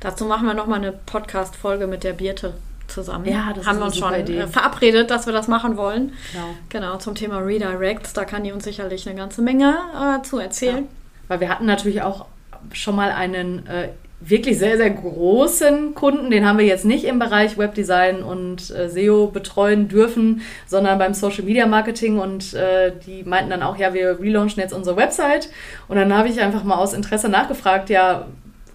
Dazu 0.00 0.24
machen 0.24 0.46
wir 0.46 0.54
nochmal 0.54 0.78
eine 0.78 0.92
Podcast-Folge 0.92 1.86
mit 1.86 2.04
der 2.04 2.14
Birte 2.14 2.54
zusammen. 2.86 3.26
Ja, 3.26 3.52
das 3.52 3.66
haben 3.66 3.80
wir 3.80 3.84
uns 3.84 3.98
schon 3.98 4.14
Idee. 4.14 4.46
verabredet, 4.46 5.10
dass 5.10 5.26
wir 5.26 5.34
das 5.34 5.46
machen 5.46 5.76
wollen. 5.76 6.14
Genau. 6.32 6.54
genau, 6.70 6.96
zum 6.96 7.14
Thema 7.14 7.40
Redirects. 7.40 8.14
Da 8.14 8.24
kann 8.24 8.42
die 8.44 8.52
uns 8.52 8.64
sicherlich 8.64 9.06
eine 9.06 9.18
ganze 9.18 9.42
Menge 9.42 9.76
äh, 9.94 10.22
zu 10.22 10.38
erzählen. 10.38 10.84
Ja. 10.84 10.90
Weil 11.28 11.40
wir 11.40 11.50
hatten 11.50 11.66
natürlich 11.66 12.00
auch 12.00 12.24
schon 12.72 12.96
mal 12.96 13.12
einen 13.12 13.66
äh, 13.66 13.90
wirklich 14.20 14.58
sehr, 14.58 14.76
sehr 14.76 14.90
großen 14.90 15.94
Kunden, 15.94 16.30
den 16.30 16.46
haben 16.46 16.58
wir 16.58 16.66
jetzt 16.66 16.84
nicht 16.84 17.04
im 17.04 17.18
Bereich 17.18 17.56
Webdesign 17.56 18.22
und 18.22 18.70
äh, 18.70 18.88
SEO 18.88 19.28
betreuen 19.28 19.88
dürfen, 19.88 20.42
sondern 20.66 20.98
beim 20.98 21.14
Social 21.14 21.44
Media 21.44 21.66
Marketing 21.66 22.18
und 22.18 22.52
äh, 22.54 22.92
die 23.06 23.22
meinten 23.22 23.50
dann 23.50 23.62
auch, 23.62 23.76
ja, 23.76 23.94
wir 23.94 24.18
relaunchen 24.18 24.60
jetzt 24.60 24.72
unsere 24.72 24.96
Website 24.96 25.50
und 25.86 25.96
dann 25.96 26.12
habe 26.12 26.28
ich 26.28 26.40
einfach 26.40 26.64
mal 26.64 26.76
aus 26.76 26.94
Interesse 26.94 27.28
nachgefragt, 27.28 27.90
ja, 27.90 28.26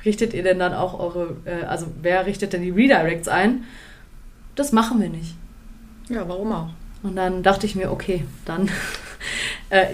richtet 0.05 0.33
ihr 0.33 0.43
denn 0.43 0.59
dann 0.59 0.73
auch 0.73 0.97
eure, 0.97 1.35
äh, 1.45 1.65
also 1.65 1.87
wer 2.01 2.25
richtet 2.25 2.53
denn 2.53 2.61
die 2.61 2.71
Redirects 2.71 3.27
ein? 3.27 3.65
Das 4.55 4.71
machen 4.71 5.01
wir 5.01 5.09
nicht. 5.09 5.35
Ja, 6.09 6.27
warum 6.27 6.51
auch? 6.51 6.69
Und 7.01 7.17
dann 7.17 7.43
dachte 7.43 7.65
ich 7.65 7.75
mir, 7.75 7.91
okay, 7.91 8.23
dann 8.45 8.69
äh, 9.69 9.87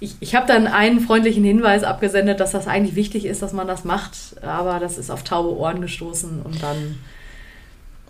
ich, 0.00 0.16
ich 0.20 0.34
habe 0.34 0.46
dann 0.46 0.66
einen 0.66 1.00
freundlichen 1.00 1.44
Hinweis 1.44 1.82
abgesendet, 1.82 2.40
dass 2.40 2.52
das 2.52 2.66
eigentlich 2.66 2.96
wichtig 2.96 3.24
ist, 3.24 3.42
dass 3.42 3.52
man 3.52 3.66
das 3.66 3.84
macht, 3.84 4.14
aber 4.42 4.78
das 4.78 4.98
ist 4.98 5.10
auf 5.10 5.24
taube 5.24 5.56
Ohren 5.56 5.80
gestoßen 5.80 6.42
und 6.42 6.62
dann. 6.62 6.98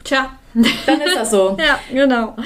Tja. 0.04 0.30
Dann 0.54 1.00
ist 1.00 1.16
das 1.16 1.30
so. 1.30 1.56
ja, 1.66 1.78
genau. 1.92 2.36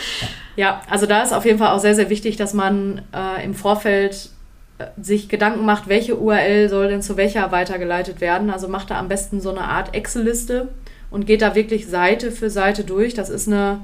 Ja, 0.56 0.82
also 0.90 1.06
da 1.06 1.22
ist 1.22 1.32
auf 1.32 1.44
jeden 1.44 1.58
Fall 1.58 1.74
auch 1.74 1.80
sehr, 1.80 1.94
sehr 1.94 2.10
wichtig, 2.10 2.36
dass 2.36 2.54
man 2.54 3.02
äh, 3.14 3.44
im 3.44 3.54
Vorfeld 3.54 4.30
äh, 4.78 4.86
sich 5.00 5.28
Gedanken 5.28 5.64
macht, 5.64 5.88
welche 5.88 6.18
URL 6.18 6.68
soll 6.68 6.88
denn 6.88 7.02
zu 7.02 7.16
welcher 7.16 7.52
weitergeleitet 7.52 8.20
werden. 8.20 8.50
Also 8.50 8.68
macht 8.68 8.90
da 8.90 8.98
am 8.98 9.08
besten 9.08 9.40
so 9.40 9.50
eine 9.50 9.62
Art 9.62 9.94
Excel-Liste 9.94 10.68
und 11.10 11.26
geht 11.26 11.42
da 11.42 11.54
wirklich 11.54 11.86
Seite 11.86 12.32
für 12.32 12.50
Seite 12.50 12.84
durch. 12.84 13.14
Das 13.14 13.28
ist 13.28 13.46
eine 13.46 13.80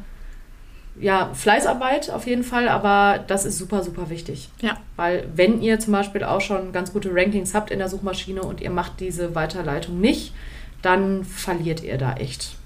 ja, 1.00 1.30
Fleißarbeit 1.34 2.10
auf 2.10 2.26
jeden 2.26 2.42
Fall, 2.42 2.68
aber 2.68 3.22
das 3.26 3.44
ist 3.44 3.58
super, 3.58 3.82
super 3.82 4.08
wichtig. 4.08 4.48
Ja. 4.60 4.78
Weil 4.96 5.28
wenn 5.34 5.60
ihr 5.60 5.78
zum 5.78 5.92
Beispiel 5.92 6.24
auch 6.24 6.40
schon 6.40 6.72
ganz 6.72 6.92
gute 6.92 7.10
Rankings 7.12 7.54
habt 7.54 7.70
in 7.70 7.78
der 7.78 7.88
Suchmaschine 7.88 8.42
und 8.42 8.60
ihr 8.60 8.70
macht 8.70 9.00
diese 9.00 9.34
Weiterleitung 9.34 10.00
nicht, 10.00 10.32
dann 10.82 11.24
verliert 11.24 11.82
ihr 11.82 11.98
da 11.98 12.14
echt. 12.14 12.56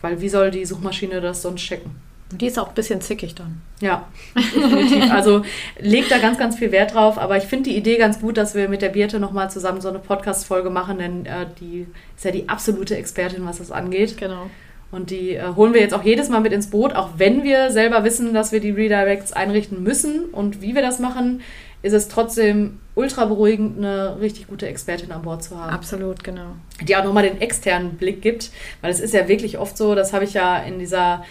Weil 0.00 0.20
wie 0.20 0.28
soll 0.28 0.50
die 0.50 0.64
Suchmaschine 0.64 1.20
das 1.20 1.42
sonst 1.42 1.62
checken? 1.62 1.90
Die 2.30 2.46
ist 2.46 2.58
auch 2.58 2.68
ein 2.68 2.74
bisschen 2.74 3.00
zickig 3.00 3.34
dann. 3.34 3.62
Ja, 3.80 4.06
definitiv. 4.36 5.10
also 5.10 5.42
legt 5.78 6.10
da 6.10 6.18
ganz, 6.18 6.36
ganz 6.38 6.56
viel 6.56 6.70
Wert 6.72 6.92
drauf. 6.92 7.16
Aber 7.16 7.38
ich 7.38 7.44
finde 7.44 7.70
die 7.70 7.76
Idee 7.76 7.96
ganz 7.96 8.20
gut, 8.20 8.36
dass 8.36 8.54
wir 8.54 8.68
mit 8.68 8.82
der 8.82 8.90
Birte 8.90 9.18
nochmal 9.18 9.50
zusammen 9.50 9.80
so 9.80 9.88
eine 9.88 9.98
Podcast-Folge 9.98 10.68
machen, 10.68 10.98
denn 10.98 11.24
äh, 11.24 11.46
die 11.58 11.86
ist 12.14 12.24
ja 12.26 12.30
die 12.30 12.48
absolute 12.48 12.96
Expertin, 12.96 13.46
was 13.46 13.58
das 13.58 13.72
angeht. 13.72 14.18
Genau. 14.18 14.50
Und 14.90 15.10
die 15.10 15.34
äh, 15.34 15.54
holen 15.54 15.74
wir 15.74 15.80
jetzt 15.80 15.94
auch 15.94 16.02
jedes 16.02 16.28
Mal 16.28 16.40
mit 16.40 16.52
ins 16.52 16.70
Boot, 16.70 16.94
auch 16.94 17.10
wenn 17.18 17.44
wir 17.44 17.70
selber 17.70 18.04
wissen, 18.04 18.32
dass 18.32 18.52
wir 18.52 18.60
die 18.60 18.70
Redirects 18.70 19.32
einrichten 19.32 19.82
müssen. 19.82 20.24
Und 20.26 20.62
wie 20.62 20.74
wir 20.74 20.82
das 20.82 20.98
machen, 20.98 21.42
ist 21.82 21.92
es 21.92 22.08
trotzdem 22.08 22.80
ultra 22.94 23.26
beruhigend, 23.26 23.78
eine 23.78 24.18
richtig 24.20 24.48
gute 24.48 24.66
Expertin 24.66 25.12
an 25.12 25.22
Bord 25.22 25.44
zu 25.44 25.58
haben. 25.58 25.72
Absolut, 25.72 26.24
genau. 26.24 26.56
Die 26.82 26.96
auch 26.96 27.04
nochmal 27.04 27.22
den 27.22 27.40
externen 27.40 27.96
Blick 27.96 28.22
gibt, 28.22 28.50
weil 28.80 28.90
es 28.90 28.98
ist 28.98 29.14
ja 29.14 29.28
wirklich 29.28 29.58
oft 29.58 29.76
so, 29.76 29.94
das 29.94 30.12
habe 30.12 30.24
ich 30.24 30.34
ja 30.34 30.58
in 30.58 30.78
dieser 30.78 31.24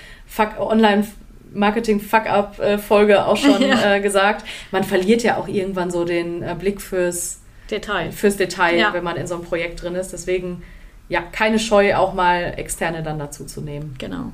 Online- 0.60 1.08
Marketing 1.53 2.01
Fuck-up 2.01 2.62
Folge 2.86 3.26
auch 3.26 3.38
schon 3.38 3.62
ja. 3.68 3.95
äh, 3.95 4.01
gesagt. 4.01 4.45
Man 4.72 4.84
verliert 4.84 5.24
ja 5.24 5.38
auch 5.38 5.47
irgendwann 5.47 5.89
so 5.89 6.03
den 6.03 6.43
äh, 6.43 6.55
Blick 6.60 6.82
fürs 6.82 7.39
Detail, 7.72 8.12
fürs 8.12 8.36
Detail 8.36 8.78
ja. 8.78 8.93
wenn 8.93 9.03
man 9.03 9.16
in 9.16 9.28
so 9.28 9.36
einem 9.36 9.45
Projekt 9.45 9.82
drin 9.82 9.95
ist. 9.95 10.12
Deswegen 10.12 10.62
ja, 11.10 11.22
keine 11.22 11.60
Scheu, 11.60 11.95
auch 11.95 12.14
mal 12.14 12.53
Externe 12.58 13.03
dann 13.03 13.20
dazu 13.20 13.45
zu 13.45 13.62
nehmen. 13.62 13.95
Genau. 13.97 14.32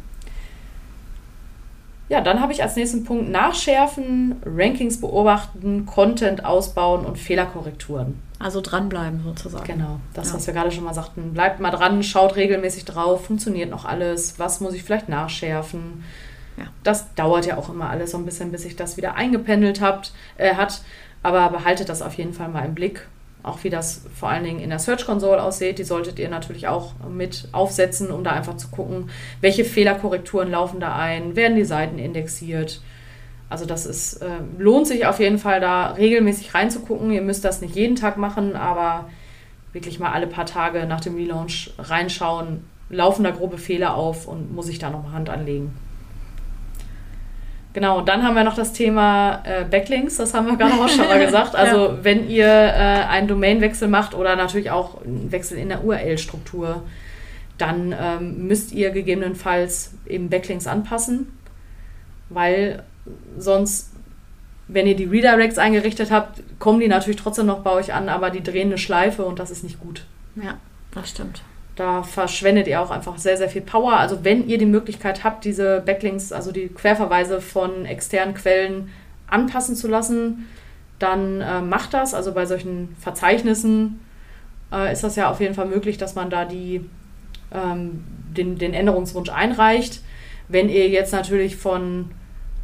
Ja, 2.10 2.22
dann 2.22 2.42
habe 2.42 2.52
ich 2.52 2.62
als 2.62 2.76
nächsten 2.76 3.06
Punkt 3.06 3.30
Nachschärfen, 3.30 4.36
Rankings 4.46 5.00
beobachten, 5.00 5.86
Content 5.86 6.46
ausbauen 6.46 7.06
und 7.06 7.18
Fehlerkorrekturen. 7.18 8.20
Also 8.40 8.60
dranbleiben 8.62 9.24
sozusagen. 9.24 9.66
Genau, 9.66 10.00
das, 10.14 10.30
ja. 10.30 10.36
was 10.36 10.46
wir 10.48 10.54
gerade 10.54 10.72
schon 10.72 10.84
mal 10.84 10.94
sagten. 10.94 11.34
Bleibt 11.34 11.60
mal 11.60 11.72
dran, 11.72 12.04
schaut 12.04 12.36
regelmäßig 12.36 12.86
drauf, 12.86 13.26
funktioniert 13.26 13.70
noch 13.70 13.86
alles, 13.86 14.38
was 14.38 14.60
muss 14.60 14.74
ich 14.74 14.84
vielleicht 14.84 15.08
nachschärfen. 15.08 16.04
Ja. 16.58 16.66
Das 16.84 17.16
dauert 17.16 17.46
ja 17.46 17.58
auch 17.58 17.70
immer 17.70 17.90
alles 17.90 18.12
so 18.12 18.18
ein 18.18 18.26
bisschen, 18.26 18.52
bis 18.52 18.64
sich 18.64 18.76
das 18.76 18.98
wieder 18.98 19.16
eingependelt 19.16 19.82
habt, 19.82 20.12
äh, 20.38 20.56
hat. 20.56 20.82
Aber 21.24 21.50
behaltet 21.50 21.88
das 21.88 22.02
auf 22.02 22.16
jeden 22.16 22.34
Fall 22.34 22.50
mal 22.50 22.66
im 22.66 22.76
Blick. 22.76 23.08
Auch 23.44 23.64
wie 23.64 23.70
das 23.70 24.04
vor 24.16 24.30
allen 24.30 24.46
Dingen 24.46 24.60
in 24.62 24.70
der 24.70 24.80
Search 24.80 25.06
Console 25.06 25.44
aussieht, 25.44 25.78
die 25.78 25.84
solltet 25.84 26.18
ihr 26.18 26.30
natürlich 26.30 26.70
auch 26.70 26.94
mit 27.10 27.50
aufsetzen, 27.52 28.10
um 28.10 28.24
da 28.24 28.32
einfach 28.32 28.56
zu 28.56 28.70
gucken, 28.70 29.10
welche 29.42 29.66
Fehlerkorrekturen 29.66 30.50
laufen 30.50 30.80
da 30.80 30.96
ein, 30.96 31.36
werden 31.36 31.58
die 31.58 31.66
Seiten 31.66 32.00
indexiert. 32.00 32.82
Also 33.50 33.66
das 33.66 33.86
ist, 33.86 34.22
äh, 34.22 34.40
lohnt 34.58 34.88
sich 34.88 35.06
auf 35.06 35.20
jeden 35.20 35.38
Fall 35.38 35.60
da 35.60 35.92
regelmäßig 35.92 36.56
reinzugucken. 36.56 37.12
Ihr 37.12 37.22
müsst 37.22 37.44
das 37.44 37.62
nicht 37.62 37.76
jeden 37.76 37.98
Tag 37.98 38.18
machen, 38.18 38.56
aber 38.56 39.10
wirklich 39.74 40.00
mal 40.00 40.12
alle 40.12 40.28
paar 40.28 40.46
Tage 40.46 40.86
nach 40.86 41.02
dem 41.02 41.16
Relaunch 41.16 41.72
reinschauen, 41.78 42.64
laufen 42.90 43.24
da 43.24 43.32
grobe 43.32 43.58
Fehler 43.58 43.96
auf 43.96 44.28
und 44.28 44.54
muss 44.56 44.70
ich 44.70 44.80
da 44.80 44.90
nochmal 44.90 45.14
Hand 45.14 45.30
anlegen. 45.30 45.74
Genau, 47.74 47.98
und 47.98 48.08
dann 48.08 48.24
haben 48.24 48.36
wir 48.36 48.44
noch 48.44 48.56
das 48.56 48.72
Thema 48.72 49.42
äh, 49.46 49.66
Backlinks, 49.66 50.18
das 50.18 50.36
haben 50.36 50.46
wir 50.46 50.58
gerade 50.58 50.76
auch 50.76 50.88
schon 50.88 51.08
mal 51.08 51.20
gesagt. 51.26 51.56
Also 51.56 51.88
ja. 51.88 51.98
wenn 52.04 52.30
ihr 52.30 52.46
äh, 52.46 53.06
einen 53.10 53.28
Domainwechsel 53.28 53.88
macht 53.88 54.14
oder 54.14 54.36
natürlich 54.36 54.70
auch 54.70 55.04
einen 55.04 55.32
Wechsel 55.32 55.58
in 55.58 55.70
der 55.70 55.84
URL-Struktur, 55.84 56.84
dann 57.58 57.96
ähm, 58.00 58.48
müsst 58.48 58.74
ihr 58.74 58.92
gegebenenfalls 58.92 59.96
eben 60.06 60.30
Backlinks 60.30 60.68
anpassen, 60.68 61.34
weil 62.30 62.84
sonst, 63.38 63.92
wenn 64.68 64.86
ihr 64.86 64.96
die 64.96 65.06
Redirects 65.06 65.58
eingerichtet 65.58 66.12
habt, 66.12 66.42
kommen 66.60 66.80
die 66.80 66.88
natürlich 66.88 67.20
trotzdem 67.20 67.48
noch 67.48 67.62
bei 67.62 67.72
euch 67.72 67.94
an, 67.94 68.08
aber 68.08 68.30
die 68.30 68.44
drehen 68.44 68.68
eine 68.68 68.78
Schleife 68.78 69.26
und 69.26 69.40
das 69.40 69.50
ist 69.50 69.64
nicht 69.64 69.80
gut. 69.80 70.06
Ja, 70.36 70.58
das 70.92 71.10
stimmt. 71.10 71.42
Da 71.76 72.04
verschwendet 72.04 72.68
ihr 72.68 72.82
auch 72.82 72.92
einfach 72.92 73.18
sehr, 73.18 73.38
sehr 73.38 73.50
viel 73.50 73.62
Power. 73.62 73.94
Also 73.94 74.24
wenn 74.24 74.48
ihr 74.48 74.58
die 74.58 74.66
Möglichkeit 74.66 75.24
habt, 75.24 75.44
diese 75.44 75.82
Backlinks, 75.82 76.32
also 76.32 76.52
die 76.52 76.68
Querverweise 76.68 77.42
von 77.42 77.86
externen 77.86 78.36
Quellen 78.36 78.90
anpassen 79.28 79.76
zu 79.76 79.88
lassen, 79.88 80.48
dann 81.00 81.42
äh, 81.42 81.62
macht 81.62 81.94
das. 81.94 82.14
Also 82.14 82.34
bei 82.34 82.46
solchen 82.46 82.96
Verzeichnissen 83.00 84.00
äh, 84.72 84.94
ist 84.94 85.04
das 85.04 85.16
ja 85.16 85.32
auf 85.32 85.40
jeden 85.40 85.56
Fall 85.56 85.66
möglich, 85.66 85.98
dass 85.98 86.14
man 86.14 86.30
da 86.30 86.46
die, 86.46 86.88
ähm, 87.52 88.04
den, 88.38 88.58
den 88.58 88.74
Änderungswunsch 88.74 89.30
einreicht. 89.30 90.02
Wenn 90.48 90.70
ihr 90.70 90.90
jetzt 90.90 91.12
natürlich 91.12 91.56
von 91.56 92.12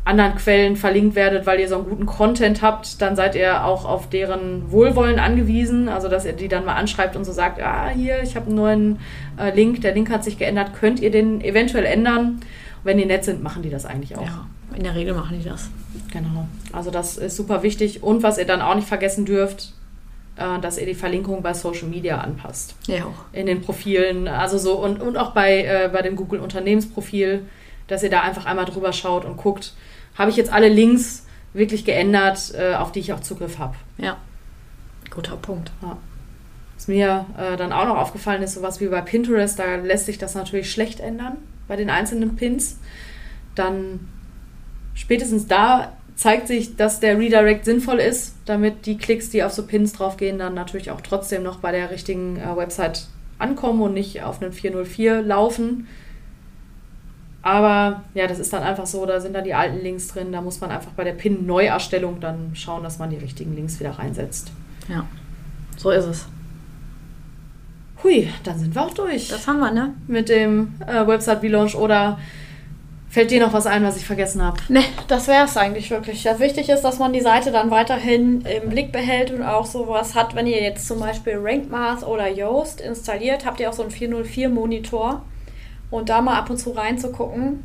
anderen 0.09 0.35
Quellen 0.35 0.75
verlinkt 0.75 1.15
werdet, 1.15 1.45
weil 1.45 1.59
ihr 1.59 1.69
so 1.69 1.75
einen 1.75 1.85
guten 1.85 2.05
Content 2.05 2.61
habt, 2.61 3.01
dann 3.01 3.15
seid 3.15 3.35
ihr 3.35 3.63
auch 3.63 3.85
auf 3.85 4.09
deren 4.09 4.71
Wohlwollen 4.71 5.19
angewiesen. 5.19 5.87
Also, 5.87 6.09
dass 6.09 6.25
ihr 6.25 6.33
die 6.33 6.47
dann 6.47 6.65
mal 6.65 6.75
anschreibt 6.75 7.15
und 7.15 7.23
so 7.23 7.31
sagt, 7.31 7.61
ah, 7.61 7.89
hier, 7.89 8.21
ich 8.23 8.35
habe 8.35 8.47
einen 8.47 8.55
neuen 8.55 8.99
äh, 9.39 9.55
Link, 9.55 9.81
der 9.81 9.93
Link 9.93 10.09
hat 10.09 10.23
sich 10.23 10.37
geändert, 10.37 10.73
könnt 10.73 10.99
ihr 10.99 11.11
den 11.11 11.41
eventuell 11.41 11.85
ändern? 11.85 12.25
Und 12.27 12.41
wenn 12.83 12.97
die 12.97 13.05
nett 13.05 13.23
sind, 13.23 13.43
machen 13.43 13.61
die 13.61 13.69
das 13.69 13.85
eigentlich 13.85 14.17
auch. 14.17 14.25
Ja, 14.25 14.47
in 14.75 14.83
der 14.83 14.95
Regel 14.95 15.13
machen 15.13 15.37
die 15.39 15.47
das. 15.47 15.69
Genau. 16.11 16.47
Also, 16.73 16.89
das 16.89 17.17
ist 17.17 17.35
super 17.35 17.61
wichtig. 17.61 18.01
Und 18.01 18.23
was 18.23 18.39
ihr 18.39 18.45
dann 18.45 18.61
auch 18.61 18.75
nicht 18.75 18.87
vergessen 18.87 19.25
dürft, 19.25 19.73
äh, 20.37 20.59
dass 20.59 20.79
ihr 20.79 20.87
die 20.87 20.95
Verlinkung 20.95 21.43
bei 21.43 21.53
Social 21.53 21.87
Media 21.87 22.17
anpasst. 22.19 22.75
Ja. 22.87 23.05
In 23.31 23.45
den 23.45 23.61
Profilen, 23.61 24.27
also 24.27 24.57
so 24.57 24.73
und, 24.77 25.01
und 25.01 25.17
auch 25.17 25.31
bei, 25.31 25.63
äh, 25.63 25.89
bei 25.93 26.01
dem 26.01 26.15
Google 26.15 26.39
Unternehmensprofil, 26.39 27.45
dass 27.87 28.03
ihr 28.03 28.09
da 28.09 28.21
einfach 28.21 28.45
einmal 28.45 28.65
drüber 28.65 28.93
schaut 28.93 29.25
und 29.25 29.37
guckt, 29.37 29.73
habe 30.19 30.29
ich 30.29 30.37
jetzt 30.37 30.53
alle 30.53 30.69
Links 30.69 31.25
wirklich 31.53 31.85
geändert, 31.85 32.53
äh, 32.53 32.75
auf 32.75 32.91
die 32.91 32.99
ich 32.99 33.13
auch 33.13 33.21
Zugriff 33.21 33.57
habe. 33.57 33.75
Ja, 33.97 34.17
guter 35.09 35.37
Punkt. 35.37 35.71
Ja. 35.81 35.97
Was 36.75 36.87
mir 36.87 37.25
äh, 37.37 37.57
dann 37.57 37.73
auch 37.73 37.85
noch 37.85 37.97
aufgefallen 37.97 38.43
ist, 38.43 38.53
sowas 38.53 38.79
wie 38.79 38.87
bei 38.87 39.01
Pinterest, 39.01 39.57
da 39.57 39.75
lässt 39.75 40.05
sich 40.05 40.17
das 40.17 40.35
natürlich 40.35 40.71
schlecht 40.71 40.99
ändern 40.99 41.37
bei 41.67 41.75
den 41.75 41.89
einzelnen 41.89 42.35
Pins. 42.35 42.77
Dann 43.55 44.07
spätestens 44.93 45.47
da 45.47 45.93
zeigt 46.15 46.47
sich, 46.47 46.75
dass 46.75 46.99
der 46.99 47.17
Redirect 47.17 47.63
sinnvoll 47.63 47.99
ist, 47.99 48.35
damit 48.45 48.85
die 48.85 48.97
Klicks, 48.97 49.29
die 49.29 49.43
auf 49.43 49.53
so 49.53 49.65
Pins 49.65 49.93
draufgehen, 49.93 50.37
dann 50.37 50.53
natürlich 50.53 50.91
auch 50.91 51.01
trotzdem 51.01 51.43
noch 51.43 51.59
bei 51.59 51.71
der 51.71 51.91
richtigen 51.91 52.37
äh, 52.37 52.55
Website 52.55 53.07
ankommen 53.37 53.81
und 53.81 53.93
nicht 53.93 54.21
auf 54.23 54.41
einen 54.41 54.51
404 54.51 55.21
laufen. 55.21 55.87
Aber 57.41 58.03
ja, 58.13 58.27
das 58.27 58.39
ist 58.39 58.51
dann 58.51 58.63
einfach 58.63 58.85
so, 58.85 59.05
da 59.05 59.19
sind 59.19 59.33
dann 59.33 59.43
die 59.43 59.53
alten 59.53 59.81
Links 59.81 60.09
drin. 60.09 60.31
Da 60.31 60.41
muss 60.41 60.59
man 60.59 60.71
einfach 60.71 60.91
bei 60.91 61.03
der 61.03 61.13
PIN-Neuerstellung 61.13 62.19
dann 62.19 62.51
schauen, 62.53 62.83
dass 62.83 62.99
man 62.99 63.09
die 63.09 63.17
richtigen 63.17 63.55
Links 63.55 63.79
wieder 63.79 63.91
reinsetzt. 63.91 64.51
Ja, 64.89 65.05
so 65.77 65.91
ist 65.91 66.05
es. 66.05 66.27
Hui, 68.03 68.29
dann 68.43 68.57
sind 68.57 68.75
wir 68.75 68.81
auch 68.81 68.93
durch. 68.93 69.29
Das 69.29 69.47
haben 69.47 69.59
wir, 69.59 69.71
ne? 69.71 69.93
Mit 70.07 70.29
dem 70.29 70.75
äh, 70.85 71.05
Website-Relaunch 71.05 71.75
oder 71.75 72.17
fällt 73.09 73.31
dir 73.31 73.39
noch 73.41 73.53
was 73.53 73.65
ein, 73.65 73.83
was 73.83 73.97
ich 73.97 74.05
vergessen 74.05 74.41
habe? 74.41 74.57
Ne, 74.69 74.83
das 75.07 75.27
wäre 75.27 75.45
es 75.45 75.57
eigentlich 75.57 75.89
wirklich. 75.89 76.23
Das 76.23 76.39
wichtig 76.39 76.69
ist, 76.69 76.81
dass 76.81 76.99
man 76.99 77.11
die 77.11 77.21
Seite 77.21 77.51
dann 77.51 77.71
weiterhin 77.71 78.41
im 78.41 78.69
Blick 78.69 78.91
behält 78.91 79.31
und 79.31 79.43
auch 79.43 79.65
sowas 79.65 80.15
hat, 80.15 80.35
wenn 80.35 80.47
ihr 80.47 80.61
jetzt 80.61 80.87
zum 80.87 80.99
Beispiel 80.99 81.37
RankMath 81.41 82.03
oder 82.03 82.27
Yoast 82.27 82.79
installiert, 82.79 83.45
habt 83.45 83.59
ihr 83.59 83.69
auch 83.69 83.73
so 83.73 83.81
einen 83.81 83.91
404-Monitor 83.91 85.23
und 85.91 86.09
da 86.09 86.21
mal 86.21 86.37
ab 86.37 86.49
und 86.49 86.57
zu 86.57 86.71
reinzugucken, 86.71 87.63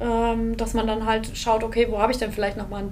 ähm, 0.00 0.56
dass 0.56 0.74
man 0.74 0.86
dann 0.86 1.06
halt 1.06 1.36
schaut, 1.36 1.64
okay, 1.64 1.86
wo 1.90 1.98
habe 1.98 2.12
ich 2.12 2.18
denn 2.18 2.32
vielleicht 2.32 2.56
nochmal 2.56 2.84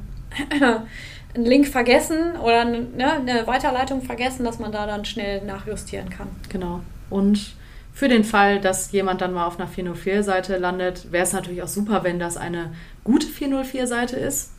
einen, 0.51 0.63
einen 1.35 1.45
Link 1.45 1.67
vergessen 1.67 2.37
oder 2.43 2.61
eine, 2.63 2.81
ne, 2.81 3.13
eine 3.13 3.47
Weiterleitung 3.47 4.03
vergessen, 4.03 4.45
dass 4.45 4.59
man 4.59 4.73
da 4.73 4.87
dann 4.87 5.05
schnell 5.05 5.45
nachjustieren 5.45 6.11
kann. 6.11 6.29
Genau. 6.49 6.81
Und 7.09 7.55
für 7.93 8.09
den 8.09 8.25
Fall, 8.25 8.61
dass 8.61 8.93
jemand 8.93 9.21
dann 9.21 9.33
mal 9.33 9.47
auf 9.47 9.59
einer 9.59 9.69
404-Seite 9.69 10.57
landet, 10.57 11.13
wäre 11.13 11.25
es 11.25 11.33
natürlich 11.33 11.63
auch 11.63 11.69
super, 11.69 12.05
wenn 12.05 12.19
das 12.19 12.37
eine 12.37 12.73
gute 13.05 13.27
404-Seite 13.27 14.17
ist, 14.17 14.53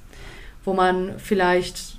wo 0.63 0.73
man 0.73 1.17
vielleicht 1.17 1.95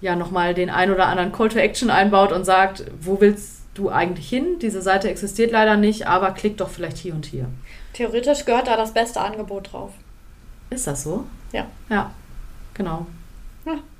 ja 0.00 0.14
nochmal 0.14 0.54
den 0.54 0.70
ein 0.70 0.90
oder 0.90 1.06
anderen 1.06 1.32
Call 1.32 1.48
to 1.48 1.58
Action 1.58 1.90
einbaut 1.90 2.32
und 2.32 2.44
sagt, 2.44 2.84
wo 3.00 3.20
willst 3.20 3.57
du 3.78 3.90
eigentlich 3.90 4.28
hin? 4.28 4.58
Diese 4.60 4.82
Seite 4.82 5.08
existiert 5.08 5.52
leider 5.52 5.76
nicht, 5.76 6.06
aber 6.06 6.32
klick 6.32 6.56
doch 6.56 6.68
vielleicht 6.68 6.98
hier 6.98 7.14
und 7.14 7.26
hier. 7.26 7.46
Theoretisch 7.92 8.44
gehört 8.44 8.66
da 8.66 8.76
das 8.76 8.92
beste 8.92 9.20
Angebot 9.20 9.72
drauf. 9.72 9.92
Ist 10.70 10.86
das 10.86 11.02
so? 11.02 11.24
Ja. 11.52 11.66
Ja, 11.88 12.10
genau. 12.74 13.06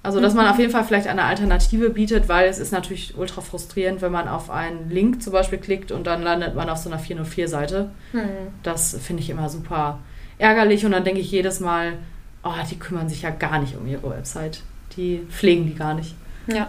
Also, 0.02 0.20
dass 0.20 0.32
man 0.32 0.46
auf 0.46 0.58
jeden 0.58 0.70
Fall 0.70 0.84
vielleicht 0.84 1.08
eine 1.08 1.24
Alternative 1.24 1.90
bietet, 1.90 2.28
weil 2.28 2.48
es 2.48 2.58
ist 2.58 2.72
natürlich 2.72 3.18
ultra 3.18 3.42
frustrierend, 3.42 4.00
wenn 4.00 4.12
man 4.12 4.26
auf 4.26 4.48
einen 4.48 4.88
Link 4.88 5.22
zum 5.22 5.34
Beispiel 5.34 5.58
klickt 5.58 5.92
und 5.92 6.06
dann 6.06 6.22
landet 6.22 6.54
man 6.54 6.70
auf 6.70 6.78
so 6.78 6.90
einer 6.90 6.98
404-Seite. 6.98 7.90
Mhm. 8.14 8.20
Das 8.62 8.96
finde 9.02 9.22
ich 9.22 9.28
immer 9.28 9.50
super 9.50 9.98
ärgerlich 10.38 10.86
und 10.86 10.92
dann 10.92 11.04
denke 11.04 11.20
ich 11.20 11.30
jedes 11.30 11.60
Mal, 11.60 11.94
oh, 12.42 12.52
die 12.70 12.78
kümmern 12.78 13.10
sich 13.10 13.22
ja 13.22 13.30
gar 13.30 13.58
nicht 13.58 13.76
um 13.76 13.86
ihre 13.86 14.08
Website. 14.08 14.62
Die 14.96 15.20
pflegen 15.28 15.66
die 15.66 15.74
gar 15.74 15.92
nicht. 15.92 16.14
Ja. 16.46 16.68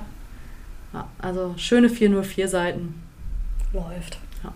Ja, 0.94 1.08
also 1.20 1.54
schöne 1.58 1.90
404 1.90 2.48
Seiten. 2.48 3.02
Läuft. 3.74 4.18
Ja. 4.44 4.52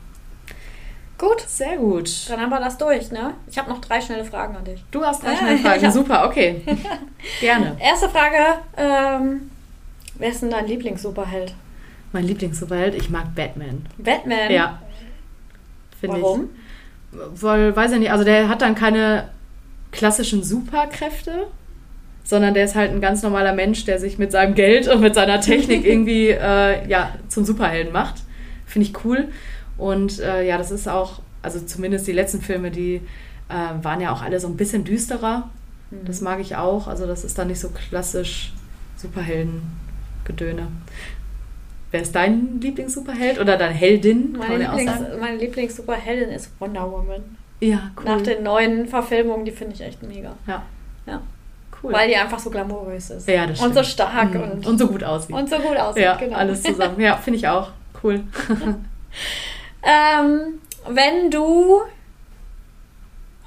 Gut. 1.18 1.42
Sehr 1.42 1.78
gut. 1.78 2.30
Dann 2.30 2.40
haben 2.42 2.50
wir 2.50 2.60
das 2.60 2.78
durch, 2.78 3.12
ne? 3.12 3.34
Ich 3.48 3.58
habe 3.58 3.70
noch 3.70 3.80
drei 3.82 4.02
schnelle 4.02 4.26
Fragen 4.26 4.56
an 4.56 4.66
dich. 4.66 4.84
Du 4.92 5.04
hast 5.04 5.24
drei 5.24 5.36
schnelle 5.36 5.58
Fragen. 5.60 5.92
Super, 5.92 6.28
okay. 6.28 6.62
Gerne. 7.40 7.78
Erste 7.80 8.10
Frage: 8.10 8.38
ähm, 8.78 9.52
Wer 10.16 10.30
ist 10.30 10.42
denn 10.42 10.52
dein 10.52 10.68
Lieblings-Superheld? 10.68 11.54
Mein 12.12 12.26
Lieblings-Superheld? 12.26 12.96
Ich 12.96 13.10
mag 13.10 13.34
Batman. 13.36 13.86
Batman? 13.98 14.52
Ja. 14.52 14.82
Warum? 16.02 16.50
Ich. 17.12 17.20
Weil, 17.42 17.76
weiß 17.76 17.92
ich 17.94 18.00
nicht, 18.00 18.12
also 18.12 18.24
der 18.24 18.50
hat 18.50 18.62
dann 18.62 18.76
keine 18.76 19.30
klassischen 19.92 20.44
Superkräfte, 20.44 21.48
sondern 22.24 22.54
der 22.54 22.66
ist 22.66 22.76
halt 22.76 22.92
ein 22.92 23.02
ganz 23.02 23.22
normaler 23.22 23.54
Mensch, 23.54 23.86
der 23.86 24.00
sich 24.00 24.18
mit 24.18 24.32
seinem 24.32 24.56
Geld 24.56 24.88
und 24.88 25.02
mit 25.02 25.16
seiner 25.16 25.42
Technik 25.42 25.86
irgendwie 25.86 26.30
äh, 26.30 26.88
ja, 26.88 27.16
zum 27.28 27.46
Superhelden 27.46 27.92
macht. 27.92 28.16
Finde 28.66 28.88
ich 28.88 29.06
cool. 29.06 29.28
Und 29.78 30.20
äh, 30.20 30.48
ja, 30.48 30.58
das 30.58 30.72
ist 30.72 30.88
auch, 30.88 31.22
also 31.42 31.60
zumindest 31.60 32.08
die 32.08 32.14
letzten 32.14 32.42
Filme, 32.42 32.72
die 32.72 33.02
äh, 33.50 33.84
waren 33.84 34.00
ja 34.02 34.12
auch 34.12 34.22
alle 34.22 34.40
so 34.40 34.48
ein 34.48 34.58
bisschen 34.58 34.84
düsterer. 34.84 35.50
Mhm. 35.92 36.06
Das 36.06 36.22
mag 36.22 36.40
ich 36.40 36.56
auch. 36.56 36.88
Also 36.88 37.06
das 37.06 37.24
ist 37.24 37.38
dann 37.38 37.48
nicht 37.48 37.60
so 37.60 37.70
klassisch 37.70 38.54
Superhelden-Gedöne. 38.98 40.68
Wer 41.92 42.02
ist 42.02 42.16
dein 42.16 42.60
Lieblings-Superheld 42.60 43.40
oder 43.40 43.58
deine 43.58 43.74
Heldin? 43.74 44.36
Meine, 44.38 44.64
Lieblings, 44.64 44.92
meine 45.20 45.38
Lieblings-Superheldin 45.38 46.30
ist 46.30 46.50
Wonder 46.60 46.92
Woman. 46.92 47.22
Ja, 47.60 47.92
cool. 47.98 48.06
Nach 48.06 48.22
den 48.22 48.44
neuen 48.44 48.88
Verfilmungen, 48.88 49.46
die 49.46 49.52
finde 49.52 49.76
ich 49.76 49.82
echt 49.82 50.02
mega. 50.02 50.36
Ja. 50.48 50.64
Ja. 51.06 51.22
Cool. 51.84 51.92
Weil 51.92 52.08
die 52.08 52.16
einfach 52.16 52.40
so 52.40 52.50
glamourös 52.50 53.10
ist. 53.10 53.28
Ja, 53.28 53.46
das 53.46 53.58
stimmt. 53.58 53.76
Und 53.76 53.76
so 53.76 53.84
stark. 53.84 54.34
Mhm. 54.34 54.42
Und, 54.42 54.66
und 54.66 54.78
so 54.78 54.88
gut 54.88 55.04
aussieht. 55.04 55.36
Und 55.36 55.50
so 55.50 55.58
gut 55.58 55.76
aussieht, 55.76 56.04
ja, 56.04 56.16
genau. 56.16 56.38
alles 56.38 56.64
zusammen. 56.64 57.00
Ja, 57.00 57.18
finde 57.18 57.40
ich 57.40 57.48
auch. 57.48 57.72
Cool. 58.02 58.24
ähm, 59.84 60.62
wenn 60.88 61.30
du 61.30 61.82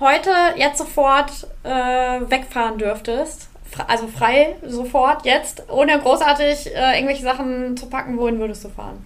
heute 0.01 0.31
jetzt 0.57 0.77
sofort 0.77 1.47
äh, 1.63 1.71
wegfahren 1.71 2.77
dürftest, 2.77 3.49
also 3.89 4.07
frei 4.07 4.57
sofort, 4.67 5.25
jetzt, 5.25 5.63
ohne 5.71 5.99
großartig 5.99 6.75
äh, 6.75 6.95
irgendwelche 6.97 7.23
Sachen 7.23 7.75
zu 7.75 7.87
packen, 7.87 8.19
wohin 8.19 8.39
würdest 8.39 8.65
du 8.65 8.69
fahren? 8.69 9.03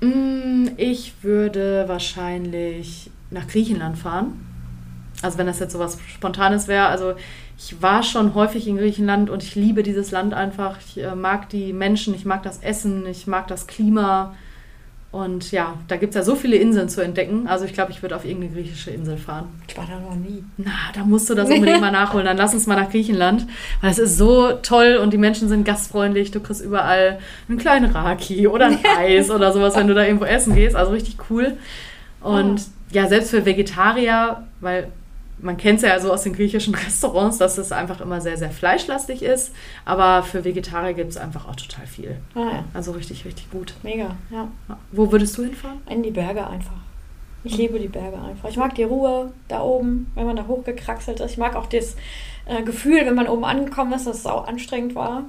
Mm, 0.00 0.68
ich 0.76 1.24
würde 1.24 1.88
wahrscheinlich 1.88 3.10
nach 3.30 3.48
Griechenland 3.48 3.98
fahren 3.98 4.47
Also 5.22 5.38
wenn 5.38 5.46
das 5.46 5.58
jetzt 5.58 5.72
so 5.72 5.78
was 5.78 5.98
Spontanes 6.14 6.68
wäre, 6.68 6.86
also 6.86 7.14
ich 7.58 7.82
war 7.82 8.02
schon 8.02 8.34
häufig 8.34 8.68
in 8.68 8.76
Griechenland 8.76 9.30
und 9.30 9.42
ich 9.42 9.56
liebe 9.56 9.82
dieses 9.82 10.12
Land 10.12 10.32
einfach. 10.32 10.76
Ich 10.78 11.02
äh, 11.02 11.14
mag 11.14 11.48
die 11.48 11.72
Menschen, 11.72 12.14
ich 12.14 12.24
mag 12.24 12.42
das 12.44 12.58
Essen, 12.58 13.04
ich 13.06 13.26
mag 13.26 13.48
das 13.48 13.66
Klima. 13.66 14.34
Und 15.10 15.52
ja, 15.52 15.74
da 15.88 15.96
gibt 15.96 16.10
es 16.10 16.16
ja 16.16 16.22
so 16.22 16.36
viele 16.36 16.56
Inseln 16.56 16.90
zu 16.90 17.00
entdecken. 17.00 17.48
Also 17.48 17.64
ich 17.64 17.72
glaube, 17.72 17.90
ich 17.90 18.02
würde 18.02 18.14
auf 18.14 18.26
irgendeine 18.26 18.52
griechische 18.52 18.90
Insel 18.90 19.16
fahren. 19.16 19.48
Ich 19.66 19.76
war 19.76 19.86
da 19.86 19.98
noch 19.98 20.14
nie. 20.14 20.44
Na, 20.58 20.70
da 20.94 21.02
musst 21.02 21.30
du 21.30 21.34
das 21.34 21.48
unbedingt 21.48 21.80
mal 21.80 21.90
nachholen. 21.90 22.26
Dann 22.26 22.36
lass 22.36 22.52
uns 22.52 22.66
mal 22.66 22.76
nach 22.76 22.90
Griechenland. 22.90 23.46
Weil 23.80 23.90
es 23.90 23.98
ist 23.98 24.18
so 24.18 24.52
toll 24.62 25.00
und 25.02 25.12
die 25.14 25.18
Menschen 25.18 25.48
sind 25.48 25.64
gastfreundlich. 25.64 26.30
Du 26.30 26.40
kriegst 26.40 26.62
überall 26.62 27.18
einen 27.48 27.56
kleinen 27.56 27.90
Raki 27.90 28.46
oder 28.46 28.66
ein 28.66 28.78
Eis 28.98 29.30
oder 29.30 29.52
sowas, 29.52 29.74
wenn 29.76 29.88
du 29.88 29.94
da 29.94 30.04
irgendwo 30.04 30.26
essen 30.26 30.54
gehst. 30.54 30.76
Also 30.76 30.92
richtig 30.92 31.16
cool. 31.30 31.56
Und 32.20 32.60
oh. 32.60 32.94
ja, 32.94 33.08
selbst 33.08 33.30
für 33.30 33.46
Vegetarier, 33.46 34.46
weil 34.60 34.92
man 35.40 35.56
kennt 35.56 35.78
es 35.78 35.82
ja 35.82 35.98
so 36.00 36.12
aus 36.12 36.22
den 36.22 36.32
griechischen 36.32 36.74
Restaurants, 36.86 37.38
dass 37.38 37.58
es 37.58 37.72
einfach 37.72 38.00
immer 38.00 38.20
sehr, 38.20 38.36
sehr 38.36 38.50
fleischlastig 38.50 39.22
ist. 39.22 39.52
Aber 39.84 40.22
für 40.22 40.44
Vegetarier 40.44 40.94
gibt 40.94 41.10
es 41.10 41.16
einfach 41.16 41.48
auch 41.48 41.56
total 41.56 41.86
viel. 41.86 42.16
Ah, 42.34 42.40
ja. 42.40 42.64
Also 42.74 42.92
richtig, 42.92 43.24
richtig 43.24 43.50
gut. 43.50 43.74
Mega, 43.82 44.16
ja. 44.30 44.48
Wo 44.92 45.12
würdest 45.12 45.38
du 45.38 45.44
hinfahren? 45.44 45.80
In 45.88 46.02
die 46.02 46.10
Berge 46.10 46.46
einfach. 46.46 46.76
Ich 47.44 47.56
liebe 47.56 47.78
die 47.78 47.88
Berge 47.88 48.20
einfach. 48.20 48.48
Ich 48.48 48.56
mag 48.56 48.74
die 48.74 48.82
Ruhe 48.82 49.32
da 49.46 49.62
oben, 49.62 50.10
wenn 50.14 50.26
man 50.26 50.36
da 50.36 50.46
hochgekraxelt 50.46 51.20
ist. 51.20 51.32
Ich 51.32 51.38
mag 51.38 51.54
auch 51.54 51.66
das 51.66 51.96
äh, 52.46 52.62
Gefühl, 52.62 53.06
wenn 53.06 53.14
man 53.14 53.28
oben 53.28 53.44
angekommen 53.44 53.92
ist, 53.92 54.06
dass 54.06 54.18
es 54.18 54.26
auch 54.26 54.48
anstrengend 54.48 54.94
war. 54.94 55.24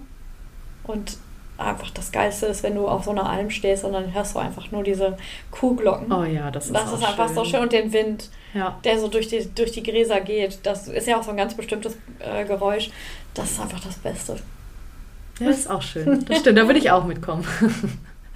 Und 0.83 1.17
einfach 1.59 1.89
das 1.91 2.11
Geilste 2.11 2.45
ist, 2.47 2.63
wenn 2.63 2.75
du 2.75 2.87
auf 2.87 3.03
so 3.05 3.11
einer 3.11 3.29
Alm 3.29 3.49
stehst 3.49 3.83
und 3.83 3.93
dann 3.93 4.13
hörst 4.13 4.35
du 4.35 4.39
einfach 4.39 4.71
nur 4.71 4.83
diese 4.83 5.17
Kuhglocken. 5.51 6.11
Oh 6.11 6.23
ja, 6.23 6.51
das 6.51 6.67
ist 6.67 6.75
Das 6.75 6.91
ist 6.93 7.03
einfach 7.03 7.27
schön. 7.27 7.35
so 7.35 7.45
schön. 7.45 7.59
Und 7.61 7.73
den 7.73 7.91
Wind, 7.93 8.29
ja. 8.53 8.77
der 8.83 8.99
so 8.99 9.07
durch 9.07 9.27
die, 9.27 9.47
durch 9.53 9.71
die 9.71 9.83
Gräser 9.83 10.21
geht. 10.21 10.59
Das 10.63 10.87
ist 10.87 11.07
ja 11.07 11.19
auch 11.19 11.23
so 11.23 11.31
ein 11.31 11.37
ganz 11.37 11.53
bestimmtes 11.53 11.97
äh, 12.19 12.45
Geräusch. 12.45 12.89
Das 13.33 13.51
ist 13.51 13.59
einfach 13.59 13.79
das 13.79 13.95
Beste. 13.95 14.37
Ja, 15.39 15.47
das 15.47 15.59
ist 15.59 15.69
auch 15.69 15.81
schön. 15.81 16.25
Das 16.25 16.39
stimmt, 16.39 16.57
da 16.57 16.65
würde 16.65 16.79
ich 16.79 16.91
auch 16.91 17.05
mitkommen. 17.05 17.45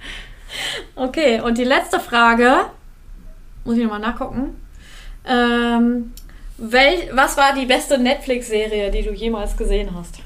okay, 0.96 1.40
und 1.40 1.58
die 1.58 1.64
letzte 1.64 2.00
Frage, 2.00 2.66
muss 3.64 3.76
ich 3.76 3.82
nochmal 3.82 4.00
nachgucken. 4.00 4.60
Ähm, 5.26 6.12
welch, 6.58 7.08
was 7.12 7.36
war 7.36 7.54
die 7.54 7.66
beste 7.66 7.98
Netflix-Serie, 7.98 8.90
die 8.90 9.02
du 9.02 9.12
jemals 9.12 9.56
gesehen 9.56 9.90
hast? 9.94 10.18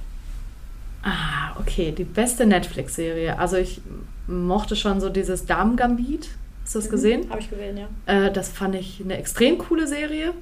Ah, 1.09 1.57
okay, 1.59 1.93
die 1.93 2.05
beste 2.05 2.45
Netflix-Serie. 2.45 3.39
Also 3.39 3.57
ich 3.57 3.81
mochte 4.27 4.77
schon 4.77 5.01
so 5.01 5.09
dieses 5.09 5.47
Damen-Gambit. 5.47 6.29
Hast 6.65 6.75
du 6.75 6.79
das 6.81 6.89
mhm, 6.89 6.93
gesehen? 6.93 7.31
Habe 7.31 7.41
ich 7.41 7.51
gesehen, 7.51 7.79
ja. 7.79 7.87
Äh, 8.27 8.33
das 8.33 8.51
fand 8.51 8.75
ich 8.75 9.01
eine 9.03 9.17
extrem 9.17 9.59
coole 9.59 9.87
Serie. 9.87 10.35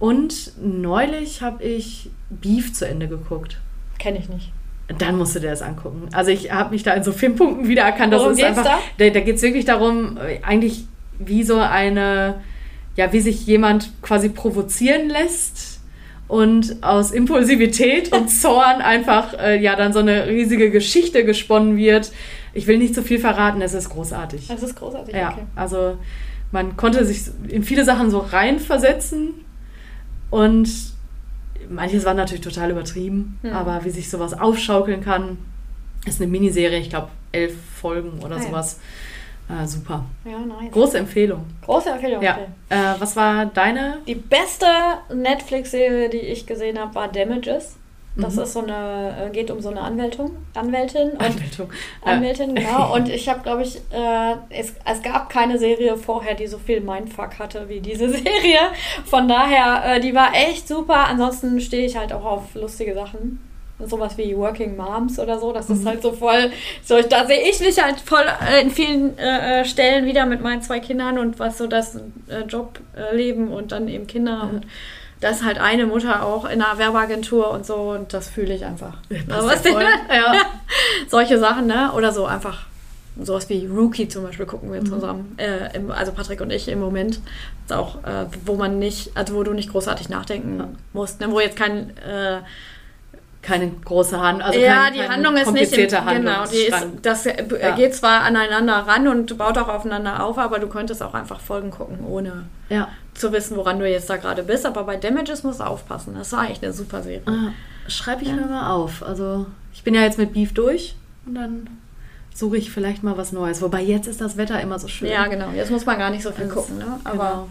Und 0.00 0.52
neulich 0.60 1.42
habe 1.42 1.62
ich 1.62 2.10
Beef 2.30 2.72
zu 2.72 2.86
Ende 2.86 3.08
geguckt. 3.08 3.58
Kenne 3.98 4.18
ich 4.18 4.28
nicht. 4.28 4.52
Dann 4.98 5.16
musst 5.16 5.36
du 5.36 5.40
dir 5.40 5.50
das 5.50 5.62
angucken. 5.62 6.08
Also 6.12 6.30
ich 6.30 6.50
habe 6.50 6.70
mich 6.70 6.82
da 6.82 6.94
in 6.94 7.04
so 7.04 7.12
vielen 7.12 7.36
Punkten 7.36 7.68
wiedererkannt. 7.68 8.12
Das 8.12 8.20
Worum 8.20 8.32
ist 8.32 8.42
einfach, 8.42 8.64
da, 8.64 8.78
da, 8.96 9.10
da 9.10 9.20
geht 9.20 9.36
es 9.36 9.42
wirklich 9.42 9.64
darum, 9.64 10.16
äh, 10.16 10.40
eigentlich 10.42 10.86
wie 11.18 11.44
so 11.44 11.58
eine, 11.58 12.40
ja, 12.96 13.12
wie 13.12 13.20
sich 13.20 13.46
jemand 13.46 13.90
quasi 14.02 14.28
provozieren 14.28 15.08
lässt 15.08 15.77
und 16.28 16.76
aus 16.82 17.10
Impulsivität 17.10 18.12
und 18.12 18.28
Zorn 18.40 18.80
einfach 18.80 19.34
äh, 19.38 19.60
ja 19.60 19.74
dann 19.74 19.92
so 19.92 19.98
eine 19.98 20.28
riesige 20.28 20.70
Geschichte 20.70 21.24
gesponnen 21.24 21.76
wird. 21.76 22.12
Ich 22.52 22.66
will 22.66 22.78
nicht 22.78 22.94
zu 22.94 23.02
viel 23.02 23.18
verraten, 23.18 23.60
es 23.62 23.74
ist 23.74 23.88
großartig. 23.88 24.48
Es 24.50 24.62
ist 24.62 24.76
großartig, 24.76 25.14
ja. 25.14 25.30
Okay. 25.30 25.42
Also 25.56 25.96
man 26.52 26.76
konnte 26.76 27.04
sich 27.04 27.22
in 27.48 27.62
viele 27.62 27.84
Sachen 27.84 28.10
so 28.10 28.18
reinversetzen 28.18 29.34
und 30.30 30.68
manches 31.68 32.04
war 32.04 32.14
natürlich 32.14 32.42
total 32.42 32.70
übertrieben, 32.70 33.38
hm. 33.42 33.52
aber 33.52 33.84
wie 33.84 33.90
sich 33.90 34.08
sowas 34.08 34.32
aufschaukeln 34.32 35.02
kann, 35.02 35.38
ist 36.06 36.20
eine 36.20 36.30
Miniserie, 36.30 36.78
ich 36.78 36.90
glaube 36.90 37.08
elf 37.32 37.54
Folgen 37.80 38.20
oder 38.20 38.36
ah, 38.36 38.42
sowas. 38.42 38.78
Ja. 38.78 39.07
Ah, 39.48 39.66
super. 39.66 40.04
Ja, 40.24 40.38
nice. 40.40 40.70
Große 40.72 40.98
Empfehlung. 40.98 41.46
Große 41.64 41.90
Empfehlung. 41.90 42.22
Ja. 42.22 42.32
Okay. 42.34 42.46
Äh, 42.68 43.00
was 43.00 43.16
war 43.16 43.46
deine? 43.46 43.98
Die 44.06 44.14
beste 44.14 44.66
Netflix-Serie, 45.12 46.10
die 46.10 46.18
ich 46.18 46.46
gesehen 46.46 46.78
habe, 46.78 46.94
war 46.94 47.08
Damages. 47.08 47.76
Das 48.16 48.34
mhm. 48.34 48.42
ist 48.42 48.52
so 48.52 48.62
eine, 48.62 49.26
äh, 49.26 49.30
geht 49.30 49.50
um 49.50 49.60
so 49.60 49.70
eine 49.70 49.80
Anwältung, 49.80 50.32
Anwältin. 50.54 51.10
Und 51.10 51.22
Anwältung. 51.22 51.70
Anwältin, 52.02 52.54
genau. 52.56 52.94
Und 52.94 53.08
ich 53.08 53.28
habe, 53.28 53.40
glaube 53.40 53.62
ich, 53.62 53.76
äh, 53.92 54.34
es, 54.50 54.74
es 54.84 55.02
gab 55.02 55.30
keine 55.30 55.58
Serie 55.58 55.96
vorher, 55.96 56.34
die 56.34 56.48
so 56.48 56.58
viel 56.58 56.80
Mindfuck 56.80 57.38
hatte 57.38 57.68
wie 57.68 57.80
diese 57.80 58.08
Serie. 58.10 58.58
Von 59.06 59.28
daher, 59.28 59.96
äh, 59.96 60.00
die 60.00 60.14
war 60.14 60.34
echt 60.34 60.66
super. 60.66 61.06
Ansonsten 61.06 61.60
stehe 61.60 61.86
ich 61.86 61.96
halt 61.96 62.12
auch 62.12 62.24
auf 62.24 62.54
lustige 62.54 62.92
Sachen 62.92 63.40
sowas 63.84 64.18
wie 64.18 64.36
Working 64.36 64.76
Moms 64.76 65.18
oder 65.18 65.38
so. 65.38 65.52
Das 65.52 65.70
ist 65.70 65.82
mhm. 65.82 65.88
halt 65.88 66.02
so 66.02 66.12
voll, 66.12 66.50
so, 66.84 67.00
da 67.00 67.26
sehe 67.26 67.48
ich 67.48 67.60
mich 67.60 67.82
halt 67.82 68.00
voll 68.00 68.24
äh, 68.48 68.62
in 68.62 68.70
vielen 68.70 69.18
äh, 69.18 69.60
äh, 69.60 69.64
Stellen 69.64 70.06
wieder 70.06 70.26
mit 70.26 70.40
meinen 70.40 70.62
zwei 70.62 70.80
Kindern 70.80 71.18
und 71.18 71.38
was 71.38 71.58
so 71.58 71.66
das 71.66 71.96
äh, 72.28 72.42
Jobleben 72.48 73.48
und 73.48 73.72
dann 73.72 73.88
eben 73.88 74.06
Kinder 74.06 74.48
und 74.50 74.66
da 75.20 75.30
ist 75.30 75.44
halt 75.44 75.58
eine 75.58 75.86
Mutter 75.86 76.24
auch 76.24 76.44
in 76.44 76.62
einer 76.62 76.78
Werbeagentur 76.78 77.50
und 77.50 77.66
so 77.66 77.90
und 77.90 78.14
das 78.14 78.28
fühle 78.28 78.54
ich 78.54 78.64
einfach. 78.64 78.98
Ja, 79.10 79.18
was 79.28 79.64
ja, 79.64 79.80
ja. 79.80 80.32
Solche 81.08 81.38
Sachen, 81.38 81.66
ne? 81.66 81.92
Oder 81.92 82.12
so 82.12 82.24
einfach 82.26 82.66
sowas 83.20 83.48
wie 83.48 83.66
Rookie 83.66 84.08
zum 84.08 84.22
Beispiel 84.22 84.46
gucken 84.46 84.72
wir 84.72 84.80
mhm. 84.80 84.86
zusammen, 84.86 85.34
äh, 85.38 85.76
im, 85.76 85.90
also 85.90 86.12
Patrick 86.12 86.40
und 86.40 86.52
ich 86.52 86.68
im 86.68 86.80
Moment. 86.80 87.20
Auch, 87.68 87.96
äh, 88.04 88.26
wo 88.44 88.54
man 88.54 88.78
nicht, 88.78 89.10
also 89.16 89.34
wo 89.34 89.42
du 89.42 89.52
nicht 89.52 89.70
großarartig 89.72 90.08
nachdenken 90.08 90.78
musst, 90.92 91.20
ne? 91.20 91.30
wo 91.30 91.40
jetzt 91.40 91.56
kein 91.56 91.96
äh, 91.98 92.40
keine 93.42 93.70
große 93.70 94.20
Hand, 94.20 94.42
also 94.42 94.58
ja, 94.58 94.84
kein, 94.84 94.94
die 94.94 95.02
Handlung 95.02 95.36
ist 95.36 95.52
nicht 95.52 95.72
im, 95.72 95.88
genau, 95.88 96.44
die 96.46 96.56
ist, 96.56 96.86
das 97.02 97.24
ja. 97.24 97.76
geht 97.76 97.94
zwar 97.94 98.22
aneinander 98.22 98.74
ran 98.74 99.06
und 99.06 99.38
baut 99.38 99.56
auch 99.58 99.68
aufeinander 99.68 100.24
auf, 100.24 100.38
aber 100.38 100.58
du 100.58 100.66
könntest 100.66 101.02
auch 101.02 101.14
einfach 101.14 101.40
Folgen 101.40 101.70
gucken, 101.70 102.04
ohne 102.04 102.46
ja. 102.68 102.88
zu 103.14 103.32
wissen, 103.32 103.56
woran 103.56 103.78
du 103.78 103.88
jetzt 103.88 104.10
da 104.10 104.16
gerade 104.16 104.42
bist. 104.42 104.66
Aber 104.66 104.84
bei 104.84 104.96
Damages 104.96 105.44
musst 105.44 105.60
du 105.60 105.64
aufpassen. 105.64 106.14
Das 106.16 106.32
war 106.32 106.50
echt 106.50 106.64
eine 106.64 106.72
super 106.72 107.02
Serie. 107.02 107.22
Ah, 107.26 107.52
Schreibe 107.86 108.22
ich 108.22 108.28
ja. 108.28 108.34
mir 108.34 108.46
mal 108.46 108.70
auf. 108.70 109.02
Also 109.02 109.46
ich 109.72 109.84
bin 109.84 109.94
ja 109.94 110.02
jetzt 110.02 110.18
mit 110.18 110.32
Beef 110.32 110.52
durch 110.52 110.96
und 111.24 111.36
dann 111.36 111.68
suche 112.34 112.56
ich 112.56 112.70
vielleicht 112.70 113.02
mal 113.02 113.16
was 113.16 113.32
Neues. 113.32 113.62
Wobei 113.62 113.82
jetzt 113.82 114.06
ist 114.06 114.20
das 114.20 114.36
Wetter 114.36 114.60
immer 114.60 114.78
so 114.78 114.88
schön. 114.88 115.08
Ja, 115.08 115.26
genau. 115.26 115.50
Jetzt 115.50 115.70
muss 115.70 115.86
man 115.86 115.98
gar 115.98 116.10
nicht 116.10 116.22
so 116.22 116.32
viel 116.32 116.44
also, 116.44 116.56
gucken. 116.56 116.78
Ne? 116.78 117.00
Aber 117.04 117.28
genau. 117.28 117.48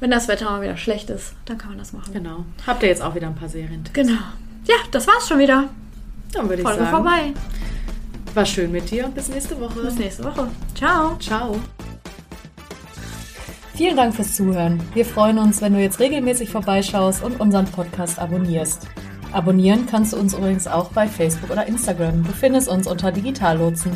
wenn 0.00 0.10
das 0.10 0.28
Wetter 0.28 0.46
mal 0.46 0.62
wieder 0.62 0.76
schlecht 0.76 1.10
ist, 1.10 1.34
dann 1.44 1.58
kann 1.58 1.70
man 1.70 1.78
das 1.78 1.92
machen. 1.92 2.12
Genau. 2.12 2.44
Habt 2.66 2.82
ihr 2.82 2.88
jetzt 2.88 3.02
auch 3.02 3.14
wieder 3.14 3.26
ein 3.26 3.34
paar 3.34 3.48
Serien? 3.48 3.84
Genau. 3.92 4.18
Ja, 4.64 4.76
das 4.90 5.06
war's 5.06 5.28
schon 5.28 5.38
wieder. 5.38 5.68
Dann 6.32 6.48
würde 6.48 6.62
ich 6.62 6.68
Folge 6.68 6.84
sagen. 6.84 6.96
vorbei. 6.96 7.34
War 8.34 8.46
schön 8.46 8.70
mit 8.70 8.90
dir. 8.90 9.08
Bis 9.08 9.28
nächste 9.28 9.58
Woche. 9.60 9.80
Bis 9.80 9.96
nächste 9.96 10.22
Woche. 10.24 10.48
Ciao. 10.74 11.16
Ciao. 11.18 11.58
Vielen 13.74 13.96
Dank 13.96 14.14
fürs 14.14 14.34
Zuhören. 14.34 14.82
Wir 14.92 15.06
freuen 15.06 15.38
uns, 15.38 15.62
wenn 15.62 15.72
du 15.72 15.80
jetzt 15.80 16.00
regelmäßig 16.00 16.50
vorbeischaust 16.50 17.22
und 17.22 17.40
unseren 17.40 17.66
Podcast 17.66 18.18
abonnierst. 18.18 18.88
Abonnieren 19.32 19.86
kannst 19.86 20.12
du 20.12 20.16
uns 20.16 20.34
übrigens 20.34 20.66
auch 20.66 20.90
bei 20.90 21.06
Facebook 21.06 21.50
oder 21.50 21.66
Instagram. 21.66 22.24
Du 22.24 22.32
findest 22.32 22.68
uns 22.68 22.86
unter 22.86 23.12
Digitallotsen. 23.12 23.92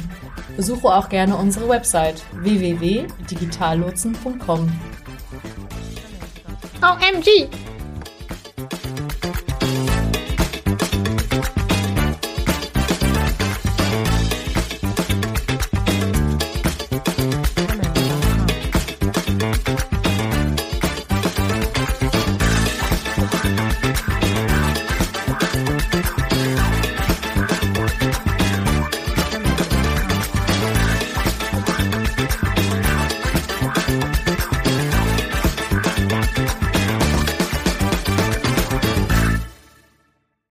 Besuche 0.57 0.89
auch 0.89 1.09
gerne 1.09 1.37
unsere 1.37 1.69
Website 1.69 2.23
www.digitallotsen.com. 2.43 4.71
OMG! 6.83 7.49